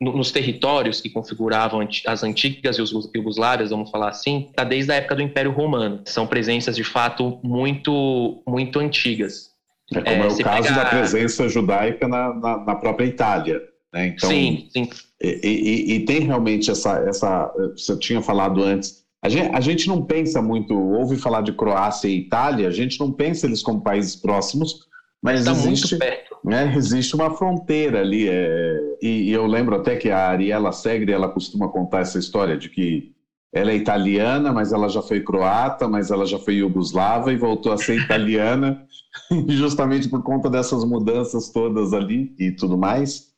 nos 0.00 0.30
territórios 0.30 1.00
que 1.00 1.10
configuravam 1.10 1.86
as 2.06 2.22
antigas 2.22 2.76
Iugoslávias, 2.78 3.70
vamos 3.70 3.90
falar 3.90 4.10
assim, 4.10 4.48
está 4.50 4.64
desde 4.64 4.92
a 4.92 4.96
época 4.96 5.16
do 5.16 5.22
Império 5.22 5.52
Romano. 5.52 6.02
São 6.04 6.26
presenças 6.26 6.74
de 6.76 6.84
fato 6.84 7.40
muito, 7.42 8.42
muito 8.46 8.78
antigas. 8.78 9.50
É 9.92 10.00
como 10.00 10.24
é, 10.24 10.26
é 10.26 10.28
o 10.28 10.38
caso 10.38 10.74
da 10.74 10.86
presença 10.86 11.48
judaica 11.48 12.08
na, 12.08 12.34
na, 12.34 12.64
na 12.64 12.74
própria 12.76 13.06
Itália. 13.06 13.60
Né? 13.92 14.08
Então, 14.08 14.28
sim, 14.28 14.68
sim. 14.72 14.88
E, 15.20 15.40
e, 15.44 15.94
e, 15.94 16.04
tem 16.04 16.20
realmente 16.20 16.70
essa, 16.70 16.98
essa. 17.06 17.52
Você 17.76 17.96
tinha 17.98 18.22
falado 18.22 18.62
antes. 18.62 19.01
A 19.22 19.28
gente, 19.28 19.54
a 19.54 19.60
gente 19.60 19.88
não 19.88 20.02
pensa 20.02 20.42
muito, 20.42 20.74
ouve 20.74 21.16
falar 21.16 21.42
de 21.42 21.52
Croácia 21.52 22.08
e 22.08 22.18
Itália, 22.18 22.66
a 22.66 22.72
gente 22.72 22.98
não 22.98 23.12
pensa 23.12 23.46
eles 23.46 23.62
como 23.62 23.80
países 23.80 24.16
próximos, 24.16 24.80
mas 25.22 25.44
tá 25.44 25.52
existe, 25.52 25.96
né, 26.44 26.74
existe 26.76 27.14
uma 27.14 27.30
fronteira 27.30 28.00
ali. 28.00 28.28
É, 28.28 28.96
e, 29.00 29.30
e, 29.30 29.32
eu 29.32 29.46
lembro 29.46 29.76
até 29.76 29.94
que 29.94 30.10
a 30.10 30.28
Ariela 30.28 30.72
Segre 30.72 31.12
ela 31.12 31.28
costuma 31.28 31.68
contar 31.68 32.00
essa 32.00 32.18
história 32.18 32.56
de 32.58 32.68
que 32.68 33.12
ela 33.52 33.70
é 33.70 33.76
italiana, 33.76 34.52
mas 34.52 34.72
ela 34.72 34.88
já 34.88 35.00
foi 35.00 35.20
croata, 35.20 35.86
mas 35.86 36.10
ela 36.10 36.26
já 36.26 36.38
foi 36.38 36.54
iugoslava 36.54 37.32
e 37.32 37.36
voltou 37.36 37.70
a 37.70 37.76
ser 37.76 38.00
italiana, 38.00 38.82
justamente 39.46 40.08
por 40.08 40.22
conta 40.22 40.50
dessas 40.50 40.84
mudanças 40.84 41.50
todas 41.50 41.92
ali 41.92 42.34
e 42.38 42.50
tudo 42.50 42.76
mais. 42.76 43.31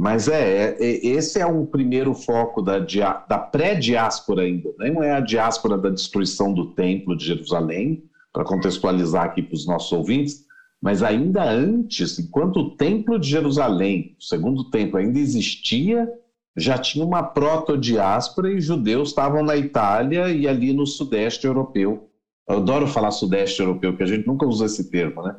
Mas 0.00 0.28
é, 0.28 0.78
é 0.80 1.06
esse 1.06 1.38
é 1.38 1.44
um 1.44 1.66
primeiro 1.66 2.14
foco 2.14 2.62
da, 2.62 2.78
da 2.78 3.38
pré-diáspora 3.38 4.40
ainda. 4.40 4.70
Né? 4.78 4.90
Não 4.90 5.02
é 5.02 5.12
a 5.12 5.20
diáspora 5.20 5.76
da 5.76 5.90
destruição 5.90 6.54
do 6.54 6.72
templo 6.72 7.14
de 7.14 7.26
Jerusalém, 7.26 8.02
para 8.32 8.42
contextualizar 8.42 9.24
aqui 9.24 9.42
para 9.42 9.54
os 9.54 9.66
nossos 9.66 9.92
ouvintes, 9.92 10.46
mas 10.80 11.02
ainda 11.02 11.44
antes, 11.44 12.18
enquanto 12.18 12.60
o 12.60 12.76
Templo 12.76 13.18
de 13.18 13.28
Jerusalém, 13.28 14.16
o 14.18 14.22
segundo 14.22 14.70
templo, 14.70 14.96
ainda 14.96 15.18
existia, 15.18 16.08
já 16.56 16.78
tinha 16.78 17.04
uma 17.04 17.22
proto-diáspora 17.22 18.50
e 18.50 18.58
judeus 18.58 19.10
estavam 19.10 19.42
na 19.42 19.54
Itália 19.54 20.30
e 20.30 20.48
ali 20.48 20.72
no 20.72 20.86
Sudeste 20.86 21.46
Europeu. 21.46 22.08
Eu 22.48 22.56
adoro 22.56 22.86
falar 22.86 23.10
Sudeste 23.10 23.60
Europeu, 23.60 23.92
porque 23.92 24.04
a 24.04 24.06
gente 24.06 24.26
nunca 24.26 24.46
usa 24.46 24.64
esse 24.64 24.90
termo, 24.90 25.22
né? 25.22 25.36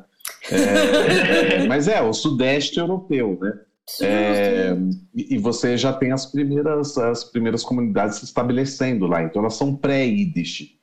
É, 0.52 1.66
mas 1.66 1.88
é, 1.88 2.00
o 2.00 2.12
Sudeste 2.12 2.78
Europeu, 2.78 3.36
né? 3.40 3.52
É, 4.00 4.74
e 5.14 5.36
você 5.38 5.76
já 5.76 5.92
tem 5.92 6.12
as 6.12 6.26
primeiras, 6.26 6.96
as 6.96 7.24
primeiras 7.24 7.62
comunidades 7.62 8.18
se 8.18 8.24
estabelecendo 8.24 9.06
lá, 9.06 9.22
então 9.22 9.42
elas 9.42 9.54
são 9.54 9.74
pré-Yiddish. 9.76 10.76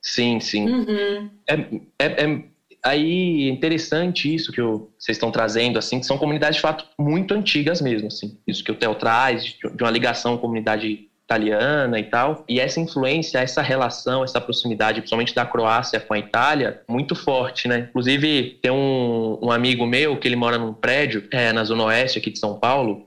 Sim, 0.00 0.40
sim. 0.40 0.68
Uhum. 0.68 1.30
É, 1.48 1.54
é, 1.98 2.24
é, 2.24 2.44
aí 2.82 3.48
é 3.48 3.50
interessante 3.50 4.32
isso 4.32 4.52
que 4.52 4.60
eu, 4.60 4.90
vocês 4.98 5.16
estão 5.16 5.30
trazendo, 5.30 5.78
assim, 5.78 6.00
que 6.00 6.06
são 6.06 6.18
comunidades 6.18 6.56
de 6.56 6.62
fato 6.62 6.86
muito 6.98 7.34
antigas 7.34 7.80
mesmo, 7.80 8.08
assim. 8.08 8.38
Isso 8.46 8.64
que 8.64 8.72
o 8.72 8.74
Theo 8.74 8.94
traz, 8.94 9.44
de, 9.44 9.56
de 9.58 9.82
uma 9.82 9.90
ligação 9.90 10.34
à 10.34 10.38
comunidade 10.38 11.07
italiana 11.28 12.00
e 12.00 12.04
tal. 12.04 12.42
E 12.48 12.58
essa 12.58 12.80
influência, 12.80 13.38
essa 13.38 13.60
relação, 13.60 14.24
essa 14.24 14.40
proximidade, 14.40 15.00
principalmente 15.00 15.34
da 15.34 15.44
Croácia 15.44 16.00
com 16.00 16.14
a 16.14 16.18
Itália, 16.18 16.80
muito 16.88 17.14
forte, 17.14 17.68
né? 17.68 17.88
Inclusive, 17.90 18.58
tem 18.62 18.72
um, 18.72 19.38
um 19.42 19.52
amigo 19.52 19.86
meu 19.86 20.18
que 20.18 20.26
ele 20.26 20.36
mora 20.36 20.56
num 20.56 20.72
prédio 20.72 21.28
é, 21.30 21.52
na 21.52 21.62
Zona 21.64 21.84
Oeste 21.84 22.18
aqui 22.18 22.30
de 22.30 22.38
São 22.38 22.58
Paulo. 22.58 23.06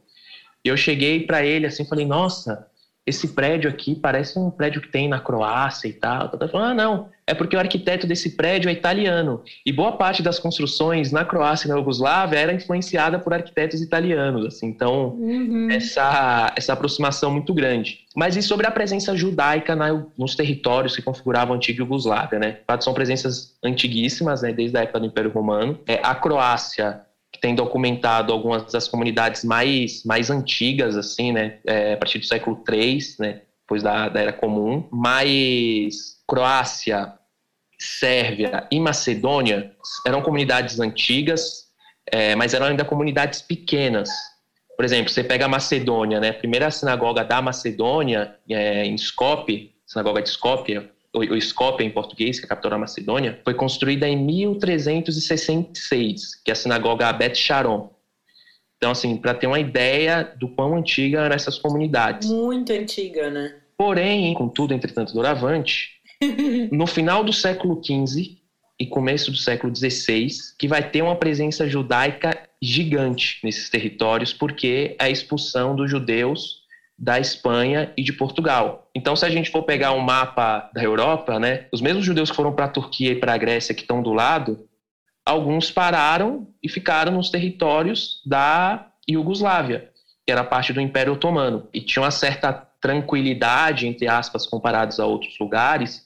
E 0.63 0.69
eu 0.69 0.78
cheguei 0.78 1.22
para 1.26 1.43
ele 1.43 1.65
assim, 1.65 1.84
falei: 1.84 2.05
Nossa, 2.05 2.67
esse 3.05 3.29
prédio 3.29 3.69
aqui 3.69 3.95
parece 3.95 4.37
um 4.37 4.51
prédio 4.51 4.81
que 4.81 4.87
tem 4.87 5.07
na 5.07 5.19
Croácia 5.19 5.87
e 5.87 5.93
tal. 5.93 6.29
Falou, 6.51 6.67
ah, 6.67 6.73
não, 6.73 7.09
é 7.25 7.33
porque 7.33 7.55
o 7.55 7.59
arquiteto 7.59 8.05
desse 8.05 8.35
prédio 8.35 8.69
é 8.69 8.73
italiano. 8.73 9.41
E 9.65 9.71
boa 9.71 9.93
parte 9.93 10.21
das 10.21 10.37
construções 10.37 11.11
na 11.11 11.25
Croácia 11.25 11.67
e 11.67 11.69
na 11.69 11.77
Iugoslávia 11.77 12.37
era 12.37 12.53
influenciada 12.53 13.17
por 13.17 13.33
arquitetos 13.33 13.81
italianos. 13.81 14.45
Assim, 14.45 14.67
então, 14.67 15.15
uhum. 15.19 15.69
essa, 15.71 16.53
essa 16.55 16.73
aproximação 16.73 17.31
muito 17.31 17.53
grande. 17.53 18.01
Mas 18.15 18.35
e 18.35 18.41
sobre 18.41 18.67
a 18.67 18.71
presença 18.71 19.15
judaica 19.15 19.75
na, 19.75 20.05
nos 20.17 20.35
territórios 20.35 20.95
que 20.95 21.01
configuravam 21.01 21.53
a 21.53 21.57
antiga 21.57 21.81
Iugoslávia, 21.81 22.37
né? 22.37 22.57
São 22.81 22.93
presenças 22.93 23.55
antiguíssimas, 23.63 24.41
né, 24.41 24.53
desde 24.53 24.77
a 24.77 24.81
época 24.81 24.99
do 24.99 25.05
Império 25.07 25.31
Romano. 25.31 25.79
É, 25.87 25.99
a 26.03 26.13
Croácia 26.13 27.01
tem 27.41 27.55
documentado 27.55 28.31
algumas 28.31 28.71
das 28.71 28.87
comunidades 28.87 29.43
mais, 29.43 30.05
mais 30.05 30.29
antigas, 30.29 30.95
assim, 30.95 31.31
né, 31.31 31.57
é, 31.65 31.93
a 31.93 31.97
partir 31.97 32.19
do 32.19 32.25
século 32.25 32.63
III, 32.71 32.99
né, 33.19 33.41
depois 33.61 33.81
da, 33.81 34.07
da 34.07 34.21
Era 34.21 34.31
Comum, 34.31 34.87
mas 34.91 36.21
Croácia, 36.27 37.13
Sérvia 37.79 38.67
e 38.71 38.79
Macedônia 38.79 39.71
eram 40.05 40.21
comunidades 40.21 40.79
antigas, 40.79 41.65
é, 42.05 42.35
mas 42.35 42.53
eram 42.53 42.67
ainda 42.67 42.85
comunidades 42.85 43.41
pequenas. 43.41 44.09
Por 44.77 44.85
exemplo, 44.85 45.11
você 45.11 45.23
pega 45.23 45.45
a 45.45 45.49
Macedônia, 45.49 46.19
né, 46.19 46.29
a 46.29 46.33
primeira 46.33 46.69
sinagoga 46.69 47.23
da 47.23 47.41
Macedônia, 47.41 48.35
é, 48.47 48.85
em 48.85 48.93
Skopje, 48.95 49.71
sinagoga 49.87 50.21
de 50.21 50.29
Skopje, 50.29 50.87
o 51.14 51.36
Skopje 51.36 51.86
em 51.86 51.91
português, 51.91 52.39
que 52.39 52.45
é 52.45 52.47
a 52.47 52.49
capital 52.49 52.72
da 52.72 52.78
Macedônia, 52.78 53.41
foi 53.43 53.53
construída 53.53 54.07
em 54.07 54.16
1366, 54.18 56.41
que 56.43 56.51
é 56.51 56.53
a 56.53 56.55
sinagoga 56.55 57.12
Bet 57.12 57.38
Sharon. 57.38 57.91
Então, 58.78 58.91
assim, 58.91 59.18
para 59.18 59.34
ter 59.34 59.47
uma 59.47 59.59
ideia 59.59 60.24
do 60.39 60.47
quão 60.47 60.74
antiga 60.76 61.20
eram 61.22 61.36
essas 61.36 61.57
comunidades. 61.57 62.30
Muito 62.30 62.72
antiga, 62.72 63.30
né? 63.30 63.55
Porém, 63.78 64.34
contudo, 64.34 64.74
entretanto, 64.74 65.14
doravante, 65.14 65.89
no 66.72 66.88
final 66.88 67.22
do 67.24 67.34
século 67.34 67.82
XV 67.84 68.38
e 68.80 68.88
começo 68.88 69.32
do 69.32 69.38
século 69.38 69.76
XVI, 69.76 70.30
que 70.57 70.68
vai 70.68 70.89
ter 70.89 71.01
uma 71.01 71.16
presença 71.16 71.68
judaica 71.68 72.32
gigante 72.62 73.39
nesses 73.43 73.70
territórios, 73.70 74.32
porque 74.34 74.95
a 74.97 75.09
expulsão 75.09 75.76
dos 75.76 75.91
judeus 75.91 76.61
da 77.01 77.19
Espanha 77.19 77.91
e 77.97 78.03
de 78.03 78.13
Portugal. 78.13 78.87
Então, 78.93 79.15
se 79.15 79.25
a 79.25 79.29
gente 79.29 79.49
for 79.49 79.63
pegar 79.63 79.91
um 79.93 79.99
mapa 79.99 80.69
da 80.71 80.83
Europa, 80.83 81.39
né, 81.39 81.65
os 81.71 81.81
mesmos 81.81 82.05
judeus 82.05 82.29
que 82.29 82.35
foram 82.35 82.53
para 82.53 82.65
a 82.65 82.69
Turquia 82.69 83.13
e 83.13 83.15
para 83.15 83.33
a 83.33 83.37
Grécia 83.37 83.73
que 83.73 83.81
estão 83.81 84.03
do 84.03 84.13
lado, 84.13 84.69
alguns 85.25 85.71
pararam 85.71 86.47
e 86.61 86.69
ficaram 86.69 87.13
nos 87.13 87.31
territórios 87.31 88.21
da 88.23 88.87
Iugoslávia, 89.09 89.89
que 90.23 90.31
era 90.31 90.43
parte 90.43 90.71
do 90.71 90.79
Império 90.79 91.13
Otomano, 91.13 91.67
e 91.73 91.81
tinha 91.81 92.03
uma 92.03 92.11
certa 92.11 92.53
tranquilidade, 92.53 93.87
entre 93.87 94.07
aspas, 94.07 94.45
comparados 94.45 94.99
a 94.99 95.05
outros 95.07 95.39
lugares, 95.39 96.05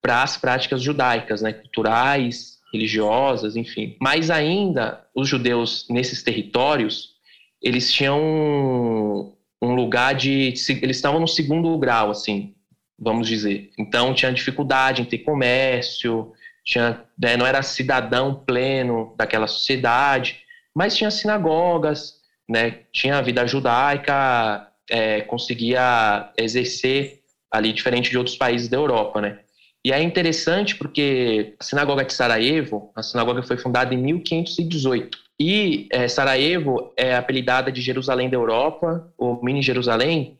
para 0.00 0.22
as 0.22 0.36
práticas 0.36 0.80
judaicas, 0.80 1.42
né, 1.42 1.52
culturais, 1.52 2.58
religiosas, 2.72 3.56
enfim. 3.56 3.96
Mas 4.00 4.30
ainda 4.30 5.04
os 5.12 5.28
judeus 5.28 5.84
nesses 5.90 6.22
territórios, 6.22 7.16
eles 7.60 7.92
tinham 7.92 9.36
um 9.62 9.74
lugar 9.74 10.14
de. 10.14 10.54
Eles 10.82 10.96
estavam 10.96 11.20
no 11.20 11.28
segundo 11.28 11.76
grau, 11.78 12.10
assim, 12.10 12.54
vamos 12.98 13.28
dizer. 13.28 13.70
Então 13.78 14.14
tinha 14.14 14.32
dificuldade 14.32 15.02
em 15.02 15.04
ter 15.04 15.18
comércio, 15.18 16.32
tinha, 16.64 17.02
né, 17.18 17.36
não 17.36 17.46
era 17.46 17.62
cidadão 17.62 18.34
pleno 18.34 19.14
daquela 19.16 19.46
sociedade, 19.46 20.40
mas 20.74 20.96
tinha 20.96 21.10
sinagogas, 21.10 22.14
né, 22.48 22.80
tinha 22.92 23.18
a 23.18 23.22
vida 23.22 23.46
judaica, 23.46 24.68
é, 24.90 25.22
conseguia 25.22 26.32
exercer 26.36 27.20
ali 27.50 27.72
diferente 27.72 28.10
de 28.10 28.18
outros 28.18 28.36
países 28.36 28.68
da 28.68 28.76
Europa, 28.76 29.20
né. 29.20 29.38
E 29.84 29.92
é 29.92 30.02
interessante 30.02 30.76
porque 30.76 31.54
a 31.58 31.64
sinagoga 31.64 32.04
de 32.04 32.12
Sarajevo, 32.12 32.92
a 32.94 33.02
sinagoga 33.02 33.42
foi 33.42 33.56
fundada 33.56 33.94
em 33.94 33.98
1518. 33.98 35.27
E 35.40 35.86
é, 35.92 36.08
Sarajevo 36.08 36.92
é 36.96 37.14
apelidada 37.14 37.70
de 37.70 37.80
Jerusalém 37.80 38.28
da 38.28 38.36
Europa, 38.36 39.12
ou 39.16 39.42
Mini 39.42 39.62
Jerusalém, 39.62 40.38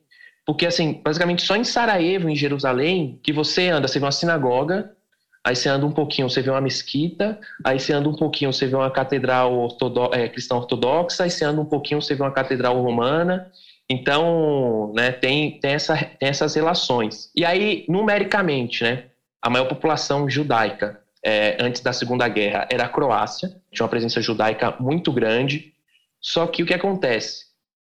porque, 0.48 0.64
assim, 0.64 1.02
basicamente 1.04 1.42
só 1.42 1.56
em 1.56 1.62
Sarajevo, 1.62 2.26
em 2.26 2.34
Jerusalém, 2.34 3.20
que 3.22 3.34
você 3.34 3.68
anda, 3.68 3.86
você 3.86 3.98
vê 3.98 4.06
uma 4.06 4.10
sinagoga, 4.10 4.96
aí 5.44 5.54
você 5.54 5.68
anda 5.68 5.84
um 5.84 5.92
pouquinho, 5.92 6.28
você 6.28 6.40
vê 6.40 6.48
uma 6.48 6.60
mesquita, 6.60 7.38
aí 7.62 7.78
você 7.78 7.92
anda 7.92 8.08
um 8.08 8.14
pouquinho, 8.14 8.50
você 8.50 8.66
vê 8.66 8.74
uma 8.74 8.90
catedral 8.90 9.52
ortodo 9.52 10.08
é, 10.14 10.26
cristã 10.26 10.56
ortodoxa, 10.56 11.24
aí 11.24 11.30
você 11.30 11.44
anda 11.44 11.60
um 11.60 11.66
pouquinho, 11.66 12.00
você 12.00 12.14
vê 12.14 12.22
uma 12.22 12.32
catedral 12.32 12.80
romana. 12.82 13.46
Então, 13.90 14.90
né, 14.96 15.12
tem, 15.12 15.60
tem, 15.60 15.72
essa, 15.72 15.94
tem 15.96 16.30
essas 16.30 16.54
relações. 16.54 17.30
E 17.36 17.44
aí, 17.44 17.84
numericamente, 17.86 18.82
né, 18.82 19.04
a 19.42 19.50
maior 19.50 19.68
população 19.68 20.30
judaica 20.30 20.98
é, 21.24 21.56
antes 21.60 21.82
da 21.82 21.92
Segunda 21.92 22.28
Guerra 22.28 22.68
era 22.70 22.84
a 22.84 22.88
Croácia, 22.88 23.48
tinha 23.72 23.84
uma 23.84 23.90
presença 23.90 24.20
judaica 24.20 24.76
muito 24.80 25.12
grande. 25.12 25.72
Só 26.20 26.46
que 26.46 26.62
o 26.62 26.66
que 26.66 26.74
acontece? 26.74 27.48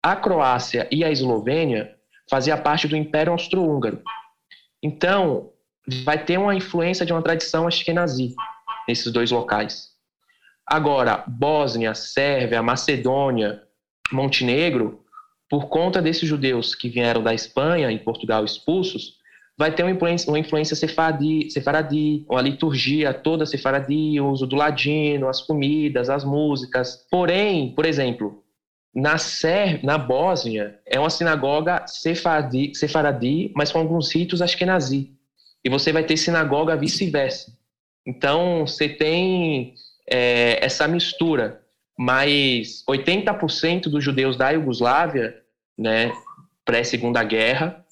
a 0.06 0.16
Croácia 0.16 0.88
e 0.92 1.04
a 1.04 1.10
Eslovênia 1.10 1.96
faziam 2.30 2.62
parte 2.62 2.88
do 2.88 2.96
Império 2.96 3.32
Austro-Húngaro. 3.32 4.04
Então, 4.84 5.50
vai 6.04 6.24
ter 6.24 6.38
uma 6.38 6.54
influência 6.54 7.04
de 7.04 7.12
uma 7.12 7.24
tradição 7.24 7.66
ashkenazi 7.66 8.36
nesses 8.88 9.12
dois 9.12 9.32
locais. 9.32 9.88
Agora, 10.64 11.24
Bósnia, 11.26 11.96
Sérvia, 11.96 12.62
Macedônia, 12.62 13.64
Montenegro, 14.12 15.04
por 15.50 15.70
conta 15.70 16.04
desses 16.04 16.30
judeus 16.30 16.76
que 16.76 16.88
vieram 16.88 17.24
da 17.24 17.34
Espanha 17.34 17.92
e 17.92 17.98
Portugal 17.98 18.46
expulsos, 18.46 19.16
vai 19.58 19.74
ter 19.74 19.84
uma 19.84 19.92
influência, 19.92 20.30
uma 20.30 20.40
influência 20.40 20.76
sefaradi, 20.76 21.50
sefaradi, 21.50 22.26
a 22.30 22.42
liturgia 22.42 23.14
toda 23.14 23.46
sefaradi, 23.46 24.20
o 24.20 24.30
uso 24.30 24.46
do 24.46 24.56
ladino, 24.56 25.30
as 25.30 25.42
comidas, 25.42 26.10
as 26.10 26.24
músicas. 26.24 27.08
Porém, 27.10 27.74
por 27.74 27.86
exemplo, 27.86 28.44
na, 28.94 29.18
Ser, 29.18 29.84
na 29.84 29.98
Bósnia, 29.98 30.80
é 30.86 31.00
uma 31.00 31.10
sinagoga 31.10 31.86
sefaradi, 31.88 32.74
sefaradi, 32.76 33.52
mas 33.56 33.72
com 33.72 33.80
alguns 33.80 34.14
ritos 34.14 34.42
ashkenazi. 34.42 35.12
E 35.64 35.70
você 35.70 35.92
vai 35.92 36.04
ter 36.04 36.18
sinagoga 36.18 36.76
vice-versa. 36.76 37.52
Então, 38.06 38.68
você 38.68 38.88
tem 38.88 39.74
é, 40.10 40.64
essa 40.64 40.88
mistura. 40.88 41.62
Mas 41.98 42.84
80% 42.90 43.84
dos 43.84 44.04
judeus 44.04 44.36
da 44.36 44.50
Iugoslávia, 44.50 45.34
né, 45.78 46.12
pré-segunda 46.66 47.24
guerra, 47.24 47.85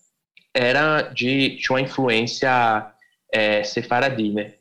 era 0.53 1.01
de, 1.01 1.57
de 1.57 1.69
uma 1.69 1.81
influência 1.81 2.87
é, 3.31 3.63
sefaradi, 3.63 4.31
né? 4.31 4.53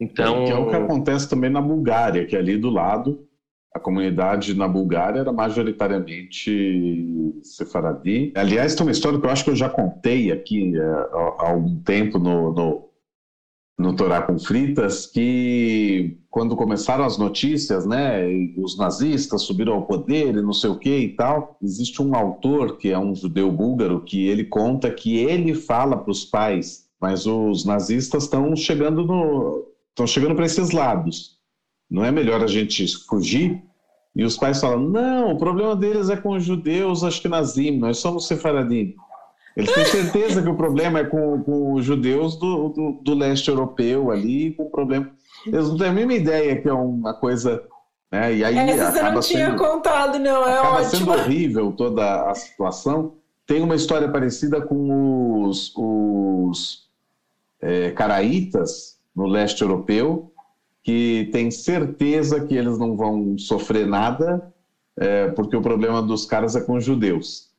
Então... 0.00 0.44
Que 0.44 0.52
é 0.52 0.56
o 0.56 0.68
que 0.68 0.76
acontece 0.76 1.28
também 1.28 1.50
na 1.50 1.60
Bulgária, 1.60 2.24
que 2.24 2.36
é 2.36 2.38
ali 2.38 2.56
do 2.56 2.70
lado, 2.70 3.26
a 3.74 3.78
comunidade 3.78 4.54
na 4.54 4.66
Bulgária 4.66 5.20
era 5.20 5.32
majoritariamente 5.32 7.40
sefaradi. 7.42 8.32
Aliás, 8.34 8.74
tem 8.74 8.84
uma 8.84 8.92
história 8.92 9.18
que 9.18 9.26
eu 9.26 9.30
acho 9.30 9.44
que 9.44 9.50
eu 9.50 9.56
já 9.56 9.68
contei 9.68 10.32
aqui 10.32 10.76
é, 10.76 10.82
há 10.82 11.50
algum 11.50 11.76
tempo 11.82 12.18
no, 12.18 12.52
no, 12.52 12.89
no 13.80 13.96
Torá 13.96 14.20
com 14.20 14.38
Fritas, 14.38 15.06
que 15.06 16.18
quando 16.28 16.54
começaram 16.54 17.04
as 17.04 17.16
notícias, 17.16 17.86
né, 17.86 18.26
os 18.56 18.76
nazistas 18.76 19.42
subiram 19.42 19.72
ao 19.72 19.86
poder 19.86 20.36
e 20.36 20.42
não 20.42 20.52
sei 20.52 20.68
o 20.68 20.78
que 20.78 20.94
e 20.94 21.16
tal, 21.16 21.56
existe 21.62 22.02
um 22.02 22.14
autor 22.14 22.76
que 22.76 22.90
é 22.90 22.98
um 22.98 23.14
judeu 23.14 23.50
búlgaro 23.50 24.04
que 24.04 24.28
ele 24.28 24.44
conta 24.44 24.90
que 24.90 25.16
ele 25.16 25.54
fala 25.54 25.96
para 25.96 26.10
os 26.10 26.24
pais, 26.26 26.84
mas 27.00 27.24
os 27.24 27.64
nazistas 27.64 28.24
estão 28.24 28.54
chegando 28.54 29.04
no 29.04 29.66
estão 29.88 30.06
chegando 30.06 30.34
para 30.34 30.46
esses 30.46 30.70
lados. 30.70 31.38
Não 31.90 32.04
é 32.04 32.12
melhor 32.12 32.42
a 32.44 32.46
gente 32.46 32.86
fugir? 33.08 33.62
E 34.14 34.22
os 34.22 34.36
pais 34.36 34.60
falam: 34.60 34.88
"Não, 34.88 35.32
o 35.32 35.38
problema 35.38 35.74
deles 35.74 36.10
é 36.10 36.16
com 36.16 36.36
os 36.36 36.44
judeus 36.44 37.02
ashkenazim, 37.02 37.78
nós 37.78 37.98
somos 37.98 38.26
sefaradim". 38.26 38.94
Eles 39.60 39.74
têm 39.74 39.84
certeza 39.84 40.42
que 40.42 40.48
o 40.48 40.56
problema 40.56 41.00
é 41.00 41.04
com, 41.04 41.42
com 41.42 41.74
os 41.74 41.84
judeus 41.84 42.36
do, 42.36 42.68
do, 42.68 42.92
do 43.02 43.14
leste 43.14 43.48
europeu 43.48 44.10
ali, 44.10 44.52
com 44.52 44.64
o 44.64 44.70
problema 44.70 45.10
eles 45.46 45.68
não 45.68 45.76
têm 45.76 45.88
a 45.88 45.92
mínima 45.92 46.14
ideia 46.14 46.60
que 46.60 46.68
é 46.68 46.72
uma 46.72 47.14
coisa. 47.14 47.62
Né? 48.10 48.36
E 48.36 48.44
aí 48.44 48.56
Essa 48.56 48.92
você 48.92 49.02
não 49.02 49.20
tinha 49.20 49.46
sendo, 49.46 49.58
contado, 49.58 50.18
não, 50.18 50.46
é 50.46 50.58
acaba 50.58 50.80
ótimo. 50.80 50.90
sendo 50.90 51.12
horrível 51.12 51.72
toda 51.72 52.30
a 52.30 52.34
situação. 52.34 53.14
Tem 53.46 53.62
uma 53.62 53.74
história 53.74 54.08
parecida 54.08 54.60
com 54.60 55.44
os, 55.44 55.72
os 55.76 56.88
é, 57.60 57.90
caraítas 57.92 58.98
no 59.14 59.26
leste 59.26 59.62
europeu, 59.62 60.32
que 60.82 61.28
tem 61.32 61.50
certeza 61.50 62.44
que 62.46 62.54
eles 62.54 62.78
não 62.78 62.96
vão 62.96 63.36
sofrer 63.38 63.86
nada, 63.86 64.52
é, 64.96 65.28
porque 65.28 65.56
o 65.56 65.62
problema 65.62 66.00
dos 66.02 66.26
caras 66.26 66.54
é 66.54 66.60
com 66.60 66.76
os 66.76 66.84
judeus. 66.84 67.49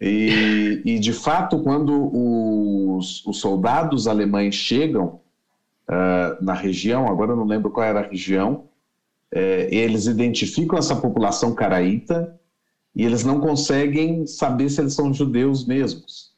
E, 0.00 0.80
e 0.84 0.98
de 0.98 1.12
fato, 1.12 1.62
quando 1.62 2.96
os, 2.96 3.24
os 3.26 3.38
soldados 3.38 4.06
alemães 4.06 4.54
chegam 4.54 5.20
uh, 5.88 6.42
na 6.42 6.54
região, 6.54 7.08
agora 7.08 7.32
eu 7.32 7.36
não 7.36 7.44
lembro 7.44 7.70
qual 7.70 7.84
era 7.84 8.00
a 8.00 8.08
região, 8.08 8.68
é, 9.30 9.68
eles 9.74 10.06
identificam 10.06 10.78
essa 10.78 10.96
população 10.96 11.54
caraíta 11.54 12.38
e 12.94 13.04
eles 13.04 13.24
não 13.24 13.40
conseguem 13.40 14.26
saber 14.26 14.70
se 14.70 14.80
eles 14.80 14.94
são 14.94 15.12
judeus 15.12 15.66
mesmos. 15.66 16.32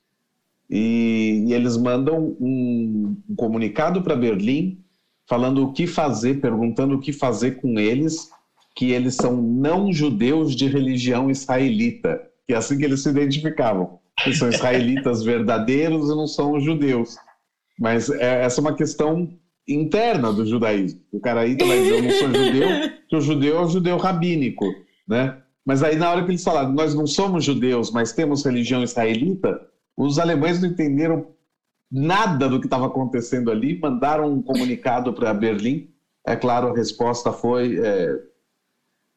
E, 0.68 1.44
e 1.46 1.54
eles 1.54 1.76
mandam 1.76 2.36
um, 2.40 3.16
um 3.28 3.34
comunicado 3.34 4.02
para 4.02 4.16
Berlim 4.16 4.78
falando 5.26 5.64
o 5.64 5.72
que 5.72 5.86
fazer, 5.86 6.40
perguntando 6.40 6.96
o 6.96 7.00
que 7.00 7.12
fazer 7.12 7.52
com 7.61 7.78
eles, 7.78 8.30
que 8.74 8.90
eles 8.90 9.14
são 9.14 9.40
não 9.40 9.92
judeus 9.92 10.56
de 10.56 10.66
religião 10.66 11.30
israelita, 11.30 12.30
que 12.51 12.55
é 12.55 12.57
assim 12.57 12.76
que 12.76 12.84
eles 12.84 13.01
se 13.01 13.09
identificavam. 13.09 14.01
Eles 14.26 14.36
são 14.36 14.48
israelitas 14.48 15.22
verdadeiros 15.24 16.11
e 16.11 16.16
não 16.16 16.26
são 16.26 16.59
judeus. 16.59 17.16
Mas 17.78 18.11
é, 18.11 18.42
essa 18.42 18.61
é 18.61 18.62
uma 18.62 18.74
questão 18.74 19.32
interna 19.68 20.32
do 20.32 20.44
judaísmo. 20.44 21.01
O 21.12 21.20
caraíta 21.20 21.64
vai 21.64 21.78
dizer, 21.78 21.94
eu 21.94 22.03
não 22.03 22.11
sou 22.11 22.28
judeu, 22.28 22.68
que 23.09 23.16
o 23.16 23.20
judeu 23.20 23.57
é 23.57 23.61
o 23.61 23.68
judeu 23.68 23.96
rabínico, 23.98 24.66
né? 25.07 25.40
Mas 25.64 25.84
aí 25.84 25.94
na 25.94 26.11
hora 26.11 26.24
que 26.24 26.32
eles 26.32 26.42
falaram, 26.42 26.72
nós 26.72 26.92
não 26.92 27.07
somos 27.07 27.44
judeus, 27.44 27.92
mas 27.92 28.12
temos 28.12 28.44
religião 28.44 28.82
israelita, 28.82 29.61
os 29.96 30.18
alemães 30.18 30.61
não 30.61 30.70
entenderam 30.70 31.28
nada 31.88 32.48
do 32.48 32.59
que 32.59 32.66
estava 32.66 32.86
acontecendo 32.86 33.48
ali, 33.48 33.78
mandaram 33.78 34.32
um 34.32 34.42
comunicado 34.42 35.12
para 35.12 35.32
Berlim. 35.32 35.88
É 36.26 36.34
claro, 36.34 36.68
a 36.68 36.76
resposta 36.76 37.32
foi 37.32 37.78
é, 37.78 38.20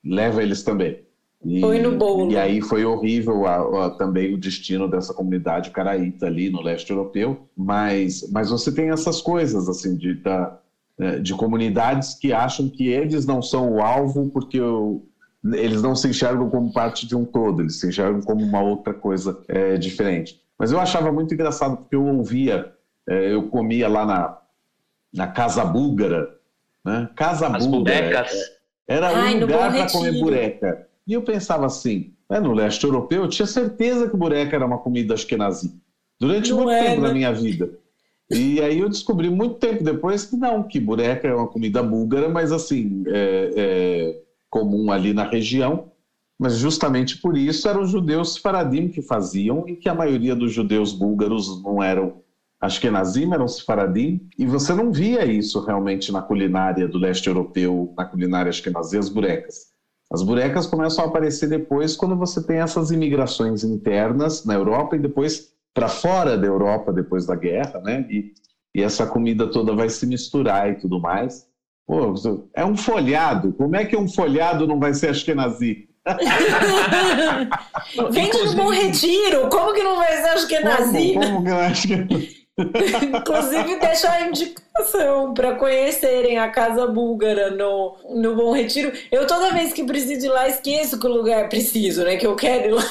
leva 0.05 0.43
eles 0.43 0.61
também. 0.61 1.03
E, 1.45 1.59
foi 1.59 1.79
no 1.79 1.97
bolo. 1.97 2.31
E 2.31 2.37
aí 2.37 2.61
foi 2.61 2.85
horrível 2.85 3.45
a, 3.45 3.85
a, 3.85 3.89
também 3.91 4.33
o 4.33 4.37
destino 4.37 4.87
dessa 4.87 5.13
comunidade 5.13 5.71
caraíta 5.71 6.25
ali 6.25 6.49
no 6.49 6.61
leste 6.61 6.89
europeu. 6.89 7.47
Mas, 7.55 8.29
mas 8.31 8.49
você 8.49 8.71
tem 8.71 8.89
essas 8.89 9.21
coisas, 9.21 9.67
assim, 9.67 9.97
de, 9.97 10.13
da, 10.15 10.57
né, 10.97 11.19
de 11.19 11.33
comunidades 11.33 12.13
que 12.15 12.31
acham 12.31 12.69
que 12.69 12.87
eles 12.87 13.25
não 13.25 13.41
são 13.41 13.73
o 13.73 13.81
alvo 13.81 14.29
porque 14.29 14.59
o, 14.61 15.03
eles 15.53 15.81
não 15.81 15.95
se 15.95 16.07
enxergam 16.07 16.49
como 16.49 16.71
parte 16.71 17.05
de 17.05 17.15
um 17.15 17.25
todo, 17.25 17.61
eles 17.61 17.79
se 17.79 17.87
enxergam 17.87 18.21
como 18.21 18.43
uma 18.43 18.61
outra 18.61 18.93
coisa 18.93 19.37
é, 19.47 19.75
diferente. 19.75 20.41
Mas 20.57 20.71
eu 20.71 20.79
achava 20.79 21.11
muito 21.11 21.33
engraçado 21.33 21.77
porque 21.77 21.95
eu 21.95 22.05
ouvia, 22.05 22.73
é, 23.09 23.33
eu 23.33 23.49
comia 23.49 23.89
lá 23.89 24.05
na, 24.05 24.37
na 25.13 25.27
Casa 25.27 25.65
Búlgara, 25.65 26.29
né? 26.85 27.09
Casa 27.15 27.47
As 27.47 27.67
Búlgara. 27.67 28.25
Era 28.87 29.07
Ai, 29.09 29.35
um 29.35 29.39
lugar 29.41 29.71
para 29.71 29.89
comer 29.89 30.19
bureca. 30.19 30.87
E 31.07 31.13
eu 31.13 31.21
pensava 31.21 31.65
assim, 31.65 32.13
né, 32.29 32.39
no 32.39 32.53
leste 32.53 32.83
europeu, 32.83 33.23
eu 33.23 33.29
tinha 33.29 33.45
certeza 33.45 34.09
que 34.09 34.15
bureca 34.15 34.55
era 34.55 34.65
uma 34.65 34.77
comida 34.77 35.13
ashkenazi. 35.13 35.73
Durante 36.19 36.51
não 36.51 36.57
muito 36.59 36.71
é, 36.71 36.83
tempo 36.83 37.01
né? 37.01 37.07
na 37.07 37.13
minha 37.13 37.33
vida. 37.33 37.69
E 38.31 38.61
aí 38.61 38.79
eu 38.79 38.89
descobri 38.89 39.29
muito 39.29 39.55
tempo 39.55 39.83
depois 39.83 40.25
que 40.25 40.37
não, 40.37 40.63
que 40.63 40.79
bureca 40.79 41.27
é 41.27 41.33
uma 41.33 41.47
comida 41.47 41.83
búlgara, 41.83 42.29
mas 42.29 42.51
assim, 42.51 43.03
é, 43.07 43.51
é 43.55 44.21
comum 44.49 44.91
ali 44.91 45.13
na 45.13 45.23
região. 45.23 45.91
Mas 46.39 46.57
justamente 46.57 47.17
por 47.17 47.37
isso 47.37 47.67
eram 47.67 47.81
os 47.81 47.91
judeus 47.91 48.33
sefaradim 48.33 48.87
que 48.87 49.01
faziam 49.01 49.67
e 49.67 49.75
que 49.75 49.87
a 49.87 49.93
maioria 49.93 50.35
dos 50.35 50.51
judeus 50.51 50.91
búlgaros 50.91 51.61
não 51.61 51.81
eram 51.81 52.21
ashkenazim, 52.59 53.31
eram 53.33 53.47
sefaradim. 53.47 54.21
E 54.37 54.45
você 54.45 54.73
não 54.73 54.91
via 54.91 55.25
isso 55.25 55.59
realmente 55.59 56.11
na 56.11 56.21
culinária 56.21 56.87
do 56.87 56.97
leste 56.97 57.27
europeu, 57.27 57.93
na 57.95 58.05
culinária 58.05 58.49
ashkenazi, 58.49 58.97
as 58.97 59.09
burecas. 59.09 59.72
As 60.13 60.21
burecas 60.21 60.67
começam 60.67 61.03
a 61.03 61.07
aparecer 61.07 61.49
depois 61.49 61.95
quando 61.95 62.15
você 62.15 62.43
tem 62.43 62.59
essas 62.59 62.91
imigrações 62.91 63.63
internas 63.63 64.45
na 64.45 64.53
Europa 64.53 64.95
e 64.95 64.99
depois 64.99 65.51
para 65.73 65.89
fora 65.89 66.37
da 66.37 66.45
Europa 66.45 66.93
depois 66.93 67.25
da 67.25 67.35
guerra, 67.35 67.79
né? 67.79 68.05
E, 68.07 68.31
e 68.75 68.83
essa 68.83 69.07
comida 69.07 69.47
toda 69.47 69.75
vai 69.75 69.89
se 69.89 70.05
misturar 70.05 70.69
e 70.69 70.75
tudo 70.75 70.99
mais. 70.99 71.47
Pô, 71.87 72.13
é 72.53 72.63
um 72.63 72.77
folhado. 72.77 73.53
Como 73.53 73.75
é 73.75 73.85
que 73.85 73.97
um 73.97 74.07
folhado 74.07 74.67
não 74.67 74.79
vai 74.79 74.93
ser 74.93 75.09
Ashkenazi? 75.09 75.89
Vende 78.11 78.37
no 78.37 78.53
Bom 78.53 78.69
Retiro. 78.69 79.49
Como 79.49 79.73
que 79.73 79.81
não 79.81 79.95
vai 79.95 80.21
ser 80.21 80.29
Ashkenazi? 80.29 81.13
Como, 81.13 81.25
como 81.25 81.43
que 81.43 81.49
não 81.49 81.57
é 81.57 81.67
Ashkenazi? 81.67 82.42
Inclusive, 82.57 83.79
deixar 83.79 84.13
a 84.13 84.27
indicação 84.27 85.33
para 85.33 85.55
conhecerem 85.55 86.37
a 86.37 86.49
Casa 86.49 86.85
Búlgara 86.87 87.49
no, 87.51 87.97
no 88.09 88.35
Bom 88.35 88.53
Retiro. 88.53 88.91
Eu, 89.11 89.25
toda 89.25 89.53
vez 89.53 89.73
que 89.73 89.83
preciso 89.83 90.27
ir 90.27 90.29
lá, 90.29 90.47
esqueço 90.47 90.99
que 90.99 91.07
o 91.07 91.13
lugar 91.13 91.45
é 91.45 91.47
preciso, 91.47 92.03
né? 92.03 92.15
Que 92.17 92.27
eu 92.27 92.35
quero 92.35 92.67
ir 92.67 92.71
lá. 92.71 92.83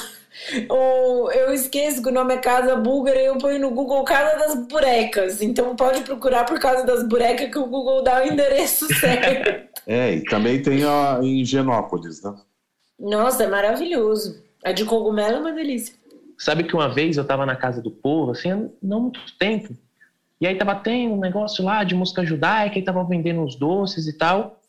Ou 0.67 1.31
eu 1.31 1.53
esqueço 1.53 2.01
que 2.01 2.09
o 2.09 2.13
nome 2.13 2.33
é 2.33 2.37
Casa 2.37 2.75
Búlgara 2.75 3.21
e 3.21 3.25
eu 3.25 3.37
ponho 3.37 3.59
no 3.59 3.69
Google 3.69 4.03
Casa 4.03 4.37
das 4.37 4.67
Burecas. 4.67 5.41
Então 5.41 5.75
pode 5.75 6.01
procurar 6.01 6.43
por 6.45 6.59
Casa 6.59 6.85
das 6.85 7.07
Burecas 7.07 7.49
que 7.49 7.59
o 7.59 7.67
Google 7.67 8.03
dá 8.03 8.21
o 8.21 8.27
endereço 8.27 8.87
certo. 8.99 9.69
É, 9.87 10.15
e 10.15 10.23
também 10.23 10.61
tem 10.61 10.83
a, 10.83 11.19
em 11.21 11.45
Genópolis, 11.45 12.21
né? 12.21 12.33
Nossa, 12.99 13.43
é 13.43 13.47
maravilhoso. 13.47 14.43
A 14.63 14.71
de 14.71 14.85
cogumelo 14.85 15.37
é 15.37 15.39
uma 15.39 15.51
delícia. 15.51 15.93
Sabe 16.43 16.65
que 16.65 16.75
uma 16.75 16.89
vez 16.89 17.15
eu 17.15 17.21
estava 17.21 17.45
na 17.45 17.55
casa 17.55 17.81
do 17.81 17.89
povo, 17.89 18.31
assim, 18.31 18.69
não 18.81 18.99
muito 19.03 19.21
tempo, 19.39 19.77
e 20.41 20.45
aí 20.45 20.57
tava 20.57 20.75
tendo 20.75 21.13
um 21.13 21.19
negócio 21.19 21.63
lá 21.63 21.85
de 21.85 21.95
música 21.95 22.25
judaica, 22.25 22.77
e 22.77 22.83
tava 22.83 23.01
vendendo 23.05 23.39
uns 23.39 23.55
doces 23.55 24.07
e 24.07 24.17
tal. 24.17 24.59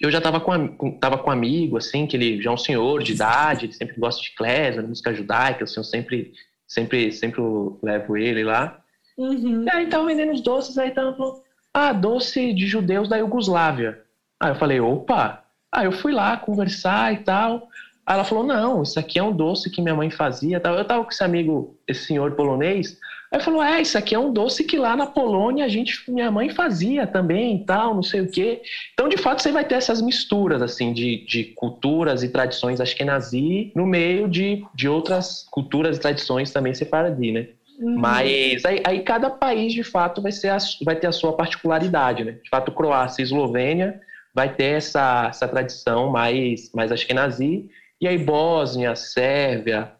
eu 0.00 0.10
já 0.10 0.18
estava 0.18 0.40
com, 0.40 0.98
tava 0.98 1.16
com 1.16 1.30
um 1.30 1.32
amigo, 1.32 1.76
assim, 1.76 2.08
que 2.08 2.16
ele 2.16 2.42
já 2.42 2.50
é 2.50 2.52
um 2.52 2.58
senhor 2.58 3.04
de 3.04 3.12
idade, 3.12 3.66
ele 3.66 3.72
sempre 3.72 4.00
gosta 4.00 4.20
de 4.20 4.32
klezmer, 4.34 4.84
música 4.84 5.14
judaica, 5.14 5.62
assim, 5.62 5.78
eu 5.78 5.84
sempre, 5.84 6.32
sempre, 6.66 7.12
sempre 7.12 7.40
levo 7.80 8.16
ele 8.16 8.42
lá. 8.42 8.80
Uhum. 9.16 9.62
E 9.62 9.70
aí 9.70 9.86
tava 9.86 10.06
vendendo 10.06 10.32
os 10.32 10.40
doces, 10.40 10.76
aí 10.76 10.90
tava 10.90 11.14
falando, 11.14 11.40
ah, 11.72 11.92
doce 11.92 12.52
de 12.52 12.66
judeus 12.66 13.08
da 13.08 13.18
Iugoslávia. 13.18 14.02
Aí 14.40 14.50
eu 14.50 14.56
falei, 14.56 14.80
opa! 14.80 15.44
Aí 15.70 15.84
eu 15.86 15.92
fui 15.92 16.12
lá 16.12 16.36
conversar 16.36 17.14
e 17.14 17.18
tal. 17.18 17.68
Aí 18.06 18.14
ela 18.14 18.24
falou, 18.24 18.44
não, 18.44 18.82
isso 18.82 18.98
aqui 18.98 19.18
é 19.18 19.22
um 19.22 19.32
doce 19.32 19.70
que 19.70 19.80
minha 19.80 19.94
mãe 19.94 20.10
fazia. 20.10 20.60
Eu 20.64 20.84
tava 20.84 21.04
com 21.04 21.10
esse 21.10 21.22
amigo, 21.22 21.76
esse 21.86 22.06
senhor 22.06 22.32
polonês, 22.32 22.98
Aí 23.32 23.40
falou: 23.40 23.62
é, 23.62 23.80
isso 23.80 23.96
aqui 23.96 24.14
é 24.14 24.18
um 24.18 24.30
doce 24.30 24.62
que 24.62 24.76
lá 24.76 24.94
na 24.94 25.06
Polônia 25.06 25.64
a 25.64 25.68
gente, 25.68 26.04
minha 26.10 26.30
mãe 26.30 26.50
fazia 26.50 27.06
também 27.06 27.64
tal, 27.64 27.94
não 27.94 28.02
sei 28.02 28.20
o 28.20 28.30
quê. 28.30 28.60
Então, 28.92 29.08
de 29.08 29.16
fato, 29.16 29.40
você 29.40 29.50
vai 29.50 29.64
ter 29.64 29.76
essas 29.76 30.02
misturas, 30.02 30.60
assim, 30.60 30.92
de, 30.92 31.24
de 31.24 31.44
culturas 31.44 32.22
e 32.22 32.28
tradições 32.28 32.78
ashkenazi 32.78 33.72
no 33.74 33.86
meio 33.86 34.28
de, 34.28 34.62
de 34.74 34.86
outras 34.86 35.46
culturas 35.50 35.96
e 35.96 36.00
tradições 36.00 36.52
também 36.52 36.74
sefaradi, 36.74 37.32
né? 37.32 37.46
Uhum. 37.80 37.96
Mas 37.98 38.66
aí, 38.66 38.82
aí, 38.84 39.00
cada 39.00 39.30
país, 39.30 39.72
de 39.72 39.82
fato, 39.82 40.20
vai, 40.20 40.30
ser 40.30 40.50
a, 40.50 40.58
vai 40.84 40.94
ter 40.94 41.06
a 41.06 41.12
sua 41.12 41.32
particularidade, 41.32 42.24
né? 42.24 42.32
De 42.32 42.50
fato, 42.50 42.70
Croácia 42.70 43.22
e 43.22 43.24
Eslovênia 43.24 43.98
vai 44.34 44.52
ter 44.52 44.76
essa, 44.76 45.28
essa 45.30 45.48
tradição 45.48 46.10
mais, 46.10 46.70
mais 46.74 46.92
ashkenazi. 46.92 47.70
E 48.02 48.08
aí, 48.08 48.18
Bósnia, 48.18 48.96
Sérvia, 48.96 49.92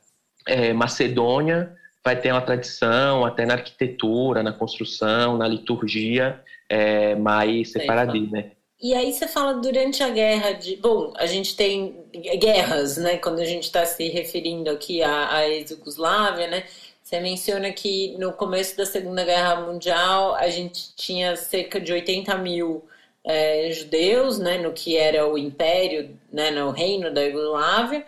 é, 0.45 0.73
Macedônia 0.73 1.73
vai 2.05 2.21
ter 2.21 2.33
uma 2.33 2.41
tradição, 2.41 3.25
até 3.25 3.47
na 3.47 3.55
arquitetura, 3.55 4.43
na 4.43 4.53
construção, 4.53 5.39
na 5.39 5.47
liturgia, 5.47 6.43
é, 6.69 7.15
mais 7.15 7.71
separadinha, 7.71 8.29
né? 8.29 8.51
E 8.81 8.93
aí 8.93 9.13
você 9.13 9.29
fala 9.29 9.53
durante 9.55 10.03
a 10.03 10.11
guerra 10.11 10.51
de. 10.51 10.75
Bom, 10.75 11.13
a 11.17 11.27
gente 11.27 11.55
tem 11.55 12.05
guerras, 12.41 12.97
né? 12.97 13.19
Quando 13.19 13.39
a 13.39 13.45
gente 13.45 13.63
está 13.63 13.87
se 13.87 14.09
referindo 14.09 14.69
aqui 14.69 15.01
à, 15.01 15.37
à 15.37 15.49
ex-Yugoslávia, 15.49 16.49
né? 16.49 16.65
Você 17.05 17.21
menciona 17.21 17.71
que 17.71 18.17
no 18.19 18.33
começo 18.33 18.77
da 18.77 18.85
Segunda 18.85 19.25
Guerra 19.25 19.61
Mundial 19.61 20.35
a 20.35 20.49
gente 20.49 20.93
tinha 20.97 21.37
cerca 21.37 21.81
de 21.81 21.93
80 21.93 22.37
mil 22.39 22.85
é, 23.25 23.71
judeus, 23.71 24.41
né? 24.41 24.59
No 24.59 24.73
que 24.73 24.97
era 24.97 25.25
o 25.25 25.39
império, 25.39 26.19
né? 26.33 26.51
No 26.51 26.71
reino 26.71 27.13
da 27.13 27.21
Yugoslávia. 27.23 28.07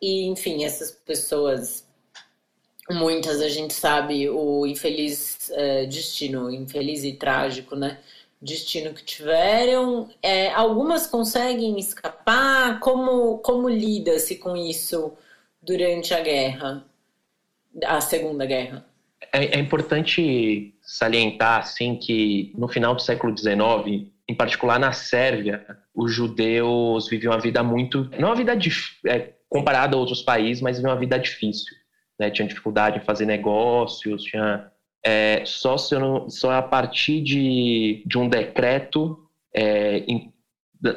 E, 0.00 0.26
enfim, 0.26 0.64
essas 0.64 0.90
pessoas 0.90 1.88
muitas 2.90 3.40
a 3.42 3.48
gente 3.48 3.74
sabe 3.74 4.28
o 4.30 4.66
infeliz 4.66 5.50
é, 5.50 5.86
destino, 5.86 6.50
infeliz 6.50 7.04
e 7.04 7.12
trágico, 7.12 7.76
né? 7.76 7.98
Destino 8.40 8.94
que 8.94 9.04
tiveram. 9.04 10.08
É, 10.22 10.52
algumas 10.52 11.06
conseguem 11.06 11.78
escapar. 11.78 12.80
Como, 12.80 13.38
como 13.38 13.68
lida-se 13.68 14.36
com 14.36 14.56
isso 14.56 15.12
durante 15.60 16.14
a 16.14 16.20
guerra, 16.20 16.84
a 17.84 18.00
Segunda 18.00 18.46
Guerra? 18.46 18.86
É, 19.32 19.56
é 19.56 19.58
importante 19.58 20.72
salientar 20.80 21.60
assim 21.60 21.96
que 21.96 22.52
no 22.56 22.68
final 22.68 22.94
do 22.94 23.02
século 23.02 23.36
XIX, 23.36 24.08
em 24.28 24.34
particular 24.34 24.78
na 24.78 24.92
Sérvia, 24.92 25.64
os 25.94 26.12
judeus 26.12 27.08
viviam 27.08 27.32
uma 27.32 27.40
vida 27.40 27.62
muito, 27.62 28.10
não 28.18 28.28
uma 28.28 28.36
vida 28.36 28.56
é, 29.06 29.32
comparada 29.48 29.96
a 29.96 29.98
outros 29.98 30.22
países, 30.22 30.62
mas 30.62 30.76
viviam 30.76 30.92
uma 30.92 31.00
vida 31.00 31.18
difícil 31.18 31.78
né, 32.18 32.30
tinha 32.30 32.48
dificuldade 32.48 32.98
em 32.98 33.04
fazer 33.04 33.26
negócios, 33.26 34.24
tinha 34.24 34.70
é, 35.04 35.42
só, 35.44 35.76
não, 35.92 36.28
só 36.28 36.52
a 36.52 36.62
partir 36.62 37.22
de, 37.22 38.02
de 38.04 38.18
um 38.18 38.28
decreto 38.28 39.18
é, 39.54 39.98
em, 39.98 40.32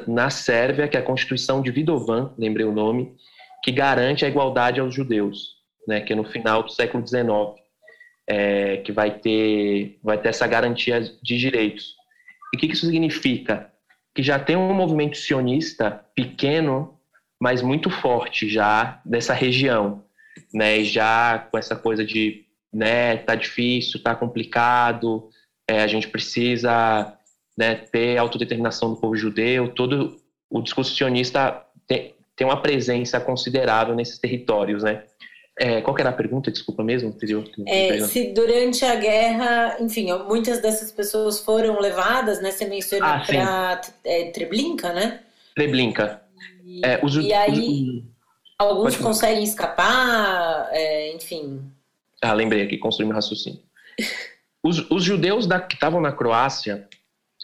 na 0.06 0.30
Sérvia, 0.30 0.88
que 0.88 0.96
é 0.96 1.00
a 1.00 1.04
Constituição 1.04 1.62
de 1.62 1.70
Vidovan, 1.70 2.34
lembrei 2.36 2.66
o 2.66 2.72
nome, 2.72 3.14
que 3.62 3.70
garante 3.70 4.24
a 4.24 4.28
igualdade 4.28 4.80
aos 4.80 4.92
judeus, 4.92 5.56
né, 5.86 6.00
que 6.00 6.12
é 6.12 6.16
no 6.16 6.24
final 6.24 6.64
do 6.64 6.72
século 6.72 7.06
XIX, 7.06 7.26
é, 8.26 8.78
que 8.78 8.90
vai 8.90 9.18
ter, 9.18 9.98
vai 10.02 10.18
ter 10.18 10.30
essa 10.30 10.46
garantia 10.46 11.00
de 11.00 11.38
direitos. 11.38 11.94
E 12.52 12.56
o 12.56 12.60
que 12.60 12.66
isso 12.66 12.86
significa? 12.86 13.70
Que 14.14 14.22
já 14.22 14.38
tem 14.38 14.56
um 14.56 14.74
movimento 14.74 15.16
sionista 15.16 16.04
pequeno, 16.14 16.98
mas 17.40 17.62
muito 17.62 17.88
forte 17.88 18.48
já 18.48 19.00
dessa 19.04 19.32
região 19.32 20.04
né? 20.52 20.84
Já 20.84 21.38
com 21.50 21.58
essa 21.58 21.76
coisa 21.76 22.04
de, 22.04 22.44
né, 22.72 23.16
tá 23.18 23.34
difícil, 23.34 24.02
tá 24.02 24.14
complicado, 24.14 25.28
é, 25.68 25.82
a 25.82 25.86
gente 25.86 26.08
precisa 26.08 27.16
né, 27.56 27.74
ter 27.74 28.18
autodeterminação 28.18 28.90
do 28.90 29.00
povo 29.00 29.16
judeu, 29.16 29.68
todo 29.68 30.16
o 30.50 30.60
discurso 30.60 30.94
sionista 30.94 31.64
tem, 31.86 32.14
tem 32.36 32.46
uma 32.46 32.60
presença 32.60 33.20
considerável 33.20 33.94
nesses 33.94 34.18
territórios, 34.18 34.82
né? 34.82 35.04
É, 35.58 35.80
qual 35.82 35.96
era 35.98 36.10
a 36.10 36.14
pergunta? 36.14 36.50
Desculpa 36.50 36.82
mesmo. 36.82 37.14
É, 37.66 38.00
se 38.00 38.32
durante 38.32 38.84
a 38.84 38.94
guerra, 38.94 39.76
enfim, 39.80 40.08
muitas 40.26 40.60
dessas 40.62 40.90
pessoas 40.90 41.40
foram 41.40 41.78
levadas, 41.78 42.40
né? 42.40 42.50
Você 42.50 42.64
mencionou 42.66 43.08
ah, 43.08 43.22
para 43.26 43.80
é, 44.04 44.30
Treblinka, 44.30 44.92
né? 44.92 45.20
Treblinka. 45.54 46.22
E, 46.64 46.80
é, 46.84 46.98
os, 47.02 47.16
e 47.16 47.32
aí, 47.32 48.02
Alguns 48.62 48.94
Pode 48.94 48.98
conseguem 48.98 49.42
escapar, 49.42 50.68
é, 50.70 51.12
enfim. 51.14 51.60
Ah, 52.22 52.32
lembrei 52.32 52.62
aqui, 52.62 52.78
construir 52.78 53.06
meu 53.06 53.16
raciocínio. 53.16 53.60
Os, 54.64 54.88
os 54.92 55.02
judeus 55.02 55.44
da, 55.44 55.58
que 55.58 55.74
estavam 55.74 56.00
na 56.00 56.12
Croácia, 56.12 56.88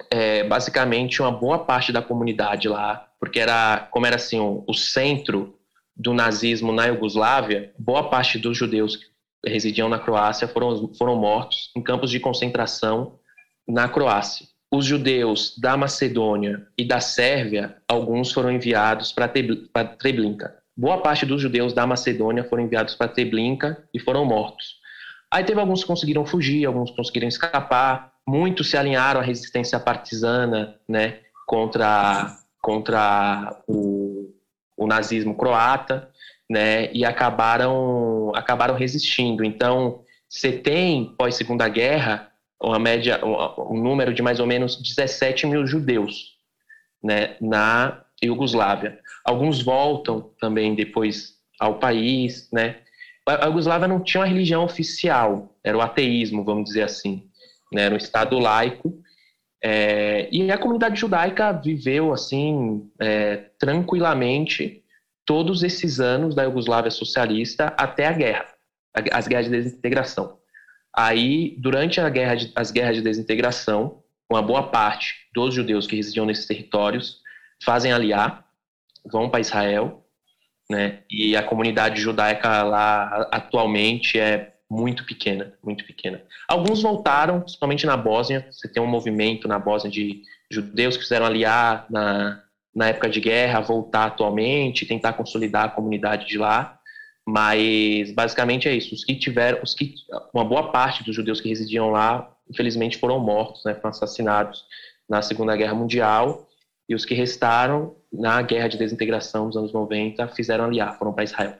é, 0.09 0.45
basicamente 0.45 1.21
uma 1.21 1.33
boa 1.33 1.59
parte 1.59 1.91
da 1.91 2.01
comunidade 2.01 2.69
lá, 2.69 3.09
porque 3.19 3.41
era, 3.41 3.89
como 3.91 4.07
era 4.07 4.15
assim, 4.15 4.39
o, 4.39 4.63
o 4.69 4.73
centro 4.73 5.58
do 5.99 6.15
nazismo 6.15 6.73
na 6.73 6.87
Iugoslávia, 6.87 7.73
boa 7.79 8.09
parte 8.09 8.39
dos 8.39 8.57
judeus 8.57 8.97
que 8.97 9.11
residiam 9.51 9.89
na 9.89 9.99
Croácia 9.99 10.47
foram, 10.47 10.93
foram 10.95 11.17
mortos 11.17 11.71
em 11.77 11.83
campos 11.83 12.11
de 12.11 12.21
concentração 12.21 13.19
na 13.67 13.89
Croácia. 13.89 14.47
Os 14.71 14.85
judeus 14.85 15.59
da 15.59 15.77
Macedônia 15.77 16.67
e 16.77 16.85
da 16.85 17.01
Sérvia, 17.01 17.77
alguns 17.89 18.33
foram 18.33 18.53
enviados 18.53 19.13
para 19.13 19.29
Treblinka 19.29 20.59
boa 20.79 20.99
parte 20.99 21.27
dos 21.27 21.43
judeus 21.43 21.73
da 21.73 21.85
Macedônia 21.85 22.45
foram 22.45 22.63
enviados 22.63 22.95
para 22.95 23.09
Treblinka 23.09 23.83
e 23.93 23.99
foram 23.99 24.25
mortos. 24.25 24.77
Aí 25.29 25.43
teve 25.43 25.59
alguns 25.59 25.81
que 25.81 25.89
conseguiram 25.89 26.25
fugir, 26.25 26.65
alguns 26.65 26.93
conseguiram 26.93 27.27
escapar, 27.27 28.13
muitos 28.27 28.71
se 28.71 28.77
alinharam 28.77 29.21
à 29.21 29.25
resistência 29.25 29.81
partisana, 29.81 30.77
né, 30.89 31.19
contra 31.45 32.37
contra 32.61 33.63
o, 33.67 34.08
o 34.79 34.87
nazismo 34.87 35.35
croata, 35.35 36.09
né, 36.49 36.91
e 36.93 37.05
acabaram 37.05 38.33
acabaram 38.35 38.75
resistindo. 38.75 39.45
Então, 39.45 40.03
você 40.29 40.53
tem 40.53 41.15
pós 41.19 41.35
Segunda 41.35 41.69
Guerra 41.69 42.31
uma 42.61 42.79
média, 42.79 43.21
um 43.25 43.81
número 43.81 44.13
de 44.13 44.23
mais 44.23 44.41
ou 44.41 44.47
menos 44.47 44.77
17 44.81 45.47
mil 45.47 45.67
judeus, 45.67 46.37
né, 47.03 47.37
na 47.41 48.03
Iugoslávia. 48.23 48.99
Alguns 49.25 49.63
voltam 49.63 50.31
também 50.41 50.75
depois 50.75 51.35
ao 51.61 51.79
país, 51.79 52.49
né? 52.53 52.77
A 53.27 53.47
Iugoslávia 53.47 53.87
não 53.87 54.03
tinha 54.03 54.23
uma 54.23 54.27
religião 54.27 54.65
oficial, 54.65 55.55
era 55.63 55.77
o 55.77 55.81
ateísmo, 55.81 56.45
vamos 56.45 56.65
dizer 56.65 56.83
assim, 56.83 57.29
né? 57.73 57.83
Era 57.83 57.95
um 57.95 57.99
estado 57.99 58.39
laico 58.39 58.93
é, 59.63 60.29
e 60.31 60.51
a 60.51 60.59
comunidade 60.59 61.01
judaica 61.01 61.53
viveu 61.53 62.13
assim 62.13 62.89
é, 63.01 63.51
tranquilamente 63.59 64.85
todos 65.27 65.63
esses 65.63 66.01
anos 66.01 66.35
da 66.35 66.45
Iugoslávia 66.45 66.91
socialista 66.91 67.75
até 67.77 68.07
a 68.07 68.13
guerra, 68.13 68.47
as 69.13 69.27
guerras 69.27 69.47
de 69.47 69.51
desintegração. 69.51 70.39
Aí, 70.97 71.55
durante 71.59 72.01
guerra 72.11 72.35
de, 72.35 72.53
as 72.55 72.71
guerras 72.71 72.97
de 72.97 73.03
desintegração, 73.03 74.03
uma 74.31 74.43
boa 74.43 74.65
parte 74.69 75.15
dos 75.35 75.55
judeus 75.55 75.87
que 75.87 75.97
residiam 75.97 76.27
nesses 76.27 76.47
territórios 76.47 77.21
fazem 77.63 77.93
aliar, 77.93 78.45
vão 79.11 79.29
para 79.29 79.41
Israel, 79.41 80.05
né? 80.71 81.01
E 81.11 81.37
a 81.37 81.43
comunidade 81.43 82.01
judaica 82.01 82.63
lá 82.63 83.29
atualmente 83.33 84.19
é 84.19 84.55
muito 84.71 85.05
pequena, 85.05 85.55
muito 85.63 85.85
pequena. 85.85 86.23
Alguns 86.47 86.83
voltaram, 86.83 87.41
principalmente 87.41 87.87
na 87.87 87.97
Bósnia. 87.97 88.47
Você 88.51 88.69
tem 88.69 88.83
um 88.83 88.87
movimento 88.87 89.49
na 89.49 89.59
Bósnia 89.59 89.91
de 89.91 90.23
judeus 90.51 90.97
que 90.97 91.03
fizeram 91.03 91.27
aliar 91.27 91.87
na, 91.89 92.43
na 92.75 92.89
época 92.89 93.09
de 93.09 93.21
guerra, 93.21 93.61
voltar 93.61 94.07
atualmente, 94.07 94.87
tentar 94.87 95.15
consolidar 95.15 95.65
a 95.65 95.71
comunidade 95.71 96.27
de 96.27 96.37
lá. 96.37 96.79
Mas 97.27 98.13
basicamente 98.13 98.69
é 98.69 98.75
isso. 98.75 98.95
Os 98.95 99.05
que 99.05 99.15
tiveram, 99.15 99.61
os 99.63 99.75
que, 99.75 99.95
uma 100.33 100.45
boa 100.45 100.71
parte 100.71 101.05
dos 101.05 101.15
judeus 101.15 101.41
que 101.41 101.49
residiam 101.49 101.91
lá, 101.91 102.31
infelizmente, 102.49 102.99
foram 102.99 103.19
mortos, 103.19 103.65
né? 103.65 103.75
Foram 103.75 103.91
assassinados 103.91 104.65
na 105.09 105.23
Segunda 105.23 105.57
Guerra 105.57 105.75
Mundial. 105.75 106.47
E 106.89 106.95
os 106.95 107.05
que 107.05 107.15
restaram, 107.15 107.97
na 108.11 108.41
guerra 108.41 108.69
de 108.69 108.79
desintegração 108.79 109.47
dos 109.47 109.57
anos 109.57 109.73
90, 109.73 110.29
fizeram 110.29 110.65
aliar, 110.65 110.97
foram 110.99 111.13
para 111.13 111.25
Israel. 111.25 111.55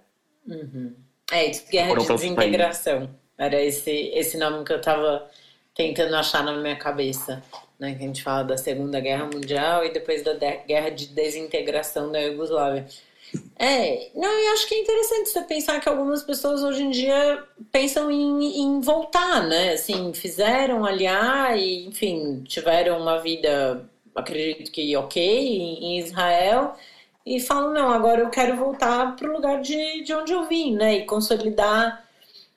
Uhum. 0.47 0.95
É, 1.31 1.51
guerra 1.71 1.89
foram 1.89 2.03
de 2.03 2.09
desintegração. 2.09 3.11
Era 3.37 3.63
esse, 3.63 3.91
esse 4.15 4.37
nome 4.37 4.65
que 4.65 4.73
eu 4.73 4.79
estava 4.79 5.29
tentando 5.75 6.15
achar 6.17 6.43
na 6.43 6.53
minha 6.55 6.77
cabeça. 6.77 7.43
né? 7.79 7.95
Que 7.95 8.03
a 8.03 8.07
gente 8.07 8.23
fala 8.23 8.43
da 8.43 8.57
Segunda 8.57 8.99
Guerra 8.99 9.27
Mundial 9.33 9.85
e 9.85 9.93
depois 9.93 10.23
da 10.23 10.35
guerra 10.35 10.91
de 10.91 11.07
desintegração 11.07 12.11
da 12.11 12.19
Iugoslávia. 12.19 12.87
É, 13.59 14.11
não, 14.15 14.31
eu 14.31 14.53
acho 14.55 14.67
que 14.67 14.75
é 14.75 14.81
interessante 14.81 15.29
você 15.29 15.43
pensar 15.43 15.81
que 15.81 15.89
algumas 15.89 16.23
pessoas 16.23 16.63
hoje 16.63 16.83
em 16.83 16.91
dia 16.91 17.45
pensam 17.71 18.11
em, 18.11 18.63
em 18.63 18.81
voltar, 18.81 19.47
né? 19.47 19.75
Assim, 19.75 20.15
fizeram 20.15 20.85
aliar 20.85 21.57
e, 21.59 21.87
enfim, 21.87 22.43
tiveram 22.45 22.99
uma 22.99 23.19
vida, 23.21 23.89
acredito 24.15 24.73
que 24.73 24.97
ok, 24.97 25.23
em 25.23 25.99
Israel 25.99 26.75
e 27.37 27.41
falam, 27.41 27.75
não, 27.75 27.91
agora 27.91 28.23
eu 28.23 28.31
quero 28.31 28.57
voltar 28.57 29.15
para 29.15 29.29
o 29.29 29.33
lugar 29.33 29.61
de, 29.61 30.03
de 30.03 30.15
onde 30.15 30.33
eu 30.33 30.49
vim, 30.49 30.75
né? 30.75 30.99
E 30.99 31.05
consolidar 31.05 32.05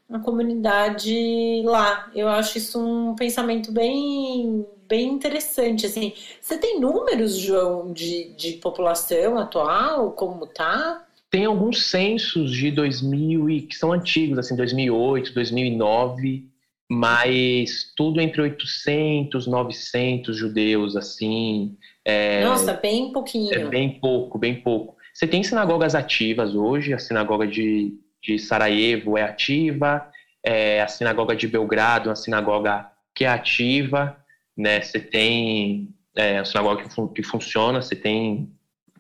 a 0.09 0.19
comunidade 0.19 1.61
lá. 1.65 2.09
Eu 2.15 2.27
acho 2.29 2.57
isso 2.57 2.79
um 2.79 3.15
pensamento 3.15 3.71
bem 3.71 4.65
bem 4.87 5.07
interessante, 5.07 5.85
assim. 5.85 6.11
Você 6.41 6.57
tem 6.57 6.77
números, 6.77 7.37
João, 7.37 7.93
de, 7.93 8.33
de 8.35 8.53
população 8.53 9.37
atual, 9.37 10.11
como 10.11 10.45
tá? 10.45 11.05
Tem 11.29 11.45
alguns 11.45 11.89
censos 11.89 12.51
de 12.51 12.69
2000 12.71 13.49
e 13.49 13.61
que 13.61 13.77
são 13.77 13.93
antigos, 13.93 14.37
assim, 14.37 14.53
2008, 14.53 15.33
2009, 15.33 16.45
mas 16.89 17.93
tudo 17.95 18.19
entre 18.19 18.41
800, 18.41 19.47
900 19.47 20.35
judeus, 20.35 20.97
assim. 20.97 21.77
É, 22.05 22.43
Nossa, 22.43 22.73
bem 22.73 23.11
pouquinho. 23.11 23.53
É 23.53 23.65
bem 23.65 23.99
pouco, 23.99 24.37
bem 24.37 24.55
pouco. 24.61 24.97
Você 25.13 25.27
tem 25.27 25.43
sinagogas 25.43 25.93
ativas 25.93 26.55
hoje, 26.55 26.93
a 26.93 26.99
sinagoga 26.99 27.45
de, 27.45 27.93
de 28.21 28.39
Sarajevo 28.39 29.17
é 29.17 29.23
ativa, 29.23 30.09
é, 30.43 30.81
a 30.81 30.87
sinagoga 30.87 31.35
de 31.35 31.47
Belgrado 31.47 32.07
é 32.07 32.09
uma 32.09 32.15
sinagoga 32.15 32.89
que 33.13 33.25
é 33.25 33.27
ativa, 33.27 34.17
né? 34.57 34.81
Você 34.81 34.99
tem 34.99 35.89
é, 36.15 36.39
a 36.39 36.45
sinagoga 36.45 36.83
que, 36.83 36.93
fun 36.93 37.07
que 37.07 37.23
funciona, 37.23 37.81
você 37.81 37.95
tem 37.95 38.51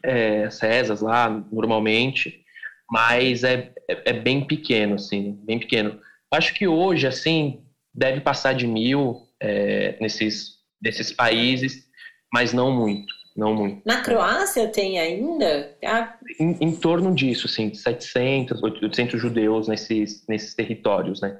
é, 0.03 0.49
César 0.49 1.03
lá 1.03 1.29
normalmente, 1.51 2.41
mas 2.89 3.43
é, 3.43 3.71
é, 3.89 4.09
é, 4.09 4.13
bem 4.13 4.45
pequeno, 4.45 4.95
assim, 4.95 5.39
bem 5.43 5.59
pequeno. 5.59 5.99
Acho 6.31 6.53
que 6.53 6.67
hoje, 6.67 7.07
assim, 7.07 7.63
deve 7.93 8.21
passar 8.21 8.53
de 8.53 8.67
mil 8.67 9.21
é, 9.39 9.97
nesses, 9.99 10.57
nesses 10.81 11.11
países, 11.11 11.87
mas 12.31 12.53
não 12.53 12.71
muito, 12.71 13.13
não 13.35 13.53
muito. 13.53 13.81
Na 13.85 14.01
Croácia 14.01 14.67
tem 14.67 14.99
ainda? 14.99 15.75
Ah. 15.83 16.15
Em, 16.39 16.57
em, 16.61 16.75
torno 16.75 17.13
disso, 17.13 17.47
assim, 17.47 17.73
700, 17.73 18.61
800 18.61 19.19
judeus 19.19 19.67
nesses, 19.67 20.25
nesses 20.27 20.53
territórios, 20.53 21.21
né? 21.21 21.37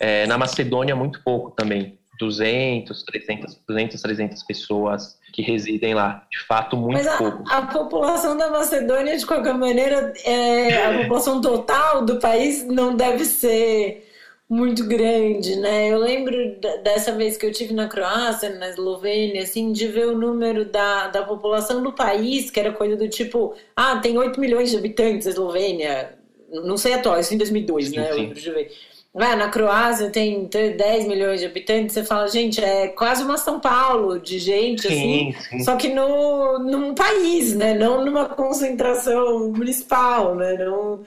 É, 0.00 0.26
na 0.26 0.38
Macedônia, 0.38 0.94
muito 0.94 1.22
pouco 1.24 1.50
também. 1.50 1.98
200, 2.18 3.04
300, 3.04 3.60
200, 3.66 4.02
300 4.02 4.42
pessoas 4.42 5.18
que 5.32 5.40
residem 5.40 5.94
lá. 5.94 6.26
De 6.30 6.38
fato, 6.46 6.76
muito 6.76 6.94
Mas 6.94 7.06
a, 7.06 7.16
pouco. 7.16 7.44
A 7.48 7.62
população 7.62 8.36
da 8.36 8.50
Macedônia, 8.50 9.16
de 9.16 9.24
qualquer 9.24 9.54
maneira, 9.54 10.12
é, 10.24 10.84
a 10.84 10.98
população 11.02 11.40
total 11.40 12.04
do 12.04 12.16
país 12.16 12.64
não 12.66 12.96
deve 12.96 13.24
ser 13.24 14.07
muito 14.48 14.84
grande, 14.86 15.56
né? 15.56 15.92
Eu 15.92 15.98
lembro 15.98 16.56
dessa 16.82 17.12
vez 17.12 17.36
que 17.36 17.44
eu 17.44 17.52
tive 17.52 17.74
na 17.74 17.86
Croácia, 17.86 18.48
na 18.48 18.70
Eslovênia, 18.70 19.42
assim, 19.42 19.72
de 19.72 19.86
ver 19.86 20.06
o 20.06 20.16
número 20.16 20.64
da, 20.64 21.08
da 21.08 21.22
população 21.22 21.82
do 21.82 21.92
país, 21.92 22.50
que 22.50 22.58
era 22.58 22.72
coisa 22.72 22.96
do 22.96 23.08
tipo, 23.08 23.54
ah, 23.76 23.98
tem 23.98 24.16
8 24.16 24.40
milhões 24.40 24.70
de 24.70 24.76
habitantes 24.78 25.26
a 25.26 25.30
Eslovênia. 25.30 26.14
Não 26.50 26.78
sei 26.78 26.94
atual, 26.94 27.20
isso 27.20 27.34
em 27.34 27.38
2002, 27.38 27.88
sim, 27.88 27.96
né? 27.96 28.04
Sim. 28.04 28.10
Eu 28.10 28.16
lembro 28.16 28.40
de 28.40 28.50
ver. 28.50 28.72
Ah, 29.14 29.36
na 29.36 29.48
Croácia 29.48 30.10
tem 30.10 30.46
10 30.46 31.06
milhões 31.06 31.40
de 31.40 31.46
habitantes, 31.46 31.92
você 31.92 32.04
fala, 32.04 32.28
gente, 32.28 32.62
é 32.62 32.88
quase 32.88 33.22
uma 33.22 33.36
São 33.36 33.58
Paulo 33.58 34.18
de 34.18 34.38
gente, 34.38 34.86
sim, 34.86 35.34
assim, 35.34 35.50
sim. 35.50 35.60
só 35.60 35.76
que 35.76 35.88
no, 35.88 36.58
num 36.58 36.94
país, 36.94 37.54
né? 37.54 37.74
Não 37.74 38.04
numa 38.04 38.26
concentração 38.26 39.50
municipal, 39.50 40.34
né? 40.36 40.54
Não, 40.54 41.00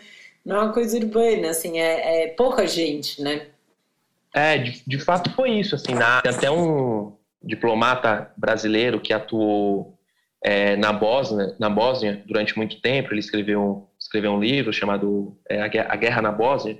não 0.46 0.56
é 0.56 0.60
uma 0.62 0.74
coisa 0.74 0.98
urbana, 0.98 1.50
assim, 1.50 1.80
é, 1.80 2.24
é 2.24 2.28
pouca 2.30 2.68
gente, 2.68 3.22
né? 3.22 3.48
É, 4.34 4.58
de, 4.58 4.82
de 4.86 5.00
fato 5.00 5.32
foi 5.34 5.52
isso, 5.52 5.76
assim, 5.76 5.94
na, 5.94 6.20
até 6.20 6.50
um 6.50 7.14
diplomata 7.44 8.32
brasileiro 8.38 9.00
que 9.00 9.14
atuou 9.14 9.98
é, 10.44 10.76
na 10.76 10.92
Bósnia, 10.92 11.56
na 11.60 11.70
Bósnia 11.70 12.24
durante 12.26 12.58
muito 12.58 12.82
tempo, 12.82 13.14
ele 13.14 13.20
escreveu, 13.20 13.90
escreveu 14.00 14.32
um 14.32 14.40
livro 14.40 14.74
chamado 14.74 15.38
é, 15.50 15.62
A 15.62 15.96
Guerra 15.96 16.22
na 16.22 16.32
Bósnia, 16.32 16.80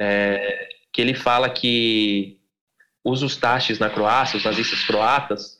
é, 0.00 0.68
que 0.92 1.00
ele 1.00 1.14
fala 1.14 1.48
que 1.50 2.38
os 3.04 3.22
Ustaches 3.22 3.78
na 3.78 3.90
Croácia, 3.90 4.36
os 4.36 4.44
nazistas 4.44 4.82
croatas, 4.84 5.57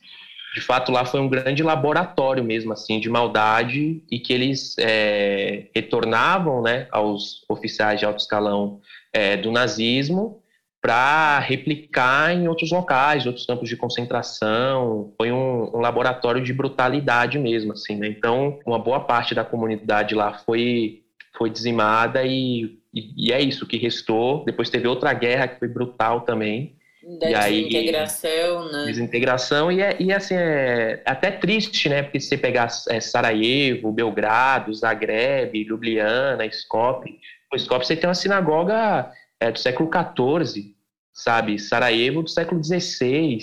de 0.55 0.61
fato 0.61 0.91
lá 0.91 1.05
foi 1.05 1.21
um 1.21 1.29
grande 1.29 1.63
laboratório 1.63 2.43
mesmo 2.43 2.73
assim 2.73 2.99
de 3.01 3.09
maldade 3.09 4.03
e 4.11 4.19
que 4.19 4.33
eles 4.33 4.75
é, 4.79 5.69
retornavam 5.75 6.63
né, 6.63 6.87
aos 6.91 7.45
oficiais 7.49 8.01
de 8.01 8.07
alto 8.07 8.21
escalão 8.21 8.81
é, 9.13 9.37
do 9.37 9.51
nazismo 9.53 10.43
para 10.81 11.39
replicar 11.41 12.33
em 12.35 12.49
outros 12.49 12.71
locais, 12.71 13.27
outros 13.27 13.45
campos 13.45 13.69
de 13.69 13.77
concentração. 13.77 15.13
Foi 15.17 15.33
um, 15.33 15.77
um 15.77 15.81
laboratório 15.81 16.43
de 16.43 16.53
brutalidade 16.53 17.39
mesmo, 17.39 17.73
assim. 17.73 17.97
Né? 17.97 18.09
Então, 18.09 18.59
uma 18.65 18.79
boa 18.79 19.01
parte 19.01 19.35
da 19.35 19.45
comunidade 19.45 20.15
lá 20.15 20.35
foi 20.47 21.03
foi 21.37 21.51
dizimada 21.51 22.25
e, 22.25 22.79
e, 22.93 23.29
e, 23.29 23.33
é 23.33 23.41
isso 23.41 23.67
que 23.67 23.77
restou. 23.77 24.45
Depois 24.45 24.71
teve 24.71 24.89
outra 24.89 25.13
guerra 25.13 25.47
que 25.47 25.59
foi 25.59 25.69
brutal 25.69 26.23
também. 26.23 26.75
Da 27.17 27.49
e 27.49 27.63
desintegração, 27.63 28.67
aí, 28.67 28.73
né? 28.73 28.85
Desintegração, 28.85 29.73
e, 29.73 29.81
é, 29.81 29.97
e 29.99 30.13
assim, 30.13 30.35
é 30.35 31.03
até 31.07 31.31
triste, 31.31 31.89
né? 31.89 32.03
Porque 32.03 32.21
se 32.21 32.29
você 32.29 32.37
pegar 32.37 32.69
é, 32.91 33.01
Sarajevo, 33.01 33.91
Belgrado, 33.91 34.75
Zagreb, 34.75 35.65
Ljubljana, 35.65 36.45
Skopje, 36.47 37.19
o 37.51 37.57
Skopje 37.57 37.87
você 37.87 37.97
tem 37.97 38.09
uma 38.09 38.15
sinagoga 38.15 39.11
é, 39.41 39.51
do 39.51 39.59
século 39.59 39.89
XIV, 39.91 40.75
sabe? 41.15 41.59
Sarajevo 41.59 42.23
do 42.23 42.29
século 42.29 42.63
XVI, 42.63 43.39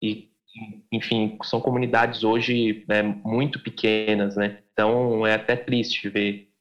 e 0.00 0.30
enfim, 0.92 1.38
são 1.42 1.60
comunidades 1.60 2.22
hoje 2.22 2.84
né, 2.86 3.02
muito 3.02 3.58
pequenas, 3.58 4.36
né? 4.36 4.58
Então 4.72 5.26
é 5.26 5.34
até 5.34 5.56
triste 5.56 6.08
ver 6.08 6.52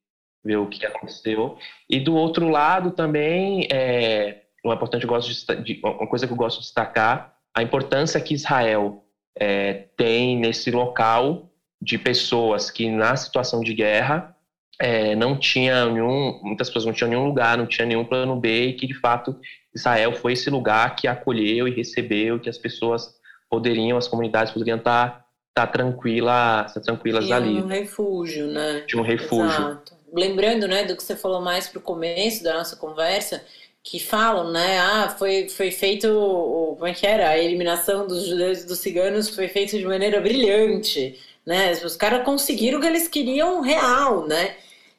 ver 0.43 0.57
o 0.57 0.67
que 0.67 0.85
aconteceu. 0.85 1.57
E 1.89 1.99
do 1.99 2.15
outro 2.15 2.49
lado 2.49 2.91
também, 2.91 3.67
é, 3.71 4.40
uma 4.63 4.75
importante 4.75 5.05
gosto 5.05 5.55
de, 5.63 5.79
uma 5.83 6.07
coisa 6.07 6.27
que 6.27 6.33
eu 6.33 6.37
gosto 6.37 6.57
de 6.57 6.65
destacar, 6.65 7.35
a 7.53 7.63
importância 7.63 8.19
que 8.21 8.33
Israel 8.33 9.03
é, 9.35 9.85
tem 9.97 10.37
nesse 10.37 10.71
local 10.71 11.49
de 11.81 11.97
pessoas 11.97 12.69
que 12.69 12.89
na 12.89 13.15
situação 13.15 13.61
de 13.61 13.73
guerra 13.73 14.35
é, 14.79 15.15
não 15.15 15.37
tinha 15.37 15.85
nenhum, 15.85 16.39
muitas 16.43 16.69
pessoas 16.69 16.85
não 16.85 16.93
tinham 16.93 17.09
nenhum 17.09 17.25
lugar, 17.25 17.57
não 17.57 17.65
tinha 17.65 17.85
nenhum 17.85 18.05
plano 18.05 18.35
B 18.35 18.67
e 18.67 18.73
que 18.73 18.87
de 18.87 18.93
fato 18.93 19.39
Israel 19.73 20.13
foi 20.13 20.33
esse 20.33 20.49
lugar 20.49 20.95
que 20.95 21.07
acolheu 21.07 21.67
e 21.67 21.71
recebeu, 21.71 22.39
que 22.39 22.49
as 22.49 22.57
pessoas 22.57 23.15
poderiam, 23.49 23.97
as 23.97 24.07
comunidades 24.07 24.53
poderiam 24.53 24.77
estar 24.77 25.25
tá 25.53 25.67
tranquila, 25.67 26.65
estar 26.67 26.81
tranquilas 26.81 27.25
Tinha 27.25 27.37
ali. 27.37 27.61
um 27.61 27.67
refúgio, 27.67 28.47
né? 28.47 28.83
De 28.87 28.97
um 28.97 29.01
refúgio. 29.01 29.45
Exato 29.49 30.01
lembrando, 30.13 30.67
né, 30.67 30.83
do 30.83 30.95
que 30.95 31.03
você 31.03 31.15
falou 31.15 31.41
mais 31.41 31.67
para 31.67 31.79
o 31.79 31.81
começo 31.81 32.43
da 32.43 32.53
nossa 32.53 32.75
conversa, 32.75 33.43
que 33.83 33.99
falam, 33.99 34.51
né, 34.51 34.79
ah, 34.79 35.15
foi, 35.17 35.49
foi 35.49 35.71
feito, 35.71 36.07
como 36.07 36.87
é 36.87 36.93
que 36.93 37.05
era, 37.05 37.29
a 37.29 37.37
eliminação 37.37 38.07
dos 38.07 38.25
judeus 38.27 38.61
e 38.61 38.67
dos 38.67 38.79
ciganos 38.79 39.29
foi 39.29 39.47
feita 39.47 39.77
de 39.77 39.85
maneira 39.85 40.21
brilhante, 40.21 41.19
né, 41.45 41.71
os 41.83 41.95
caras 41.95 42.23
conseguiram 42.23 42.77
o 42.77 42.81
que 42.81 42.87
eles 42.87 43.07
queriam 43.07 43.61
real, 43.61 44.27
né, 44.27 44.55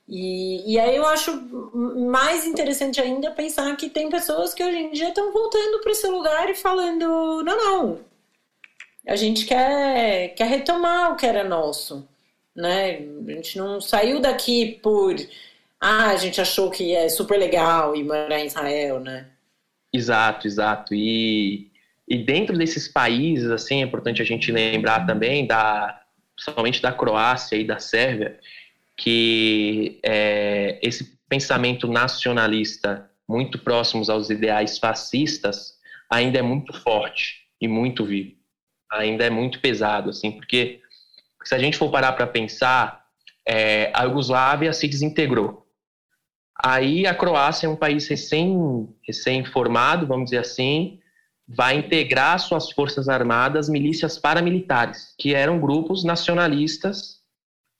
e, 0.08 0.72
e 0.72 0.78
aí 0.80 0.96
eu 0.96 1.06
acho 1.06 1.32
mais 2.10 2.44
interessante 2.44 3.00
ainda 3.00 3.30
pensar 3.30 3.76
que 3.76 3.88
tem 3.88 4.10
pessoas 4.10 4.52
que 4.52 4.64
hoje 4.64 4.76
em 4.76 4.90
dia 4.90 5.08
estão 5.08 5.32
voltando 5.32 5.80
para 5.80 5.92
esse 5.92 6.06
lugar 6.08 6.50
e 6.50 6.54
falando, 6.54 7.42
não, 7.44 7.56
não, 7.56 8.00
a 9.06 9.16
gente 9.16 9.46
quer, 9.46 10.34
quer 10.34 10.48
retomar 10.48 11.12
o 11.12 11.16
que 11.16 11.26
era 11.26 11.44
nosso, 11.44 12.06
né? 12.54 13.00
A 13.26 13.30
gente 13.32 13.58
não 13.58 13.80
saiu 13.80 14.20
daqui 14.20 14.78
por 14.82 15.14
ah, 15.84 16.10
a 16.10 16.16
gente 16.16 16.40
achou 16.40 16.70
que 16.70 16.94
é 16.94 17.08
super 17.08 17.36
legal 17.36 17.96
ir 17.96 18.04
morar 18.04 18.38
em 18.38 18.46
Israel, 18.46 19.00
né? 19.00 19.26
Exato, 19.92 20.46
exato. 20.46 20.94
E, 20.94 21.72
e 22.08 22.18
dentro 22.18 22.56
desses 22.56 22.86
países, 22.86 23.50
assim, 23.50 23.82
é 23.82 23.84
importante 23.84 24.22
a 24.22 24.24
gente 24.24 24.52
lembrar 24.52 25.04
também 25.04 25.44
da, 25.44 26.00
principalmente 26.36 26.80
da 26.80 26.92
Croácia 26.92 27.56
e 27.56 27.66
da 27.66 27.80
Sérvia, 27.80 28.38
que 28.96 29.98
é, 30.04 30.78
esse 30.80 31.18
pensamento 31.28 31.88
nacionalista 31.88 33.10
muito 33.28 33.58
próximos 33.58 34.08
aos 34.08 34.30
ideais 34.30 34.78
fascistas 34.78 35.74
ainda 36.08 36.38
é 36.38 36.42
muito 36.42 36.72
forte 36.72 37.40
e 37.60 37.66
muito 37.66 38.04
vivo. 38.04 38.36
Ainda 38.92 39.24
é 39.24 39.30
muito 39.30 39.58
pesado, 39.60 40.10
assim, 40.10 40.30
porque 40.30 40.80
se 41.42 41.56
a 41.56 41.58
gente 41.58 41.76
for 41.76 41.90
parar 41.90 42.12
para 42.12 42.26
pensar, 42.26 43.04
é, 43.48 43.90
a 43.92 44.04
Iugoslávia 44.04 44.72
se 44.72 44.86
desintegrou. 44.86 45.61
Aí 46.64 47.06
a 47.06 47.14
Croácia 47.14 47.66
é 47.66 47.68
um 47.70 47.76
país 47.76 48.06
recém, 48.06 48.88
recém 49.06 49.44
formado, 49.44 50.06
vamos 50.06 50.26
dizer 50.26 50.38
assim, 50.38 51.00
vai 51.48 51.76
integrar 51.76 52.38
suas 52.38 52.70
forças 52.70 53.08
armadas 53.08 53.68
milícias 53.68 54.18
paramilitares, 54.18 55.14
que 55.18 55.34
eram 55.34 55.60
grupos 55.60 56.04
nacionalistas 56.04 57.20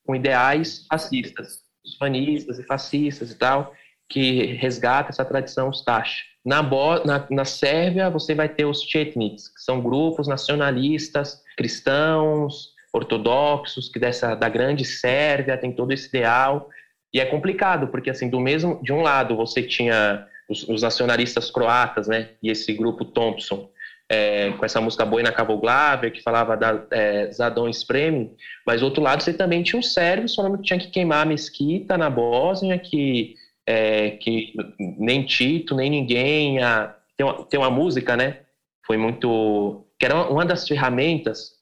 com 0.05 0.16
ideais 0.16 0.85
fascistas, 0.89 1.61
fanistas 1.99 2.59
e 2.59 2.64
fascistas 2.64 3.30
e 3.30 3.35
tal, 3.37 3.72
que 4.09 4.47
resgata 4.55 5.11
essa 5.11 5.24
tradição 5.24 5.70
Ustash. 5.70 6.24
Na, 6.45 6.61
na, 6.61 7.26
na 7.30 7.45
Sérvia, 7.45 8.11
você 8.11 8.35
vai 8.35 8.49
ter 8.49 8.64
os 8.64 8.83
Chetniks, 8.83 9.49
que 9.49 9.61
são 9.61 9.80
grupos 9.80 10.26
nacionalistas, 10.26 11.41
cristãos, 11.57 12.72
ortodoxos, 12.93 13.89
que 13.89 13.99
dessa 13.99 14.35
da 14.35 14.49
grande 14.49 14.85
Sérvia 14.85 15.57
tem 15.57 15.72
todo 15.72 15.93
esse 15.93 16.09
ideal. 16.09 16.68
E 17.12 17.20
é 17.20 17.26
complicado, 17.26 17.88
porque 17.88 18.10
assim, 18.10 18.28
do 18.28 18.40
mesmo, 18.40 18.80
de 18.82 18.92
um 18.92 19.02
lado 19.02 19.36
você 19.36 19.62
tinha 19.62 20.26
os, 20.48 20.68
os 20.68 20.82
nacionalistas 20.82 21.50
croatas, 21.50 22.08
né, 22.08 22.30
e 22.42 22.50
esse 22.50 22.72
grupo 22.72 23.04
Thompson, 23.04 23.70
é, 24.08 24.50
com 24.52 24.64
essa 24.64 24.80
música 24.80 25.06
Boina 25.06 25.32
Kavoglavia, 25.32 26.10
que 26.10 26.22
falava 26.22 26.54
da 26.54 26.84
é, 26.90 27.30
Zadon 27.32 27.68
Spremi, 27.70 28.30
mas 28.66 28.80
do 28.80 28.84
outro 28.84 29.02
lado 29.02 29.22
você 29.22 29.32
também 29.32 29.62
tinha 29.62 29.80
os 29.80 29.94
sérvios 29.94 30.34
falando 30.34 30.58
que 30.58 30.64
tinha 30.64 30.78
que 30.78 30.90
queimar 30.90 31.22
a 31.22 31.28
mesquita 31.28 31.96
na 31.96 32.10
Bósnia, 32.10 32.78
que, 32.78 33.36
é, 33.66 34.10
que 34.10 34.52
nem 34.78 35.24
Tito, 35.24 35.74
nem 35.74 35.88
ninguém. 35.88 36.62
A, 36.62 36.94
tem, 37.16 37.24
uma, 37.24 37.44
tem 37.46 37.58
uma 37.58 37.70
música, 37.70 38.14
né? 38.14 38.40
Foi 38.86 38.98
muito. 38.98 39.86
que 39.98 40.04
era 40.04 40.28
uma 40.30 40.44
das 40.44 40.68
ferramentas 40.68 41.52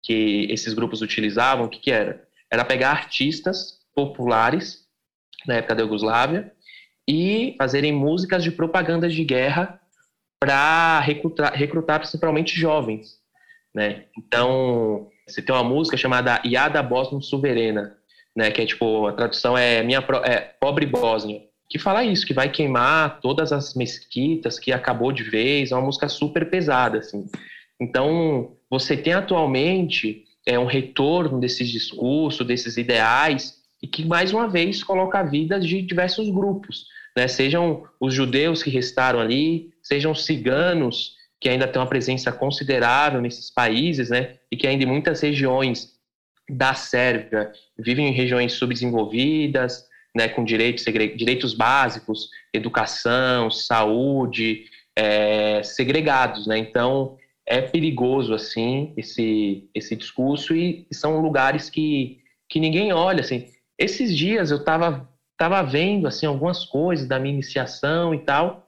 que 0.00 0.46
esses 0.48 0.74
grupos 0.74 1.02
utilizavam, 1.02 1.66
o 1.66 1.68
que, 1.68 1.80
que 1.80 1.90
era? 1.90 2.22
Era 2.48 2.64
pegar 2.64 2.92
artistas 2.92 3.80
populares 3.92 4.85
na 5.46 5.54
época 5.56 5.74
da 5.74 5.82
Iugoslávia 5.82 6.52
e 7.08 7.54
fazerem 7.58 7.92
músicas 7.92 8.42
de 8.42 8.50
propagandas 8.50 9.14
de 9.14 9.24
guerra 9.24 9.80
para 10.40 11.00
recrutar, 11.00 11.52
recrutar 11.54 12.00
principalmente 12.00 12.58
jovens, 12.58 13.18
né? 13.74 14.04
Então, 14.18 15.08
você 15.26 15.40
tem 15.40 15.54
uma 15.54 15.64
música 15.64 15.96
chamada 15.96 16.40
Iada 16.44 16.82
Bósnia 16.82 17.20
Suverena, 17.20 17.96
né? 18.34 18.50
Que 18.50 18.62
é 18.62 18.66
tipo, 18.66 19.06
a 19.06 19.12
tradução 19.12 19.56
é 19.56 19.82
minha 19.82 20.04
é, 20.24 20.40
pobre 20.60 20.84
Bósnia, 20.84 21.42
que 21.68 21.78
fala 21.78 22.04
isso, 22.04 22.26
que 22.26 22.34
vai 22.34 22.48
queimar 22.48 23.20
todas 23.20 23.52
as 23.52 23.74
mesquitas, 23.74 24.58
que 24.58 24.72
acabou 24.72 25.10
de 25.10 25.22
vez, 25.22 25.72
é 25.72 25.74
uma 25.74 25.86
música 25.86 26.08
super 26.08 26.48
pesada, 26.48 26.98
assim. 26.98 27.26
Então, 27.80 28.56
você 28.70 28.96
tem 28.96 29.12
atualmente 29.12 30.24
é, 30.46 30.58
um 30.58 30.64
retorno 30.64 31.40
desses 31.40 31.68
discursos, 31.68 32.46
desses 32.46 32.76
ideais, 32.76 33.55
e 33.82 33.86
que, 33.86 34.04
mais 34.04 34.32
uma 34.32 34.48
vez, 34.48 34.82
coloca 34.82 35.18
a 35.18 35.22
vida 35.22 35.60
de 35.60 35.82
diversos 35.82 36.28
grupos, 36.30 36.86
né? 37.16 37.28
sejam 37.28 37.84
os 38.00 38.14
judeus 38.14 38.62
que 38.62 38.70
restaram 38.70 39.20
ali, 39.20 39.70
sejam 39.82 40.12
os 40.12 40.24
ciganos, 40.24 41.14
que 41.40 41.48
ainda 41.48 41.68
têm 41.68 41.80
uma 41.80 41.88
presença 41.88 42.32
considerável 42.32 43.20
nesses 43.20 43.50
países, 43.50 44.10
né? 44.10 44.36
e 44.50 44.56
que 44.56 44.66
ainda 44.66 44.84
em 44.84 44.86
muitas 44.86 45.20
regiões 45.20 45.96
da 46.48 46.74
Sérvia 46.74 47.52
vivem 47.78 48.08
em 48.08 48.12
regiões 48.12 48.52
subdesenvolvidas, 48.52 49.84
né, 50.16 50.28
com 50.28 50.44
direitos, 50.44 50.84
direitos 50.84 51.52
básicos, 51.52 52.30
educação, 52.52 53.50
saúde, 53.50 54.64
é, 54.96 55.62
segregados, 55.62 56.46
né? 56.46 56.56
Então, 56.56 57.18
é 57.44 57.60
perigoso 57.60 58.34
assim 58.34 58.92
esse 58.96 59.68
esse 59.74 59.94
discurso 59.94 60.56
e, 60.56 60.86
são 60.92 61.20
lugares 61.20 61.68
que 61.68 62.18
que 62.48 62.58
ninguém 62.58 62.92
olha 62.92 63.20
assim. 63.20 63.46
Esses 63.78 64.16
dias 64.16 64.50
eu 64.50 64.58
estava 64.58 65.08
tava 65.36 65.62
vendo 65.62 66.06
assim 66.06 66.26
algumas 66.26 66.64
coisas 66.64 67.06
da 67.06 67.18
minha 67.18 67.34
iniciação 67.34 68.14
e 68.14 68.18
tal. 68.20 68.66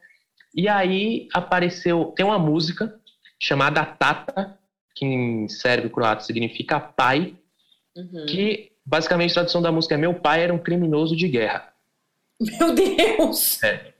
E 0.53 0.67
aí 0.67 1.27
apareceu, 1.33 2.13
tem 2.15 2.25
uma 2.25 2.39
música 2.39 2.95
chamada 3.39 3.85
Tata, 3.85 4.57
que 4.95 5.05
em 5.05 5.47
sérvio 5.47 5.89
croata 5.89 6.23
significa 6.23 6.79
pai, 6.79 7.35
uhum. 7.95 8.25
que 8.27 8.71
basicamente 8.85 9.31
a 9.31 9.35
tradução 9.35 9.61
da 9.61 9.71
música 9.71 9.95
é 9.95 9.97
meu 9.97 10.13
pai 10.13 10.43
era 10.43 10.53
um 10.53 10.59
criminoso 10.59 11.15
de 11.15 11.27
guerra. 11.27 11.73
Meu 12.39 12.73
Deus. 12.73 13.61
É. 13.63 13.93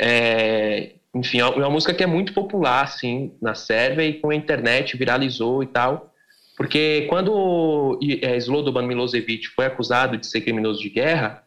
É, 0.00 0.92
enfim, 1.14 1.38
é 1.38 1.46
uma 1.46 1.70
música 1.70 1.94
que 1.94 2.02
é 2.02 2.06
muito 2.06 2.32
popular, 2.32 2.82
assim, 2.82 3.36
na 3.40 3.54
Sérvia 3.54 4.04
e 4.04 4.14
com 4.14 4.30
a 4.30 4.34
internet 4.34 4.96
viralizou 4.96 5.62
e 5.62 5.66
tal. 5.66 6.11
Porque 6.56 7.06
quando 7.08 7.98
é, 8.20 8.36
Slobodan 8.36 8.86
Milosevic 8.86 9.48
foi 9.48 9.66
acusado 9.66 10.16
de 10.16 10.26
ser 10.26 10.42
criminoso 10.42 10.80
de 10.80 10.90
guerra, 10.90 11.42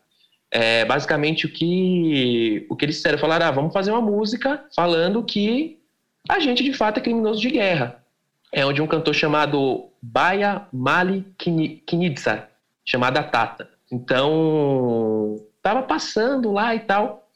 é, 0.52 0.86
basicamente 0.86 1.46
o 1.46 1.52
que, 1.52 2.66
o 2.70 2.76
que 2.76 2.86
eles 2.86 2.96
disseram, 2.96 3.18
falaram, 3.18 3.46
ah, 3.46 3.52
vamos 3.52 3.74
fazer 3.74 3.92
uma 3.92 4.02
música 4.02 4.66
falando 4.76 5.24
que 5.24 5.80
a 6.28 6.40
gente 6.40 6.64
de 6.64 6.74
fato 6.74 6.98
é 6.98 7.02
criminoso 7.02 7.40
de 7.40 7.52
guerra. 7.52 8.04
É 8.52 8.66
onde 8.66 8.82
um 8.82 8.88
cantor 8.88 9.14
chamado 9.14 9.90
Baya 10.02 10.68
Mali 10.72 11.26
Kinitsa, 11.38 12.48
chamada 12.86 13.22
Tata. 13.22 13.70
Então, 13.92 15.36
tava 15.62 15.84
passando 15.84 16.52
lá 16.52 16.74
e 16.74 16.80
tal. 16.80 17.28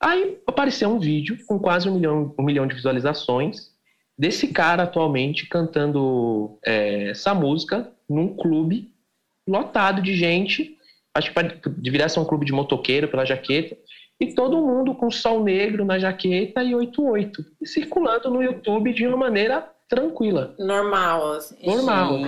Aí 0.00 0.38
apareceu 0.46 0.88
um 0.88 0.98
vídeo 0.98 1.38
com 1.46 1.58
quase 1.58 1.88
um 1.88 1.94
milhão, 1.94 2.34
um 2.38 2.42
milhão 2.42 2.66
de 2.66 2.74
visualizações 2.74 3.69
desse 4.20 4.48
cara 4.48 4.82
atualmente 4.82 5.46
cantando 5.46 6.58
é, 6.62 7.08
essa 7.08 7.34
música 7.34 7.90
num 8.06 8.36
clube 8.36 8.92
lotado 9.48 10.02
de 10.02 10.14
gente. 10.14 10.76
Acho 11.14 11.32
que 11.32 11.68
deveria 11.70 12.06
ser 12.06 12.20
um 12.20 12.26
clube 12.26 12.44
de 12.44 12.52
motoqueiro 12.52 13.08
pela 13.08 13.24
jaqueta. 13.24 13.74
E 14.20 14.34
todo 14.34 14.60
mundo 14.60 14.94
com 14.94 15.10
sol 15.10 15.42
negro 15.42 15.86
na 15.86 15.98
jaqueta 15.98 16.62
e 16.62 16.74
88. 16.74 17.46
E 17.62 17.66
circulando 17.66 18.30
no 18.30 18.42
YouTube 18.42 18.92
de 18.92 19.06
uma 19.06 19.16
maneira 19.16 19.66
tranquila. 19.88 20.54
Normal. 20.58 21.32
Assim. 21.32 21.56
Normal. 21.64 22.18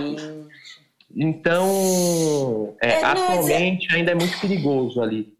Então, 1.15 2.75
é, 2.81 2.87
é, 2.87 3.03
atualmente 3.03 3.95
ainda 3.95 4.13
é 4.13 4.15
muito 4.15 4.41
perigoso 4.41 4.99
ali. 4.99 5.31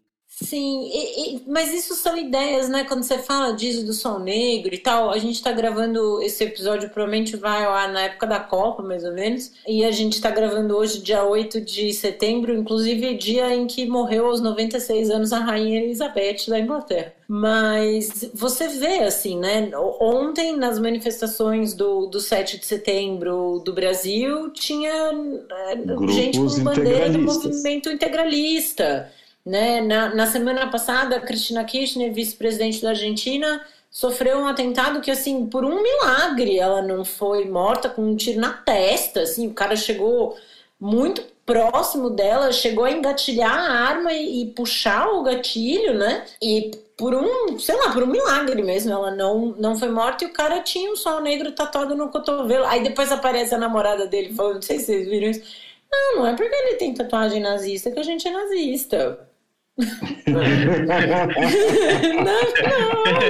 Sim, 0.42 0.90
e, 0.92 1.36
e, 1.36 1.42
mas 1.46 1.72
isso 1.72 1.94
são 1.94 2.18
ideias, 2.18 2.68
né? 2.68 2.82
Quando 2.82 3.04
você 3.04 3.18
fala 3.18 3.52
disso 3.52 3.86
do 3.86 3.92
Sol 3.92 4.18
Negro 4.18 4.74
e 4.74 4.78
tal, 4.78 5.10
a 5.10 5.18
gente 5.18 5.40
tá 5.40 5.52
gravando 5.52 6.20
esse 6.22 6.42
episódio, 6.42 6.90
provavelmente 6.90 7.36
vai 7.36 7.64
lá 7.64 7.86
na 7.86 8.02
época 8.02 8.26
da 8.26 8.40
Copa, 8.40 8.82
mais 8.82 9.04
ou 9.04 9.12
menos, 9.12 9.52
e 9.66 9.84
a 9.84 9.92
gente 9.92 10.20
tá 10.20 10.30
gravando 10.30 10.76
hoje, 10.76 11.00
dia 11.00 11.24
8 11.24 11.60
de 11.60 11.92
setembro, 11.92 12.52
inclusive 12.52 13.14
dia 13.14 13.54
em 13.54 13.68
que 13.68 13.86
morreu 13.86 14.26
aos 14.26 14.40
96 14.40 15.08
anos 15.08 15.32
a 15.32 15.38
Rainha 15.38 15.80
Elizabeth 15.80 16.48
da 16.48 16.58
Inglaterra. 16.58 17.12
Mas 17.28 18.28
você 18.34 18.66
vê, 18.66 19.04
assim, 19.04 19.38
né? 19.38 19.70
Ontem, 20.00 20.56
nas 20.56 20.80
manifestações 20.80 21.74
do, 21.74 22.06
do 22.06 22.18
7 22.18 22.58
de 22.58 22.66
setembro 22.66 23.62
do 23.64 23.72
Brasil, 23.72 24.50
tinha 24.50 25.12
é, 25.50 26.12
gente 26.12 26.38
com 26.38 26.64
bandeira 26.64 27.08
do 27.08 27.20
movimento 27.20 27.88
integralista. 27.88 29.10
Né? 29.44 29.80
Na, 29.80 30.14
na 30.14 30.26
semana 30.26 30.70
passada, 30.70 31.20
Cristina 31.20 31.64
Kirchner, 31.64 32.12
vice-presidente 32.12 32.80
da 32.80 32.90
Argentina, 32.90 33.64
sofreu 33.90 34.38
um 34.38 34.46
atentado 34.46 35.00
que, 35.00 35.10
assim, 35.10 35.46
por 35.46 35.64
um 35.64 35.82
milagre, 35.82 36.58
ela 36.58 36.82
não 36.82 37.04
foi 37.04 37.44
morta 37.44 37.88
com 37.88 38.02
um 38.02 38.16
tiro 38.16 38.40
na 38.40 38.52
testa. 38.52 39.22
Assim, 39.22 39.46
o 39.46 39.54
cara 39.54 39.76
chegou 39.76 40.36
muito 40.80 41.22
próximo 41.46 42.10
dela, 42.10 42.52
chegou 42.52 42.84
a 42.84 42.90
engatilhar 42.90 43.52
a 43.52 43.88
arma 43.88 44.12
e, 44.12 44.42
e 44.42 44.46
puxar 44.52 45.08
o 45.08 45.22
gatilho, 45.22 45.94
né? 45.94 46.24
E 46.42 46.70
por 46.96 47.14
um, 47.14 47.58
sei 47.58 47.76
lá, 47.76 47.92
por 47.92 48.02
um 48.02 48.06
milagre 48.06 48.62
mesmo, 48.62 48.92
ela 48.92 49.10
não, 49.10 49.54
não 49.58 49.76
foi 49.78 49.88
morta 49.90 50.24
e 50.24 50.28
o 50.28 50.32
cara 50.32 50.60
tinha 50.62 50.90
um 50.90 50.96
sol 50.96 51.20
negro 51.20 51.52
tatuado 51.52 51.94
no 51.94 52.08
cotovelo. 52.08 52.64
Aí 52.64 52.82
depois 52.82 53.12
aparece 53.12 53.54
a 53.54 53.58
namorada 53.58 54.06
dele 54.06 54.34
falando, 54.34 54.56
não 54.56 54.62
sei 54.62 54.78
se 54.78 54.86
vocês 54.86 55.08
viram 55.08 55.30
isso. 55.30 55.42
Não, 55.90 56.16
não 56.16 56.26
é 56.26 56.34
porque 56.34 56.54
ele 56.54 56.76
tem 56.76 56.94
tatuagem 56.94 57.40
nazista 57.40 57.90
que 57.90 58.00
a 58.00 58.02
gente 58.02 58.26
é 58.26 58.30
nazista 58.30 59.28
não, 59.76 60.42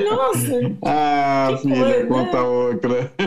não, 0.04 0.16
nossa. 0.16 0.76
Ah, 0.82 1.58
filha, 1.62 1.76
coisa, 1.76 2.06
conta 2.06 2.32
né? 2.32 2.42
outra. 2.42 3.12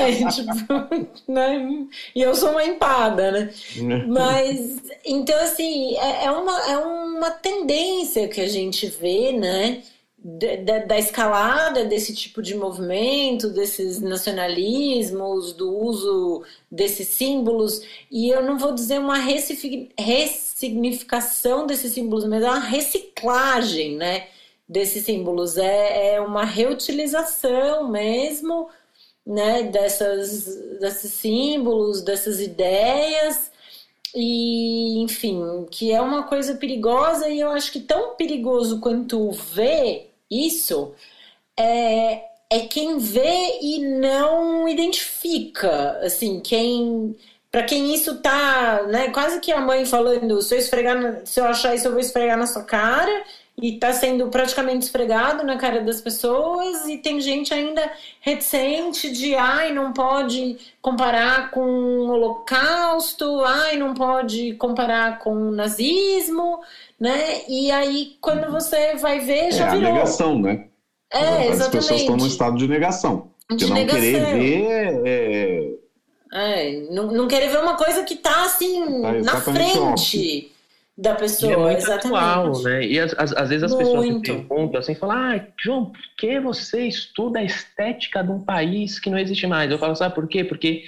É, 0.00 0.28
tipo, 0.30 1.32
né? 1.32 1.86
E 2.14 2.22
eu 2.22 2.34
sou 2.34 2.50
uma 2.52 2.64
empada, 2.64 3.30
né? 3.30 3.50
Mas, 4.08 4.80
então, 5.04 5.38
assim, 5.42 5.96
é, 5.96 6.24
é, 6.24 6.30
uma, 6.30 6.70
é 6.70 6.78
uma 6.78 7.30
tendência 7.30 8.28
que 8.28 8.40
a 8.40 8.48
gente 8.48 8.86
vê, 8.86 9.32
né? 9.32 9.82
Da, 10.22 10.78
da, 10.80 10.98
escalada 10.98 11.84
desse 11.86 12.14
tipo 12.14 12.42
de 12.42 12.54
movimento, 12.54 13.48
desses 13.48 14.00
nacionalismos, 14.00 15.54
do 15.54 15.74
uso 15.74 16.42
desses 16.70 17.08
símbolos, 17.08 17.80
e 18.10 18.28
eu 18.28 18.42
não 18.42 18.58
vou 18.58 18.74
dizer 18.74 18.98
uma 19.00 19.16
ressignificação 19.16 20.49
desses 21.66 21.92
símbolos, 21.92 22.24
mas 22.26 22.42
é 22.42 22.48
uma 22.48 22.60
reciclagem 22.60 23.96
né, 23.96 24.28
desses 24.68 25.04
símbolos, 25.04 25.56
é, 25.56 26.14
é 26.14 26.20
uma 26.20 26.44
reutilização 26.44 27.88
mesmo 27.88 28.68
né, 29.26 29.64
dessas, 29.64 30.46
desses 30.80 31.12
símbolos, 31.12 32.02
dessas 32.02 32.40
ideias, 32.40 33.50
e 34.14 34.98
enfim, 35.02 35.66
que 35.70 35.92
é 35.92 36.00
uma 36.00 36.24
coisa 36.24 36.54
perigosa, 36.54 37.28
e 37.28 37.40
eu 37.40 37.50
acho 37.50 37.72
que 37.72 37.80
tão 37.80 38.16
perigoso 38.16 38.80
quanto 38.80 39.30
ver 39.30 40.10
isso 40.30 40.92
é 41.56 42.30
é 42.50 42.60
quem 42.66 42.98
vê 42.98 43.60
e 43.62 43.78
não 43.78 44.68
identifica, 44.68 46.00
assim, 46.02 46.40
quem 46.40 47.16
para 47.50 47.64
quem 47.64 47.94
isso 47.94 48.20
tá, 48.20 48.84
né, 48.88 49.10
quase 49.10 49.40
que 49.40 49.50
a 49.50 49.60
mãe 49.60 49.84
falando, 49.84 50.40
se 50.40 50.54
eu 50.54 50.58
esfregar, 50.58 51.22
se 51.24 51.40
eu 51.40 51.44
achar 51.44 51.74
isso 51.74 51.88
eu 51.88 51.92
vou 51.92 52.00
esfregar 52.00 52.38
na 52.38 52.46
sua 52.46 52.62
cara, 52.62 53.24
e 53.62 53.78
tá 53.78 53.92
sendo 53.92 54.28
praticamente 54.28 54.86
esfregado 54.86 55.44
na 55.44 55.56
cara 55.56 55.82
das 55.82 56.00
pessoas 56.00 56.86
e 56.88 56.98
tem 56.98 57.20
gente 57.20 57.52
ainda 57.52 57.90
reticente 58.20 59.10
de 59.10 59.34
ai 59.34 59.72
não 59.72 59.92
pode 59.92 60.56
comparar 60.80 61.50
com 61.50 61.60
o 61.60 62.10
holocausto, 62.10 63.42
ai 63.44 63.76
não 63.76 63.94
pode 63.94 64.54
comparar 64.54 65.18
com 65.18 65.32
o 65.34 65.50
nazismo, 65.50 66.60
né? 66.98 67.42
E 67.48 67.70
aí 67.70 68.16
quando 68.20 68.50
você 68.50 68.96
vai 68.96 69.20
ver 69.20 69.52
já 69.52 69.66
é 69.66 69.70
virou. 69.72 69.90
a 69.90 69.92
negação, 69.92 70.38
né? 70.38 70.66
É, 71.12 71.48
exatamente. 71.48 71.62
As 71.62 71.68
pessoas 71.68 72.00
estão 72.00 72.16
no 72.16 72.26
estado 72.26 72.56
de 72.56 72.68
negação. 72.68 73.30
De, 73.50 73.56
de 73.56 73.66
não 73.66 73.74
negação. 73.74 74.00
querer 74.00 74.38
ver 74.38 75.02
é... 75.04 75.70
É, 76.32 76.72
não, 76.90 77.08
não 77.08 77.28
querer 77.28 77.48
ver 77.48 77.58
uma 77.58 77.76
coisa 77.76 78.04
que 78.04 78.16
tá 78.16 78.44
assim 78.44 79.02
tá 79.02 79.12
na 79.12 79.40
frente. 79.40 79.78
Óbvio 79.78 80.60
da 81.00 81.14
pessoa, 81.14 81.50
e 81.50 81.54
é 81.54 81.56
muito 81.56 81.78
exatamente. 81.78 82.22
Atual, 82.22 82.62
né? 82.62 82.86
E 82.86 83.00
às, 83.00 83.14
às, 83.14 83.48
vezes 83.48 83.62
as 83.62 83.72
muito. 83.72 83.86
pessoas 83.86 84.06
me 84.06 84.20
perguntam 84.20 84.80
assim, 84.80 84.94
falam, 84.94 85.16
ah, 85.16 85.40
João, 85.58 85.86
por 85.86 86.00
que 86.18 86.38
você 86.38 86.82
estuda 86.86 87.38
a 87.38 87.42
estética 87.42 88.22
de 88.22 88.30
um 88.30 88.40
país 88.40 88.98
que 88.98 89.08
não 89.08 89.18
existe 89.18 89.46
mais? 89.46 89.70
Eu 89.70 89.78
falo, 89.78 89.96
sabe 89.96 90.14
por 90.14 90.28
quê? 90.28 90.44
Porque 90.44 90.84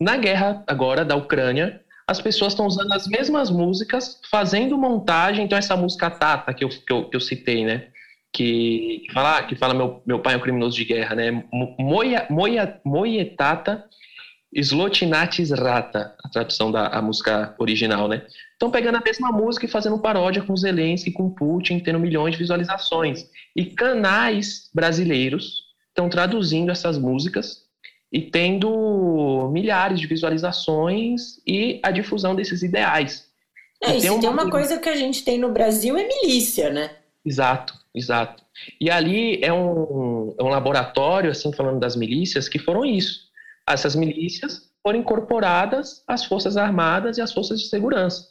na 0.00 0.16
guerra 0.16 0.64
agora 0.66 1.04
da 1.04 1.14
Ucrânia, 1.14 1.80
as 2.08 2.20
pessoas 2.20 2.54
estão 2.54 2.66
usando 2.66 2.92
as 2.92 3.06
mesmas 3.06 3.50
músicas, 3.50 4.20
fazendo 4.28 4.76
montagem, 4.76 5.44
então 5.44 5.56
essa 5.56 5.76
música 5.76 6.10
Tata 6.10 6.52
que 6.52 6.64
eu, 6.64 6.68
que 6.68 6.92
eu, 6.92 7.04
que 7.04 7.16
eu 7.16 7.20
citei, 7.20 7.64
né? 7.64 7.86
Que, 8.32 9.04
que 9.06 9.12
fala, 9.12 9.42
que 9.44 9.54
fala 9.54 9.74
meu, 9.74 10.02
meu 10.04 10.18
pai 10.18 10.34
é 10.34 10.38
um 10.38 10.40
criminoso 10.40 10.74
de 10.74 10.84
guerra, 10.84 11.14
né? 11.14 11.44
Moia, 11.78 12.26
moia, 12.28 12.80
moietata 12.84 13.84
Slotinatis 14.54 15.50
Rata, 15.50 16.14
a 16.22 16.28
tradução 16.28 16.70
da 16.70 16.88
a 16.88 17.00
música 17.00 17.54
original, 17.58 18.06
né? 18.06 18.26
Estão 18.52 18.70
pegando 18.70 18.96
a 18.96 19.02
mesma 19.04 19.32
música 19.32 19.64
e 19.64 19.68
fazendo 19.68 19.98
paródia 19.98 20.42
com 20.42 20.56
Zelensky, 20.56 21.10
com 21.10 21.30
Putin, 21.30 21.80
tendo 21.80 21.98
milhões 21.98 22.32
de 22.32 22.38
visualizações. 22.38 23.26
E 23.56 23.64
canais 23.64 24.70
brasileiros 24.74 25.64
estão 25.88 26.08
traduzindo 26.08 26.70
essas 26.70 26.98
músicas 26.98 27.62
e 28.12 28.20
tendo 28.20 29.48
milhares 29.52 29.98
de 29.98 30.06
visualizações 30.06 31.40
e 31.46 31.80
a 31.82 31.90
difusão 31.90 32.34
desses 32.34 32.62
ideais. 32.62 33.26
É, 33.82 33.96
e 33.96 34.00
se 34.02 34.20
tem 34.20 34.28
uma 34.28 34.50
coisa 34.50 34.78
que 34.78 34.88
a 34.88 34.96
gente 34.96 35.24
tem 35.24 35.38
no 35.38 35.50
Brasil 35.50 35.96
é 35.96 36.06
milícia, 36.06 36.70
né? 36.70 36.90
Exato, 37.24 37.74
exato. 37.94 38.44
E 38.78 38.90
ali 38.90 39.42
é 39.42 39.52
um, 39.52 40.34
é 40.38 40.42
um 40.42 40.48
laboratório, 40.48 41.30
assim, 41.30 41.52
falando 41.52 41.80
das 41.80 41.96
milícias, 41.96 42.48
que 42.48 42.58
foram 42.58 42.84
isso 42.84 43.31
essas 43.68 43.94
milícias 43.94 44.72
foram 44.82 44.98
incorporadas 44.98 46.02
às 46.06 46.24
Forças 46.24 46.56
Armadas 46.56 47.18
e 47.18 47.20
às 47.20 47.32
Forças 47.32 47.60
de 47.60 47.68
Segurança. 47.68 48.28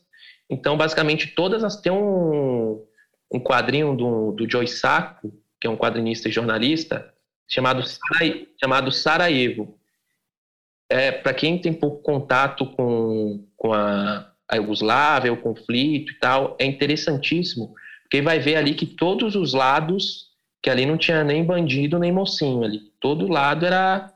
Então, 0.49 0.77
basicamente, 0.77 1.27
todas 1.27 1.63
as. 1.63 1.77
Tem 1.77 1.91
um, 1.91 2.85
um 3.33 3.39
quadrinho 3.39 3.95
do, 3.95 4.33
do 4.33 4.49
Joy 4.49 4.67
Sacco, 4.67 5.31
que 5.59 5.65
é 5.65 5.69
um 5.69 5.77
quadrinista 5.77 6.27
e 6.27 6.31
jornalista, 6.31 7.09
chamado, 7.47 7.83
chamado 8.61 8.91
Sarajevo. 8.91 9.77
É, 10.89 11.11
Para 11.11 11.33
quem 11.33 11.57
tem 11.57 11.71
pouco 11.71 12.03
contato 12.03 12.65
com, 12.65 13.47
com 13.55 13.73
a, 13.73 14.29
a 14.49 14.55
Iugoslávia, 14.57 15.31
o 15.31 15.37
conflito 15.37 16.11
e 16.11 16.19
tal, 16.19 16.57
é 16.59 16.65
interessantíssimo, 16.65 17.73
porque 18.01 18.21
vai 18.21 18.39
ver 18.39 18.57
ali 18.57 18.73
que 18.73 18.85
todos 18.85 19.35
os 19.35 19.53
lados, 19.53 20.31
que 20.61 20.69
ali 20.69 20.85
não 20.85 20.97
tinha 20.97 21.23
nem 21.23 21.45
bandido 21.45 21.97
nem 21.97 22.11
mocinho 22.11 22.65
ali, 22.65 22.81
todo 22.99 23.29
lado 23.29 23.65
era 23.65 24.11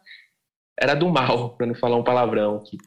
era 0.80 0.94
do 0.94 1.10
mal, 1.10 1.50
para 1.58 1.68
não 1.68 1.76
falar 1.76 1.98
um 1.98 2.04
palavrão 2.04 2.58
aqui. 2.58 2.78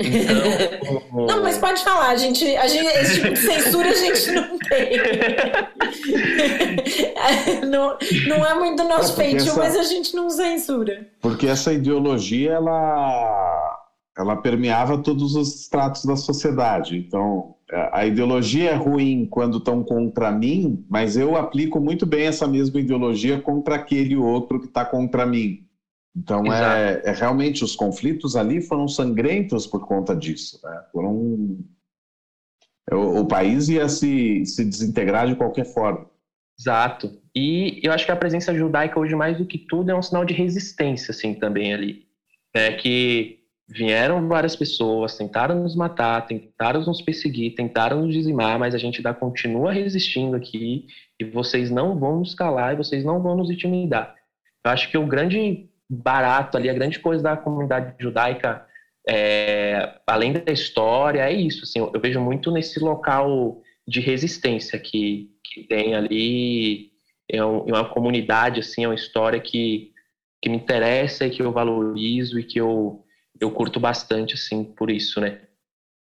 Então, 0.00 1.02
não, 1.26 1.42
mas 1.42 1.58
pode 1.58 1.82
falar, 1.82 2.10
a 2.10 2.16
gente, 2.16 2.44
a 2.56 2.68
gente, 2.68 2.86
esse 2.86 3.14
tipo 3.14 3.30
de 3.30 3.36
censura 3.36 3.88
a 3.88 3.94
gente 3.94 4.30
não 4.30 4.58
tem. 4.58 4.96
não, 7.68 7.98
não 8.28 8.46
é 8.46 8.54
muito 8.54 8.80
do 8.82 8.88
nosso 8.88 9.20
é 9.20 9.24
feitio, 9.24 9.48
essa, 9.48 9.58
mas 9.58 9.76
a 9.76 9.82
gente 9.82 10.14
não 10.14 10.30
censura. 10.30 11.08
Porque 11.20 11.48
essa 11.48 11.72
ideologia, 11.72 12.52
ela, 12.52 13.78
ela 14.16 14.36
permeava 14.36 14.98
todos 14.98 15.34
os 15.34 15.62
estratos 15.62 16.04
da 16.04 16.14
sociedade. 16.14 16.96
Então, 16.96 17.56
a 17.92 18.06
ideologia 18.06 18.70
é 18.70 18.74
ruim 18.74 19.26
quando 19.28 19.58
estão 19.58 19.82
contra 19.82 20.30
mim, 20.30 20.84
mas 20.88 21.16
eu 21.16 21.36
aplico 21.36 21.80
muito 21.80 22.06
bem 22.06 22.26
essa 22.26 22.46
mesma 22.46 22.80
ideologia 22.80 23.40
contra 23.40 23.74
aquele 23.74 24.16
outro 24.16 24.60
que 24.60 24.66
está 24.66 24.84
contra 24.84 25.26
mim. 25.26 25.67
Então, 26.18 26.52
é, 26.52 27.00
é, 27.04 27.12
realmente 27.12 27.62
os 27.62 27.76
conflitos 27.76 28.34
ali 28.34 28.60
foram 28.60 28.88
sangrentos 28.88 29.66
por 29.66 29.86
conta 29.86 30.16
disso. 30.16 30.60
Né? 30.64 30.82
Foram... 30.92 31.58
O, 32.90 33.20
o 33.20 33.26
país 33.26 33.68
ia 33.68 33.88
se, 33.88 34.44
se 34.44 34.64
desintegrar 34.64 35.28
de 35.28 35.36
qualquer 35.36 35.64
forma. 35.64 36.06
Exato. 36.58 37.20
E 37.36 37.80
eu 37.84 37.92
acho 37.92 38.04
que 38.04 38.10
a 38.10 38.16
presença 38.16 38.52
judaica 38.52 38.98
hoje, 38.98 39.14
mais 39.14 39.38
do 39.38 39.46
que 39.46 39.58
tudo, 39.58 39.90
é 39.92 39.94
um 39.94 40.02
sinal 40.02 40.24
de 40.24 40.34
resistência, 40.34 41.12
assim, 41.12 41.34
também 41.34 41.72
ali. 41.72 42.08
É 42.52 42.72
que 42.72 43.38
vieram 43.68 44.26
várias 44.26 44.56
pessoas, 44.56 45.16
tentaram 45.16 45.62
nos 45.62 45.76
matar, 45.76 46.26
tentaram 46.26 46.84
nos 46.84 47.02
perseguir, 47.02 47.54
tentaram 47.54 48.02
nos 48.02 48.14
dizimar, 48.14 48.58
mas 48.58 48.74
a 48.74 48.78
gente 48.78 48.96
ainda 48.96 49.14
continua 49.14 49.70
resistindo 49.70 50.34
aqui 50.34 50.86
e 51.20 51.24
vocês 51.24 51.70
não 51.70 51.96
vão 51.96 52.20
nos 52.20 52.34
calar 52.34 52.72
e 52.72 52.76
vocês 52.76 53.04
não 53.04 53.22
vão 53.22 53.36
nos 53.36 53.50
intimidar. 53.50 54.14
Eu 54.64 54.72
acho 54.72 54.90
que 54.90 54.96
o 54.98 55.06
grande 55.06 55.68
barato 55.88 56.56
ali, 56.56 56.68
a 56.68 56.74
grande 56.74 56.98
coisa 56.98 57.22
da 57.22 57.36
comunidade 57.36 57.94
judaica, 57.98 58.66
é, 59.08 59.98
além 60.06 60.32
da 60.32 60.52
história, 60.52 61.20
é 61.20 61.32
isso. 61.32 61.64
Assim, 61.64 61.78
eu, 61.78 62.00
vejo 62.00 62.20
muito 62.20 62.50
nesse 62.50 62.78
local 62.78 63.62
de 63.86 64.00
resistência 64.00 64.78
que, 64.78 65.30
que 65.42 65.64
tem 65.64 65.94
ali. 65.94 66.92
É, 67.30 67.44
um, 67.44 67.68
é, 67.68 67.72
uma 67.72 67.88
comunidade, 67.88 68.60
assim, 68.60 68.84
é 68.84 68.88
uma 68.88 68.94
história 68.94 69.40
que, 69.40 69.92
que 70.42 70.48
me 70.48 70.56
interessa 70.56 71.26
e 71.26 71.30
que 71.30 71.42
eu 71.42 71.52
valorizo 71.52 72.38
e 72.38 72.44
que 72.44 72.60
eu, 72.60 73.04
eu 73.40 73.50
curto 73.50 73.80
bastante, 73.80 74.34
assim, 74.34 74.64
por 74.64 74.90
isso, 74.90 75.20
né? 75.20 75.40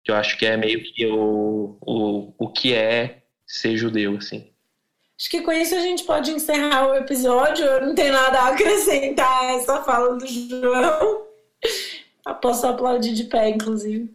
Que 0.03 0.11
eu 0.11 0.15
acho 0.15 0.37
que 0.37 0.45
é 0.45 0.57
meio 0.57 0.81
que 0.83 1.05
o, 1.05 1.77
o, 1.81 2.33
o 2.37 2.51
que 2.51 2.73
é 2.73 3.23
ser 3.45 3.77
judeu, 3.77 4.17
assim. 4.17 4.48
Acho 5.19 5.29
que 5.29 5.41
com 5.41 5.51
isso 5.51 5.75
a 5.75 5.81
gente 5.81 6.03
pode 6.03 6.31
encerrar 6.31 6.87
o 6.87 6.95
episódio. 6.95 7.65
Eu 7.65 7.87
não 7.87 7.93
tenho 7.93 8.13
nada 8.13 8.39
a 8.39 8.47
acrescentar 8.49 9.43
a 9.43 9.51
essa 9.51 9.83
fala 9.83 10.15
do 10.15 10.25
João. 10.25 11.23
Eu 12.25 12.35
posso 12.35 12.65
aplaudir 12.65 13.13
de 13.13 13.25
pé, 13.25 13.49
inclusive. 13.49 14.09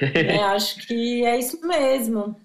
é, 0.00 0.38
acho 0.54 0.86
que 0.86 1.24
é 1.24 1.36
isso 1.36 1.58
mesmo. 1.66 2.36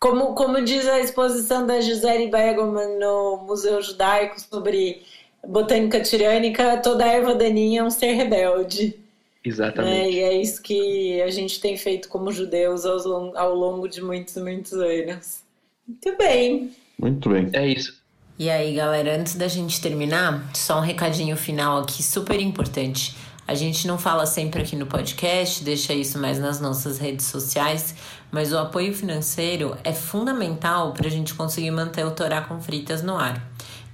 Como, 0.00 0.34
como 0.34 0.60
diz 0.60 0.88
a 0.88 0.98
exposição 0.98 1.64
da 1.64 1.80
Gisele 1.80 2.26
Bergman 2.26 2.98
no 2.98 3.44
Museu 3.46 3.80
Judaico 3.80 4.40
sobre 4.40 5.02
botânica 5.46 6.00
tirânica, 6.00 6.78
toda 6.78 7.06
erva 7.06 7.32
daninha 7.32 7.80
é 7.80 7.84
um 7.84 7.90
ser 7.90 8.14
rebelde. 8.14 8.98
Exatamente. 9.44 9.96
Né? 9.96 10.10
E 10.10 10.20
é 10.20 10.32
isso 10.34 10.60
que 10.60 11.22
a 11.22 11.30
gente 11.30 11.60
tem 11.60 11.76
feito 11.76 12.08
como 12.08 12.32
judeus 12.32 12.84
ao, 12.84 13.36
ao 13.36 13.54
longo 13.54 13.88
de 13.88 14.02
muitos, 14.02 14.36
muitos 14.36 14.72
anos. 14.72 15.42
Muito 15.86 16.16
bem. 16.16 16.72
Muito 16.98 17.28
bem. 17.28 17.48
É 17.52 17.66
isso. 17.66 17.98
E 18.38 18.48
aí, 18.48 18.74
galera, 18.74 19.16
antes 19.16 19.34
da 19.34 19.48
gente 19.48 19.80
terminar, 19.80 20.50
só 20.54 20.78
um 20.78 20.82
recadinho 20.82 21.36
final 21.36 21.82
aqui 21.82 22.02
super 22.02 22.40
importante. 22.40 23.16
A 23.48 23.54
gente 23.54 23.88
não 23.88 23.98
fala 23.98 24.26
sempre 24.26 24.62
aqui 24.62 24.76
no 24.76 24.86
podcast, 24.86 25.64
deixa 25.64 25.94
isso 25.94 26.18
mais 26.18 26.38
nas 26.38 26.60
nossas 26.60 26.98
redes 26.98 27.26
sociais, 27.26 27.94
mas 28.30 28.52
o 28.52 28.58
apoio 28.58 28.94
financeiro 28.94 29.74
é 29.82 29.92
fundamental 29.92 30.92
para 30.92 31.06
a 31.06 31.10
gente 31.10 31.34
conseguir 31.34 31.70
manter 31.70 32.04
o 32.04 32.10
Torá 32.10 32.42
com 32.42 32.60
Fritas 32.60 33.02
no 33.02 33.16
ar. 33.16 33.42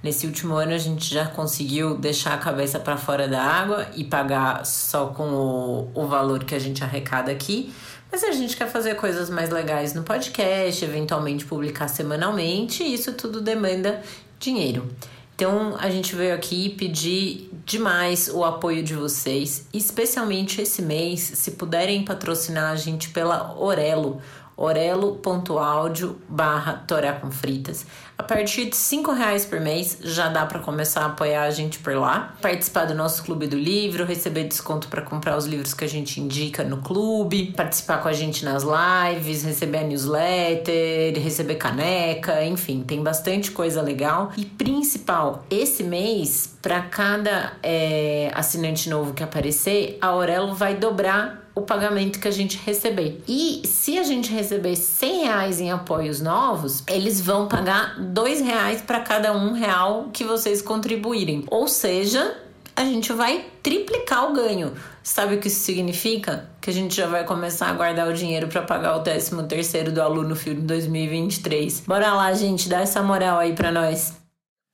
Nesse 0.03 0.27
último 0.27 0.55
ano 0.55 0.73
a 0.73 0.77
gente 0.77 1.11
já 1.11 1.25
conseguiu 1.25 1.97
deixar 1.97 2.33
a 2.33 2.37
cabeça 2.37 2.79
para 2.79 2.97
fora 2.97 3.27
da 3.27 3.41
água 3.41 3.87
e 3.95 4.03
pagar 4.03 4.65
só 4.65 5.07
com 5.07 5.23
o, 5.23 5.91
o 5.95 6.05
valor 6.05 6.43
que 6.43 6.53
a 6.53 6.59
gente 6.59 6.83
arrecada 6.83 7.31
aqui. 7.31 7.73
Mas 8.15 8.23
a 8.23 8.31
gente 8.31 8.55
quer 8.55 8.69
fazer 8.69 8.95
coisas 8.95 9.29
mais 9.29 9.49
legais 9.49 9.93
no 9.93 10.01
podcast, 10.01 10.85
eventualmente 10.85 11.43
publicar 11.43 11.89
semanalmente, 11.89 12.81
e 12.81 12.93
isso 12.93 13.11
tudo 13.11 13.41
demanda 13.41 14.01
dinheiro. 14.39 14.87
Então 15.35 15.75
a 15.77 15.89
gente 15.89 16.15
veio 16.15 16.33
aqui 16.33 16.69
pedir 16.69 17.51
demais 17.65 18.29
o 18.29 18.45
apoio 18.45 18.81
de 18.81 18.93
vocês, 18.93 19.67
especialmente 19.73 20.61
esse 20.61 20.81
mês, 20.81 21.19
se 21.19 21.51
puderem 21.51 22.05
patrocinar 22.05 22.71
a 22.71 22.77
gente 22.77 23.09
pela 23.09 23.53
Orelo. 23.59 24.21
orelo.audio 24.55 26.15
barra 26.29 26.85
com 27.19 27.29
fritas. 27.29 27.85
A 28.17 28.23
partir 28.23 28.69
de 28.69 28.77
cinco 28.77 29.11
reais 29.11 29.45
por 29.45 29.59
mês 29.59 29.97
já 30.01 30.29
dá 30.29 30.45
para 30.45 30.59
começar 30.59 31.01
a 31.01 31.05
apoiar 31.07 31.43
a 31.43 31.51
gente 31.51 31.79
por 31.79 31.95
lá, 31.95 32.33
participar 32.41 32.85
do 32.85 32.95
nosso 32.95 33.23
clube 33.23 33.45
do 33.45 33.57
livro, 33.57 34.05
receber 34.05 34.45
desconto 34.45 34.87
para 34.87 35.01
comprar 35.01 35.37
os 35.37 35.45
livros 35.45 35.73
que 35.73 35.83
a 35.83 35.87
gente 35.87 36.21
indica 36.21 36.63
no 36.63 36.77
clube, 36.77 37.53
participar 37.55 38.01
com 38.01 38.07
a 38.07 38.13
gente 38.13 38.45
nas 38.45 38.63
lives, 38.63 39.43
receber 39.43 39.79
a 39.79 39.83
newsletter, 39.83 41.21
receber 41.21 41.55
caneca, 41.55 42.43
enfim, 42.45 42.83
tem 42.83 43.03
bastante 43.03 43.51
coisa 43.51 43.81
legal. 43.81 44.31
E 44.37 44.45
principal, 44.45 45.45
esse 45.49 45.83
mês, 45.83 46.57
para 46.61 46.81
cada 46.81 47.53
é, 47.61 48.31
assinante 48.33 48.89
novo 48.89 49.13
que 49.13 49.23
aparecer, 49.23 49.97
a 50.01 50.07
Aurelo 50.07 50.55
vai 50.55 50.75
dobrar 50.75 51.45
o 51.55 51.61
pagamento 51.61 52.19
que 52.19 52.27
a 52.27 52.31
gente 52.31 52.59
receber. 52.63 53.23
E 53.27 53.61
se 53.65 53.97
a 53.97 54.03
gente 54.03 54.31
receber 54.31 54.75
100 54.75 55.23
reais 55.23 55.61
em 55.61 55.71
apoios 55.71 56.19
novos, 56.19 56.83
eles 56.85 57.21
vão 57.21 57.47
pagar 57.47 57.97
dois 58.05 58.41
reais 58.41 58.81
para 58.81 58.99
cada 58.99 59.33
um 59.33 59.53
real 59.53 60.09
que 60.13 60.23
vocês 60.23 60.61
contribuírem. 60.61 61.43
Ou 61.49 61.67
seja, 61.67 62.37
a 62.75 62.83
gente 62.83 63.13
vai 63.13 63.45
triplicar 63.63 64.29
o 64.29 64.33
ganho. 64.33 64.73
Sabe 65.01 65.35
o 65.35 65.39
que 65.39 65.47
isso 65.47 65.61
significa? 65.61 66.49
Que 66.59 66.69
a 66.69 66.73
gente 66.73 66.95
já 66.95 67.07
vai 67.07 67.23
começar 67.23 67.67
a 67.67 67.73
guardar 67.73 68.07
o 68.07 68.13
dinheiro 68.13 68.47
para 68.47 68.61
pagar 68.61 68.97
o 68.97 69.03
13 69.03 69.43
terceiro 69.47 69.91
do 69.91 70.01
aluno 70.01 70.35
filho 70.35 70.61
em 70.61 70.65
2023. 70.65 71.81
Bora 71.81 72.13
lá, 72.13 72.33
gente, 72.33 72.67
dá 72.67 72.81
essa 72.81 73.01
moral 73.01 73.39
aí 73.39 73.53
para 73.53 73.71
nós. 73.71 74.13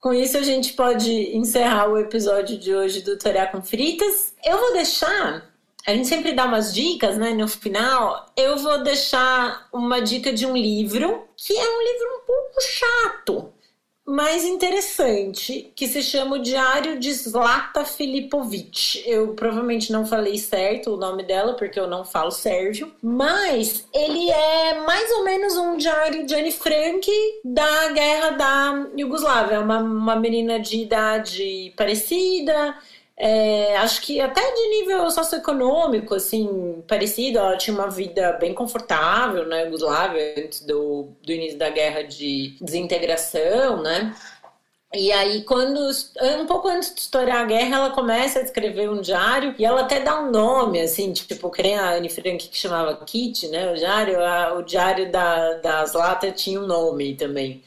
Com 0.00 0.12
isso 0.12 0.36
a 0.36 0.42
gente 0.42 0.72
pode 0.72 1.36
encerrar 1.36 1.88
o 1.88 1.96
episódio 1.96 2.58
de 2.58 2.74
hoje 2.74 3.02
do 3.02 3.16
Torá 3.16 3.46
com 3.46 3.62
Fritas. 3.62 4.34
Eu 4.44 4.58
vou 4.58 4.72
deixar 4.72 5.51
a 5.86 5.92
gente 5.92 6.06
sempre 6.06 6.32
dá 6.32 6.44
umas 6.44 6.72
dicas, 6.72 7.18
né? 7.18 7.30
No 7.34 7.48
final, 7.48 8.26
eu 8.36 8.56
vou 8.56 8.82
deixar 8.82 9.68
uma 9.72 10.00
dica 10.00 10.32
de 10.32 10.46
um 10.46 10.56
livro 10.56 11.24
que 11.36 11.56
é 11.56 11.60
um 11.60 11.82
livro 11.82 12.16
um 12.16 12.26
pouco 12.26 12.60
chato, 12.60 13.52
mas 14.06 14.44
interessante, 14.44 15.72
que 15.74 15.88
se 15.88 16.02
chama 16.02 16.36
O 16.36 16.42
Diário 16.42 16.98
de 16.98 17.12
Zlata 17.12 17.84
Filipovic. 17.84 19.02
Eu 19.06 19.34
provavelmente 19.34 19.90
não 19.92 20.04
falei 20.04 20.38
certo 20.38 20.90
o 20.90 20.96
nome 20.96 21.22
dela, 21.24 21.54
porque 21.54 21.78
eu 21.78 21.86
não 21.86 22.04
falo 22.04 22.30
sérvio, 22.30 22.92
mas 23.02 23.86
ele 23.92 24.30
é 24.30 24.80
mais 24.80 25.10
ou 25.12 25.24
menos 25.24 25.56
um 25.56 25.76
diário 25.76 26.26
de 26.26 26.34
Anne 26.34 26.52
Frank 26.52 27.10
da 27.44 27.88
guerra 27.88 28.30
da 28.30 28.86
Iugoslávia. 28.96 29.60
Uma, 29.60 29.78
uma 29.78 30.16
menina 30.16 30.60
de 30.60 30.82
idade 30.82 31.72
parecida 31.76 32.76
é, 33.16 33.76
acho 33.76 34.00
que 34.02 34.20
até 34.20 34.40
de 34.40 34.68
nível 34.68 35.10
socioeconômico, 35.10 36.14
assim, 36.14 36.82
parecido, 36.88 37.38
ela 37.38 37.56
tinha 37.56 37.76
uma 37.76 37.88
vida 37.88 38.32
bem 38.34 38.54
confortável 38.54 39.42
na 39.44 39.56
né, 39.56 39.64
Yugoslávia 39.64 40.34
antes 40.38 40.60
do, 40.60 41.08
do 41.22 41.32
início 41.32 41.58
da 41.58 41.70
guerra 41.70 42.02
de 42.02 42.56
desintegração, 42.60 43.82
né? 43.82 44.14
E 44.94 45.10
aí, 45.10 45.42
quando 45.44 45.80
um 46.38 46.46
pouco 46.46 46.68
antes 46.68 46.94
de 46.94 47.00
estourar 47.00 47.40
a 47.40 47.44
guerra, 47.44 47.76
ela 47.76 47.90
começa 47.90 48.38
a 48.38 48.42
escrever 48.42 48.90
um 48.90 49.00
diário 49.00 49.54
e 49.58 49.64
ela 49.64 49.80
até 49.82 50.00
dá 50.00 50.20
um 50.20 50.30
nome, 50.30 50.80
assim, 50.80 51.12
tipo, 51.14 51.50
que 51.50 51.72
a 51.72 51.94
Anne 51.94 52.10
Frank 52.10 52.46
que 52.48 52.58
chamava 52.58 52.94
Kit, 53.06 53.48
né? 53.48 53.72
O 53.72 53.74
diário, 53.74 54.20
a, 54.22 54.54
o 54.54 54.62
diário 54.62 55.10
da, 55.10 55.54
das 55.54 55.94
latas 55.94 56.40
tinha 56.40 56.60
um 56.60 56.66
nome 56.66 57.14
também. 57.14 57.62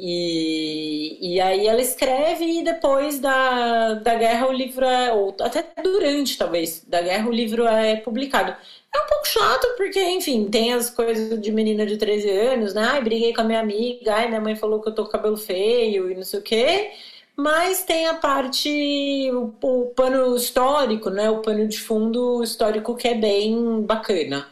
E, 0.00 1.18
e 1.20 1.40
aí 1.40 1.66
ela 1.66 1.80
escreve 1.80 2.44
e 2.44 2.62
depois 2.62 3.18
da, 3.18 3.94
da 3.94 4.14
guerra 4.14 4.46
o 4.46 4.52
livro 4.52 4.84
é, 4.84 5.12
ou 5.12 5.34
até 5.40 5.64
durante 5.82 6.38
talvez, 6.38 6.84
da 6.86 7.02
guerra 7.02 7.28
o 7.28 7.32
livro 7.32 7.66
é 7.66 7.96
publicado. 7.96 8.52
É 8.94 8.98
um 9.00 9.06
pouco 9.08 9.26
chato 9.26 9.66
porque, 9.76 10.00
enfim, 10.00 10.48
tem 10.48 10.72
as 10.72 10.88
coisas 10.88 11.40
de 11.40 11.50
menina 11.50 11.84
de 11.84 11.96
13 11.96 12.30
anos, 12.30 12.74
né? 12.74 12.82
Ai, 12.92 13.02
briguei 13.02 13.34
com 13.34 13.40
a 13.40 13.44
minha 13.44 13.58
amiga, 13.58 14.14
ai, 14.14 14.28
minha 14.28 14.40
mãe 14.40 14.54
falou 14.54 14.80
que 14.80 14.88
eu 14.88 14.94
tô 14.94 15.04
com 15.04 15.10
cabelo 15.10 15.36
feio 15.36 16.08
e 16.08 16.14
não 16.14 16.22
sei 16.22 16.38
o 16.38 16.42
quê. 16.42 16.92
Mas 17.36 17.82
tem 17.82 18.06
a 18.06 18.14
parte, 18.14 19.30
o, 19.32 19.52
o 19.62 19.86
pano 19.96 20.36
histórico, 20.36 21.10
né? 21.10 21.28
O 21.28 21.42
pano 21.42 21.66
de 21.66 21.80
fundo 21.80 22.42
histórico 22.42 22.94
que 22.94 23.08
é 23.08 23.14
bem 23.14 23.82
bacana. 23.82 24.46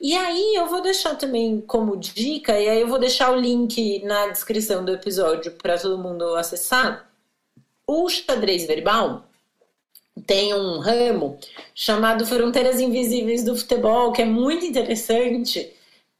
E 0.00 0.16
aí 0.16 0.54
eu 0.54 0.66
vou 0.66 0.80
deixar 0.80 1.14
também 1.16 1.60
como 1.60 1.96
dica, 1.96 2.58
e 2.58 2.68
aí 2.68 2.80
eu 2.80 2.88
vou 2.88 2.98
deixar 2.98 3.30
o 3.32 3.38
link 3.38 4.02
na 4.02 4.28
descrição 4.28 4.82
do 4.82 4.92
episódio 4.92 5.52
para 5.52 5.78
todo 5.78 5.98
mundo 5.98 6.34
acessar. 6.36 7.10
O 7.86 8.08
xadrez 8.08 8.66
verbal 8.66 9.24
tem 10.26 10.54
um 10.54 10.78
ramo 10.78 11.38
chamado 11.74 12.24
Fronteiras 12.24 12.80
Invisíveis 12.80 13.44
do 13.44 13.54
Futebol, 13.54 14.12
que 14.12 14.22
é 14.22 14.24
muito 14.24 14.64
interessante 14.64 15.70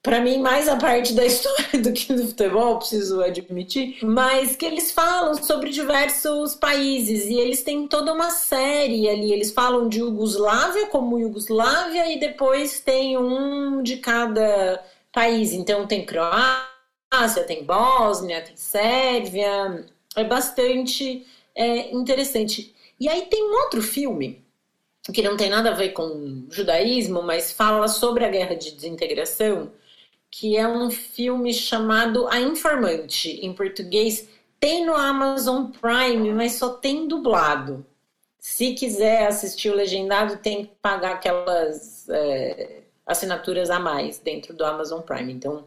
para 0.03 0.21
mim, 0.21 0.39
mais 0.39 0.67
a 0.67 0.77
parte 0.77 1.13
da 1.13 1.25
história 1.27 1.81
do 1.81 1.93
que 1.93 2.13
do 2.13 2.27
futebol, 2.29 2.79
preciso 2.79 3.21
admitir, 3.23 3.99
mas 4.03 4.57
que 4.57 4.65
eles 4.65 4.91
falam 4.91 5.35
sobre 5.35 5.71
diversos 5.71 6.55
países 6.55 7.27
e 7.27 7.35
eles 7.35 7.63
têm 7.63 7.87
toda 7.87 8.13
uma 8.13 8.31
série 8.31 9.09
ali. 9.09 9.33
Eles 9.33 9.53
falam 9.53 9.89
de 9.89 9.99
Iugoslávia 9.99 10.87
como 10.87 11.19
Iugoslávia 11.19 12.11
e 12.13 12.19
depois 12.19 12.81
tem 12.81 13.19
um 13.19 13.83
de 13.83 13.99
cada 13.99 14.83
país. 15.13 15.53
Então, 15.53 15.87
tem 15.87 16.07
Croácia, 16.07 17.45
tem 17.47 17.63
Bósnia, 17.65 18.43
tem 18.43 18.57
Sérvia. 18.57 19.87
É 20.17 20.25
bastante 20.25 21.27
é, 21.55 21.93
interessante. 21.93 22.75
E 22.99 23.09
aí 23.09 23.27
tem 23.27 23.43
um 23.45 23.55
outro 23.65 23.83
filme 23.83 24.43
que 25.13 25.23
não 25.23 25.37
tem 25.37 25.51
nada 25.51 25.71
a 25.71 25.75
ver 25.75 25.91
com 25.91 26.47
judaísmo, 26.51 27.23
mas 27.23 27.53
fala 27.53 27.89
sobre 27.89 28.25
a 28.25 28.29
guerra 28.29 28.55
de 28.55 28.71
desintegração 28.73 29.71
que 30.31 30.57
é 30.57 30.67
um 30.67 30.91
filme 30.91 31.53
chamado 31.53 32.29
A 32.29 32.41
Informante, 32.41 33.31
em 33.45 33.53
português. 33.53 34.29
Tem 34.59 34.87
no 34.87 34.95
Amazon 34.95 35.67
Prime, 35.67 36.33
mas 36.33 36.53
só 36.53 36.71
tem 36.71 37.09
dublado. 37.09 37.85
Se 38.39 38.75
quiser 38.75 39.27
assistir 39.27 39.71
o 39.71 39.75
legendado, 39.75 40.37
tem 40.37 40.67
que 40.67 40.73
pagar 40.81 41.15
aquelas 41.15 42.09
é, 42.09 42.81
assinaturas 43.07 43.71
a 43.71 43.79
mais 43.79 44.19
dentro 44.19 44.55
do 44.55 44.65
Amazon 44.65 45.01
Prime. 45.01 45.33
Então, 45.33 45.67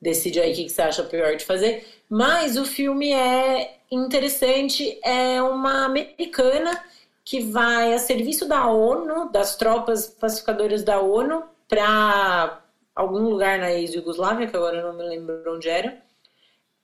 decide 0.00 0.40
aí 0.40 0.52
o 0.52 0.54
que 0.54 0.68
você 0.68 0.82
acha 0.82 1.02
pior 1.02 1.36
de 1.36 1.44
fazer. 1.44 1.86
Mas 2.08 2.56
o 2.56 2.64
filme 2.64 3.12
é 3.12 3.78
interessante. 3.90 4.98
É 5.02 5.42
uma 5.42 5.86
americana 5.86 6.82
que 7.24 7.40
vai 7.40 7.94
a 7.94 7.98
serviço 7.98 8.46
da 8.46 8.66
ONU, 8.68 9.30
das 9.30 9.56
tropas 9.56 10.06
pacificadoras 10.06 10.82
da 10.82 11.00
ONU, 11.00 11.42
para 11.68 12.63
algum 12.94 13.28
lugar 13.28 13.58
na 13.58 13.72
ex-Yugoslávia, 13.72 14.46
que 14.46 14.56
agora 14.56 14.78
eu 14.78 14.86
não 14.88 14.96
me 14.96 15.04
lembro 15.04 15.42
onde 15.54 15.68
era. 15.68 16.02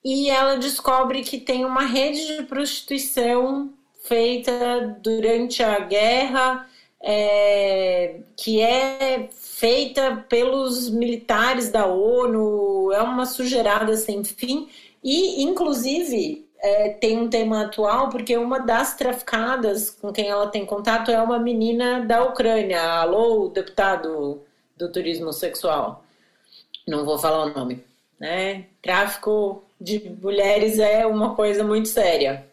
E 0.04 0.30
ela 0.30 0.56
descobre 0.56 1.22
que 1.22 1.38
tem 1.38 1.64
uma 1.64 1.82
rede 1.82 2.36
de 2.36 2.42
prostituição 2.44 3.72
feita 4.02 4.98
durante 5.02 5.62
a 5.62 5.78
guerra, 5.80 6.66
é, 7.02 8.20
que 8.36 8.60
é 8.60 9.28
feita 9.32 10.24
pelos 10.28 10.88
militares 10.88 11.70
da 11.70 11.86
ONU, 11.86 12.92
é 12.92 13.02
uma 13.02 13.26
sujeirada 13.26 13.96
sem 13.96 14.24
fim. 14.24 14.68
E, 15.04 15.42
inclusive, 15.42 16.48
é, 16.58 16.90
tem 16.90 17.18
um 17.18 17.28
tema 17.28 17.64
atual, 17.64 18.08
porque 18.08 18.36
uma 18.36 18.58
das 18.58 18.96
traficadas 18.96 19.90
com 19.90 20.12
quem 20.12 20.28
ela 20.28 20.48
tem 20.48 20.64
contato 20.66 21.10
é 21.10 21.20
uma 21.22 21.38
menina 21.38 22.04
da 22.06 22.24
Ucrânia. 22.24 22.82
Alô, 22.82 23.48
deputado 23.48 24.42
do 24.80 24.90
turismo 24.90 25.30
sexual. 25.32 26.02
Não 26.88 27.04
vou 27.04 27.18
falar 27.18 27.44
o 27.44 27.54
nome. 27.54 27.84
Né? 28.18 28.64
Tráfico 28.82 29.62
de 29.78 30.10
mulheres 30.20 30.78
é 30.78 31.06
uma 31.06 31.34
coisa 31.34 31.62
muito 31.62 31.88
séria. 31.88 32.46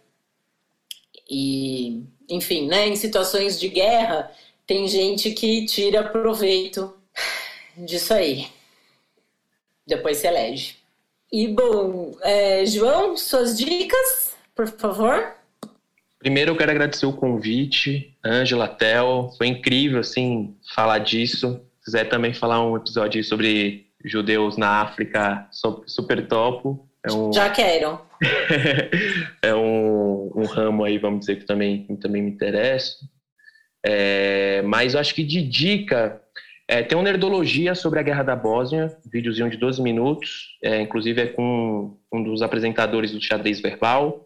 E, 1.30 2.03
enfim, 2.30 2.67
né, 2.67 2.88
em 2.88 2.95
situações 2.95 3.59
de 3.59 3.69
guerra, 3.69 4.32
tem 4.65 4.88
gente 4.88 5.32
que 5.32 5.65
tira 5.65 6.03
proveito 6.03 6.93
disso 7.75 8.13
aí. 8.13 8.47
Depois 9.86 10.17
se 10.17 10.28
elege. 10.28 10.75
E, 11.32 11.47
bom, 11.47 12.17
é, 12.21 12.66
João, 12.66 13.17
suas 13.17 13.58
dicas, 13.58 14.36
por 14.55 14.67
favor? 14.67 15.33
Primeiro, 16.20 16.51
eu 16.51 16.58
quero 16.58 16.71
agradecer 16.71 17.05
o 17.05 17.13
convite, 17.13 18.17
Ângela, 18.25 18.67
Tel. 18.67 19.33
Foi 19.37 19.47
incrível, 19.47 19.99
assim, 19.99 20.55
falar 20.74 20.99
disso 20.99 21.62
quiser 21.88 22.09
também 22.09 22.34
falar 22.34 22.62
um 22.62 22.76
episódio 22.76 23.24
sobre 23.24 23.86
judeus 24.04 24.58
na 24.58 24.82
África, 24.82 25.47
super 25.86 26.28
topo. 26.28 26.86
É 27.01 27.14
um... 27.14 27.32
Já 27.32 27.50
quero. 27.50 28.01
é 29.42 29.55
um, 29.55 30.30
um, 30.36 30.43
ramo 30.43 30.84
aí, 30.84 30.97
vamos 30.97 31.22
dizer, 31.22 31.38
que 31.38 31.46
também, 31.46 31.86
também 32.01 32.22
me 32.22 32.32
interessa. 32.32 32.97
É, 33.86 34.62
mas 34.64 34.96
eu 34.96 35.00
acho 35.00 35.16
que 35.16 35.24
de 35.24 35.42
dica, 35.42 36.22
é, 36.68 36.84
tem 36.84 36.97
uma 36.97 37.05
nerdologia 37.05 37.74
sobre 37.74 38.01
a 38.01 38.04
Guerra 38.04 38.24
da 38.24 38.36
Bósnia, 38.36 38.88
um 39.05 39.09
videozinho 39.09 39.50
de 39.50 39.55
12 39.55 39.82
minutos, 39.82 40.58
é, 40.62 40.82
inclusive 40.82 41.22
é 41.22 41.28
com 41.28 41.97
um 42.12 42.22
dos 42.22 42.42
apresentadores 42.42 43.14
do 43.14 43.22
xadrez 43.22 43.62
verbal. 43.62 44.26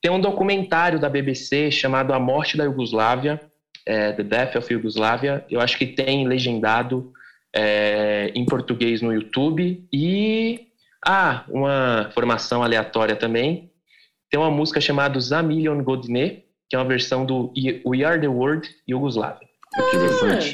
Tem 0.00 0.10
um 0.10 0.20
documentário 0.20 0.98
da 0.98 1.08
BBC 1.08 1.70
chamado 1.70 2.12
A 2.12 2.18
Morte 2.18 2.56
da 2.56 2.64
Iugoslávia, 2.64 3.40
é, 3.86 4.12
The 4.12 4.22
Death 4.22 4.56
of 4.56 4.72
Yugoslavia. 4.72 5.44
Eu 5.50 5.60
acho 5.60 5.78
que 5.78 5.86
tem 5.86 6.26
legendado 6.26 7.12
é, 7.54 8.32
em 8.34 8.44
português 8.44 9.02
no 9.02 9.12
YouTube. 9.12 9.86
E, 9.92 10.68
ah, 11.04 11.44
uma 11.48 12.10
formação 12.14 12.62
aleatória 12.62 13.16
também. 13.16 13.70
Tem 14.30 14.40
uma 14.40 14.50
música 14.50 14.80
chamada 14.80 15.20
Zamillion 15.20 15.82
Godine, 15.82 16.44
que 16.68 16.76
é 16.76 16.78
uma 16.78 16.88
versão 16.88 17.26
do 17.26 17.52
We 17.86 18.04
Are 18.04 18.20
the 18.20 18.28
World 18.28 18.68
Yugoslávia. 18.88 19.46
Ah, 19.74 19.80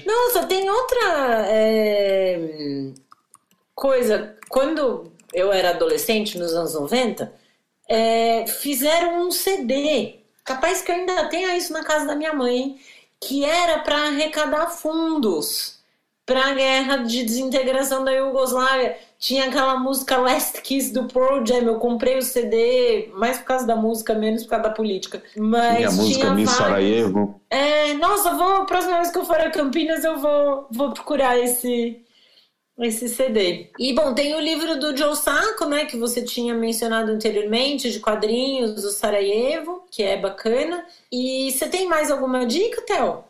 nossa, 0.07 0.47
tem 0.47 0.69
outra 0.69 1.47
é, 1.49 2.91
coisa. 3.75 4.37
Quando 4.49 5.13
eu 5.33 5.53
era 5.53 5.71
adolescente, 5.71 6.39
nos 6.39 6.55
anos 6.55 6.75
90, 6.75 7.33
é, 7.89 8.47
fizeram 8.47 9.27
um 9.27 9.31
CD. 9.31 10.21
Capaz 10.45 10.83
que 10.83 10.91
eu 10.91 10.97
ainda 10.97 11.29
tenha 11.29 11.57
isso 11.57 11.73
na 11.73 11.85
casa 11.85 12.07
da 12.07 12.17
minha 12.17 12.33
mãe, 12.33 12.79
que 13.21 13.45
era 13.45 13.81
para 13.81 14.09
arrecadar 14.09 14.69
fundos 14.71 15.79
para 16.29 16.49
a 16.49 16.55
guerra 16.55 16.97
de 16.99 17.25
desintegração 17.25 18.05
da 18.05 18.13
Iugoslávia. 18.13 18.97
Tinha 19.19 19.47
aquela 19.47 19.79
música 19.79 20.19
Last 20.19 20.61
Kiss 20.61 20.93
do 20.93 21.05
Pearl 21.05 21.45
Jam. 21.45 21.63
Eu 21.63 21.79
comprei 21.79 22.19
o 22.19 22.23
CD 22.23 23.11
mais 23.15 23.39
por 23.39 23.47
causa 23.47 23.67
da 23.67 23.75
música, 23.75 24.15
menos 24.15 24.45
por 24.45 24.51
causa 24.51 24.69
da 24.69 24.75
política. 24.75 25.23
Mas 25.37 25.77
tinha 25.77 25.89
a 25.89 25.93
música 25.93 26.35
Miss 26.35 26.51
Sarajevo. 26.51 27.41
É, 27.49 27.95
nossa, 27.95 28.35
vou, 28.35 28.57
a 28.57 28.65
próxima 28.67 28.97
vez 28.97 29.11
que 29.11 29.19
eu 29.19 29.25
for 29.25 29.41
a 29.41 29.51
Campinas 29.51 30.05
eu 30.05 30.19
vou, 30.19 30.69
vou 30.71 30.93
procurar 30.93 31.39
esse, 31.39 31.99
esse 32.85 33.09
CD. 33.09 33.71
E 33.79 33.93
bom, 33.93 34.15
tem 34.15 34.35
o 34.35 34.41
livro 34.41 34.79
do 34.79 34.97
Joe 34.97 35.17
Sacco, 35.17 35.67
né, 35.67 35.85
que 35.85 35.97
você 35.97 36.23
tinha 36.23 36.55
mencionado 36.55 37.11
anteriormente, 37.11 37.91
de 37.91 38.01
quadrinhos 38.01 38.75
do 38.75 38.91
Sarajevo, 38.91 39.85
que 39.91 40.03
é 40.03 40.21
bacana. 40.21 40.85
E 41.11 41.51
você 41.51 41.69
tem 41.69 41.89
mais 41.89 42.11
alguma 42.11 42.47
dica, 42.47 42.83
Theo? 42.83 43.25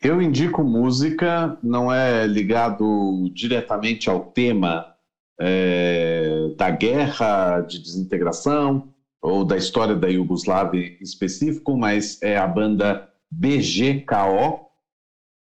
Eu 0.00 0.20
indico 0.20 0.62
música, 0.62 1.56
não 1.62 1.92
é 1.92 2.26
ligado 2.26 3.30
diretamente 3.32 4.10
ao 4.10 4.26
tema 4.26 4.94
é, 5.40 6.50
da 6.56 6.70
guerra 6.70 7.60
de 7.62 7.78
desintegração 7.78 8.88
ou 9.20 9.44
da 9.44 9.56
história 9.56 9.96
da 9.96 10.08
Iugoslávia 10.08 10.86
em 11.00 11.02
específico, 11.02 11.76
mas 11.76 12.22
é 12.22 12.36
a 12.36 12.46
banda 12.46 13.08
BGKO, 13.30 14.66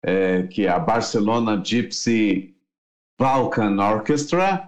é, 0.04 0.42
que 0.42 0.66
é 0.66 0.68
a 0.68 0.78
Barcelona 0.78 1.60
Gypsy 1.64 2.53
Balkan 3.18 3.76
Orchestra, 3.78 4.62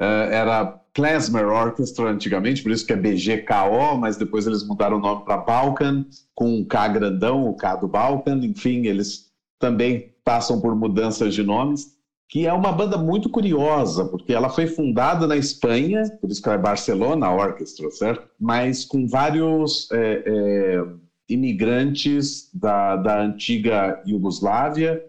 é, 0.00 0.28
era 0.32 0.74
Klezmer 0.94 1.46
Orchestra 1.46 2.10
antigamente, 2.10 2.62
por 2.62 2.72
isso 2.72 2.84
que 2.84 2.92
é 2.92 2.96
BGKO, 2.96 3.96
mas 3.98 4.16
depois 4.16 4.46
eles 4.46 4.64
mudaram 4.64 4.96
o 4.96 5.00
nome 5.00 5.22
para 5.24 5.36
Balkan, 5.36 6.04
com 6.34 6.58
um 6.58 6.64
K 6.64 6.88
grandão, 6.88 7.44
o 7.46 7.54
K 7.54 7.76
do 7.76 7.88
Balkan, 7.88 8.38
enfim, 8.44 8.86
eles 8.86 9.22
também 9.58 10.04
passam 10.24 10.60
por 10.60 10.74
mudanças 10.74 11.34
de 11.34 11.42
nomes, 11.42 11.88
que 12.28 12.46
é 12.46 12.52
uma 12.52 12.72
banda 12.72 12.96
muito 12.96 13.28
curiosa, 13.28 14.04
porque 14.06 14.32
ela 14.32 14.48
foi 14.48 14.66
fundada 14.66 15.26
na 15.26 15.36
Espanha, 15.36 16.02
por 16.20 16.30
isso 16.30 16.40
que 16.40 16.48
é 16.48 16.56
Barcelona 16.56 17.30
Orchestra, 17.32 17.90
certo? 17.90 18.22
Mas 18.38 18.84
com 18.84 19.06
vários 19.06 19.88
é, 19.92 20.22
é, 20.24 20.84
imigrantes 21.28 22.48
da, 22.52 22.96
da 22.96 23.20
antiga 23.20 23.98
Iugoslávia 24.04 25.00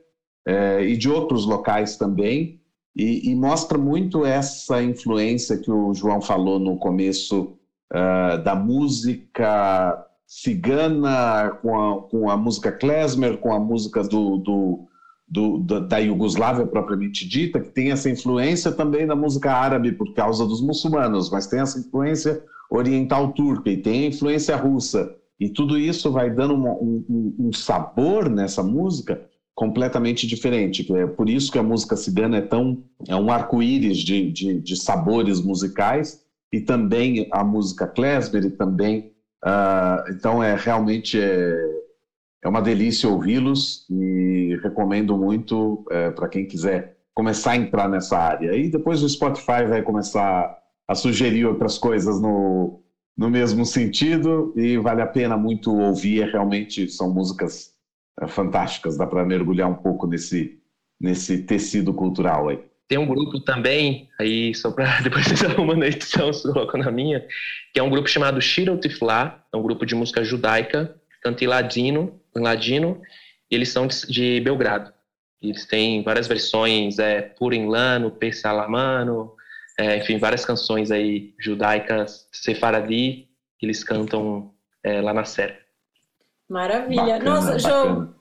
é, 0.47 0.83
e 0.83 0.97
de 0.97 1.09
outros 1.09 1.45
locais 1.45 1.95
também, 1.95 2.51
e, 2.95 3.31
e, 3.31 3.35
mostra 3.35 3.77
muito 3.77 4.25
essa 4.25 4.83
influência 4.83 5.57
que 5.57 5.71
o 5.71 5.93
João 5.93 6.19
falou 6.19 6.59
no 6.59 6.77
começo 6.77 7.53
uh, 7.93 8.37
da 8.43 8.53
música 8.53 9.97
cigana 10.27 11.51
com 11.61 11.79
a, 11.79 12.01
com 12.09 12.29
a 12.29 12.37
música 12.37 12.71
klezmer, 12.71 13.37
com 13.37 13.53
a 13.53 13.59
música 13.59 14.03
do, 14.03 14.37
do, 14.37 14.79
do, 15.27 15.57
da 15.87 15.97
Iugoslávia 15.99 16.65
propriamente 16.65 17.25
dita, 17.25 17.61
que 17.61 17.69
tem 17.69 17.91
essa 17.91 18.09
influência 18.09 18.71
também 18.71 19.07
da 19.07 19.15
música 19.15 19.53
árabe 19.53 19.93
por 19.93 20.13
causa 20.13 20.45
dos 20.45 20.61
muçulmanos, 20.61 21.29
mas 21.29 21.47
tem 21.47 21.61
essa 21.61 21.79
influência 21.79 22.41
oriental 22.69 23.29
turca 23.29 23.69
e 23.69 23.77
tem 23.77 24.03
a 24.03 24.07
influência 24.07 24.55
russa. 24.55 25.09
E 25.39 25.49
tudo 25.49 25.77
isso 25.77 26.11
vai 26.11 26.29
dando 26.29 26.53
um, 26.53 27.03
um, 27.09 27.35
um 27.39 27.53
sabor 27.53 28.29
nessa 28.29 28.61
música 28.61 29.19
completamente 29.61 30.25
diferente. 30.25 30.83
É 30.95 31.05
por 31.05 31.29
isso 31.29 31.51
que 31.51 31.59
a 31.59 31.61
música 31.61 31.95
cigana 31.95 32.37
é 32.37 32.41
tão 32.41 32.83
é 33.07 33.15
um 33.15 33.31
arco-íris 33.31 33.99
de, 33.99 34.31
de, 34.31 34.59
de, 34.59 34.75
sabores 34.75 35.39
musicais 35.39 36.19
e 36.51 36.59
também 36.59 37.27
a 37.31 37.43
música 37.43 37.85
klezmer 37.85 38.43
e 38.43 38.49
também 38.49 39.11
uh, 39.45 40.09
então 40.09 40.41
é 40.41 40.55
realmente 40.55 41.21
é, 41.21 41.53
é 42.43 42.49
uma 42.49 42.59
delícia 42.59 43.07
ouvi-los 43.07 43.85
e 43.87 44.57
recomendo 44.63 45.15
muito 45.15 45.85
é, 45.91 46.09
para 46.09 46.27
quem 46.27 46.47
quiser 46.47 46.97
começar 47.13 47.51
a 47.51 47.57
entrar 47.57 47.87
nessa 47.87 48.17
área. 48.17 48.55
E 48.57 48.67
depois 48.67 49.03
o 49.03 49.09
Spotify 49.09 49.63
vai 49.69 49.83
começar 49.83 50.57
a 50.87 50.95
sugerir 50.95 51.45
outras 51.45 51.77
coisas 51.77 52.19
no, 52.19 52.81
no 53.15 53.29
mesmo 53.29 53.63
sentido 53.63 54.51
e 54.55 54.75
vale 54.79 55.03
a 55.03 55.07
pena 55.07 55.37
muito 55.37 55.71
ouvir. 55.71 56.23
É 56.23 56.31
realmente 56.31 56.89
são 56.89 57.13
músicas 57.13 57.70
fantásticas, 58.27 58.97
dá 58.97 59.07
para 59.07 59.25
mergulhar 59.25 59.69
um 59.69 59.75
pouco 59.75 60.07
nesse, 60.07 60.59
nesse 60.99 61.43
tecido 61.43 61.93
cultural 61.93 62.49
aí. 62.49 62.59
Tem 62.87 62.97
um 62.97 63.07
grupo 63.07 63.39
também, 63.39 64.09
aí 64.19 64.53
só 64.53 64.69
para 64.69 64.99
depois 65.01 65.25
vocês 65.25 65.43
arrumam 65.43 65.77
na 65.77 65.87
edição, 65.87 66.31
se 66.33 66.43
colocam 66.51 66.81
na 66.81 66.91
minha, 66.91 67.25
que 67.73 67.79
é 67.79 67.83
um 67.83 67.89
grupo 67.89 68.09
chamado 68.09 68.41
Shiro 68.41 68.77
Tifla, 68.77 69.41
é 69.53 69.57
um 69.57 69.63
grupo 69.63 69.85
de 69.85 69.95
música 69.95 70.23
judaica, 70.23 70.93
canta 71.21 71.43
em 71.43 71.47
ladino, 71.47 72.19
em 72.35 72.41
ladino 72.41 73.01
e 73.49 73.55
eles 73.55 73.69
são 73.69 73.87
de, 73.87 74.07
de 74.07 74.41
Belgrado. 74.41 74.91
Eles 75.41 75.65
têm 75.65 76.03
várias 76.03 76.27
versões, 76.27 76.99
é, 76.99 77.21
Purim 77.21 77.67
Lano, 77.67 78.15
Salamano, 78.33 79.33
é, 79.79 79.97
enfim, 79.97 80.17
várias 80.17 80.45
canções 80.45 80.91
aí 80.91 81.33
judaicas, 81.39 82.27
sefaradi, 82.31 83.27
que 83.57 83.65
eles 83.65 83.83
cantam 83.83 84.53
é, 84.83 85.01
lá 85.01 85.13
na 85.13 85.23
Sérvia. 85.23 85.60
Maravilha. 86.51 87.17
Bacana, 87.17 87.23
Nossa, 87.23 87.59
João, 87.59 88.13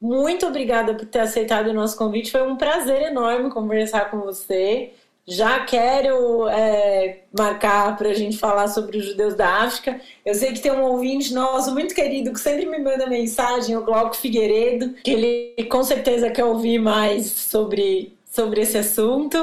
muito 0.00 0.46
obrigada 0.46 0.94
por 0.94 1.04
ter 1.04 1.20
aceitado 1.20 1.66
o 1.66 1.74
nosso 1.74 1.94
convite. 1.94 2.30
Foi 2.30 2.40
um 2.40 2.56
prazer 2.56 3.02
enorme 3.02 3.50
conversar 3.50 4.10
com 4.10 4.20
você. 4.20 4.94
Já 5.28 5.60
quero 5.66 6.48
é, 6.48 7.18
marcar 7.38 7.98
para 7.98 8.08
a 8.08 8.14
gente 8.14 8.38
falar 8.38 8.66
sobre 8.68 8.96
os 8.96 9.04
judeus 9.04 9.34
da 9.34 9.62
África. 9.62 10.00
Eu 10.24 10.34
sei 10.34 10.54
que 10.54 10.60
tem 10.60 10.72
um 10.72 10.82
ouvinte 10.82 11.34
nosso 11.34 11.72
muito 11.74 11.94
querido 11.94 12.32
que 12.32 12.40
sempre 12.40 12.64
me 12.64 12.78
manda 12.78 13.06
mensagem, 13.06 13.76
o 13.76 13.84
Glauco 13.84 14.16
Figueiredo, 14.16 14.94
que 15.04 15.10
ele 15.10 15.64
com 15.64 15.84
certeza 15.84 16.30
quer 16.30 16.46
ouvir 16.46 16.78
mais 16.78 17.26
sobre, 17.26 18.16
sobre 18.24 18.62
esse 18.62 18.78
assunto. 18.78 19.36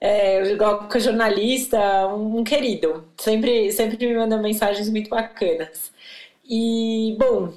É, 0.00 0.50
o 0.54 0.56
Glauco 0.56 0.96
é 0.96 1.00
jornalista, 1.00 1.78
um, 2.06 2.38
um 2.38 2.42
querido. 2.42 3.04
Sempre, 3.18 3.70
sempre 3.70 3.98
me 4.06 4.16
manda 4.16 4.38
mensagens 4.38 4.88
muito 4.88 5.10
bacanas. 5.10 5.92
E, 6.50 7.14
bom, 7.16 7.54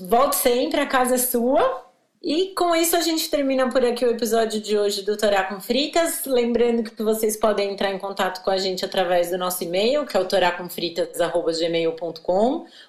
volte 0.00 0.34
sempre, 0.34 0.80
a 0.80 0.86
casa 0.86 1.14
é 1.14 1.18
sua. 1.18 1.86
E 2.20 2.54
com 2.54 2.74
isso 2.74 2.96
a 2.96 3.00
gente 3.00 3.28
termina 3.28 3.68
por 3.68 3.84
aqui 3.84 4.04
o 4.04 4.10
episódio 4.10 4.60
de 4.60 4.78
hoje 4.78 5.02
do 5.02 5.16
Torá 5.16 5.42
com 5.44 5.60
Fritas. 5.60 6.24
Lembrando 6.24 6.88
que 6.88 7.02
vocês 7.02 7.36
podem 7.36 7.72
entrar 7.72 7.92
em 7.92 7.98
contato 7.98 8.44
com 8.44 8.50
a 8.50 8.58
gente 8.58 8.84
através 8.84 9.30
do 9.30 9.38
nosso 9.38 9.64
e-mail, 9.64 10.06
que 10.06 10.16
é 10.16 10.20
o 10.20 10.24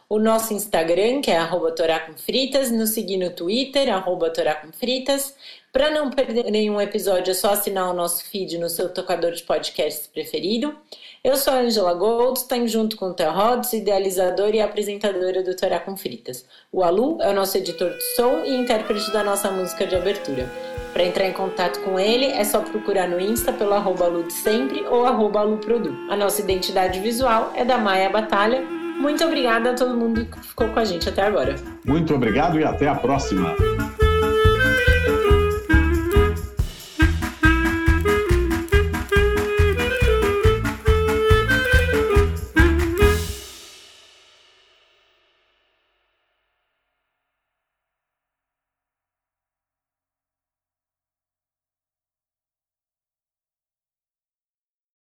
o 0.10 0.20
nosso 0.20 0.54
Instagram, 0.54 1.22
que 1.22 1.32
é 1.32 1.38
arroba 1.38 1.74
nos 2.72 2.92
seguir 2.92 3.18
no 3.18 3.32
Twitter, 3.32 3.92
arroba. 3.92 4.32
Para 5.72 5.90
não 5.90 6.12
perder 6.12 6.52
nenhum 6.52 6.80
episódio, 6.80 7.32
é 7.32 7.34
só 7.34 7.54
assinar 7.54 7.90
o 7.90 7.94
nosso 7.94 8.24
feed 8.26 8.60
no 8.60 8.70
seu 8.70 8.90
tocador 8.90 9.32
de 9.32 9.42
podcasts 9.42 10.06
preferido. 10.06 10.76
Eu 11.26 11.38
sou 11.38 11.54
Angela 11.54 11.94
Goldstein, 11.94 12.68
junto 12.68 12.98
com 12.98 13.06
o 13.06 13.14
Theo 13.14 13.32
Rhodes, 13.32 13.72
idealizadora 13.72 14.58
e 14.58 14.60
apresentadora 14.60 15.42
do 15.42 15.56
Torá 15.56 15.80
com 15.80 15.96
Fritas. 15.96 16.46
O 16.70 16.84
Alu 16.84 17.18
é 17.22 17.30
o 17.30 17.34
nosso 17.34 17.58
editor 17.58 17.92
de 17.92 18.04
som 18.18 18.44
e 18.44 18.54
intérprete 18.54 19.10
da 19.14 19.24
nossa 19.24 19.50
música 19.50 19.88
de 19.88 19.96
abertura. 19.96 20.52
Para 20.92 21.06
entrar 21.06 21.26
em 21.26 21.32
contato 21.32 21.80
com 21.80 21.98
ele, 21.98 22.26
é 22.26 22.44
só 22.44 22.60
procurar 22.60 23.08
no 23.08 23.22
Insta 23.22 23.54
pelo 23.54 23.74
arroba 23.74 24.12
sempre 24.30 24.86
ou 24.86 25.06
arroba. 25.06 25.44
A 26.10 26.18
nossa 26.18 26.42
identidade 26.42 27.00
visual 27.00 27.54
é 27.56 27.64
da 27.64 27.78
Maia 27.78 28.10
Batalha. 28.10 28.62
Muito 28.62 29.24
obrigada 29.24 29.72
a 29.72 29.76
todo 29.76 29.96
mundo 29.96 30.26
que 30.26 30.46
ficou 30.46 30.68
com 30.74 30.80
a 30.82 30.84
gente 30.84 31.08
até 31.08 31.22
agora. 31.22 31.56
Muito 31.86 32.14
obrigado 32.14 32.60
e 32.60 32.66
até 32.66 32.90
a 32.90 32.96
próxima! 32.96 33.56